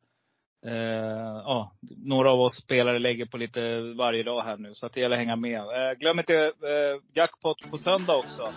Eh, 0.66 1.42
ja, 1.44 1.72
några 1.96 2.30
av 2.30 2.40
oss 2.40 2.56
spelare 2.56 2.98
lägger 2.98 3.26
på 3.26 3.36
lite 3.36 3.80
varje 3.80 4.22
dag 4.22 4.42
här 4.42 4.56
nu. 4.56 4.74
Så 4.74 4.86
att 4.86 4.92
det 4.92 5.00
gäller 5.00 5.16
att 5.16 5.20
hänga 5.20 5.36
med. 5.36 5.60
Eh, 5.60 5.98
glöm 5.98 6.18
inte 6.18 6.34
eh, 6.44 7.02
jackpot 7.14 7.70
på 7.70 7.78
söndag 7.78 8.16
också. 8.16 8.48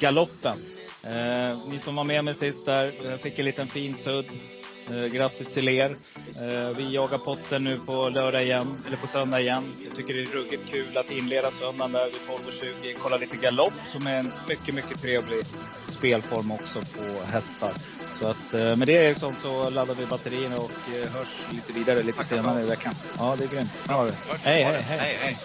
Galoppen. 0.00 0.58
Eh, 1.06 1.68
ni 1.68 1.78
som 1.78 1.96
var 1.96 2.04
med 2.04 2.24
mig 2.24 2.34
sist 2.34 2.66
där, 2.66 3.10
eh, 3.10 3.18
fick 3.18 3.38
en 3.38 3.44
liten 3.44 3.66
fin 3.66 3.94
sudd. 3.94 4.26
Eh, 4.90 5.06
grattis 5.06 5.54
till 5.54 5.68
er. 5.68 5.96
Eh, 6.42 6.76
vi 6.76 6.94
jagar 6.94 7.18
potten 7.18 7.64
nu 7.64 7.78
på 7.78 8.08
lördag 8.08 8.42
igen, 8.42 8.82
eller 8.86 8.96
på 8.96 9.06
söndag 9.06 9.40
igen. 9.40 9.64
Jag 9.84 9.96
tycker 9.96 10.14
det 10.14 10.22
är 10.22 10.26
ruggigt 10.26 10.70
kul 10.70 10.96
att 10.96 11.10
inleda 11.10 11.50
söndagen 11.50 11.92
där 11.92 12.04
vid 12.04 12.14
12.20. 12.14 12.96
Kolla 13.02 13.16
lite 13.16 13.36
galopp 13.36 13.72
som 13.92 14.06
är 14.06 14.18
en 14.18 14.32
mycket, 14.48 14.74
mycket 14.74 15.02
trevlig 15.02 15.44
spelform 15.88 16.52
också 16.52 16.78
på 16.80 17.24
hästar. 17.32 17.72
Så 18.18 18.26
att 18.26 18.54
eh, 18.54 18.76
med 18.76 18.88
det 18.88 18.92
Eriksson 18.92 19.34
så 19.34 19.70
laddar 19.70 19.94
vi 19.94 20.06
batterierna 20.06 20.56
och 20.56 20.88
eh, 20.88 21.12
hörs 21.12 21.52
lite 21.52 21.72
vidare 21.72 22.02
lite 22.02 22.16
för 22.16 22.24
senare 22.24 22.62
i 22.62 22.66
veckan. 22.66 22.94
Ja, 23.18 23.36
det 23.38 23.44
är 23.44 23.48
grymt. 23.48 23.70
Ja. 23.88 24.06
Hej, 24.44 24.62
hej, 24.64 24.82
hej. 24.82 24.98
hej, 24.98 25.18
hej. 25.20 25.38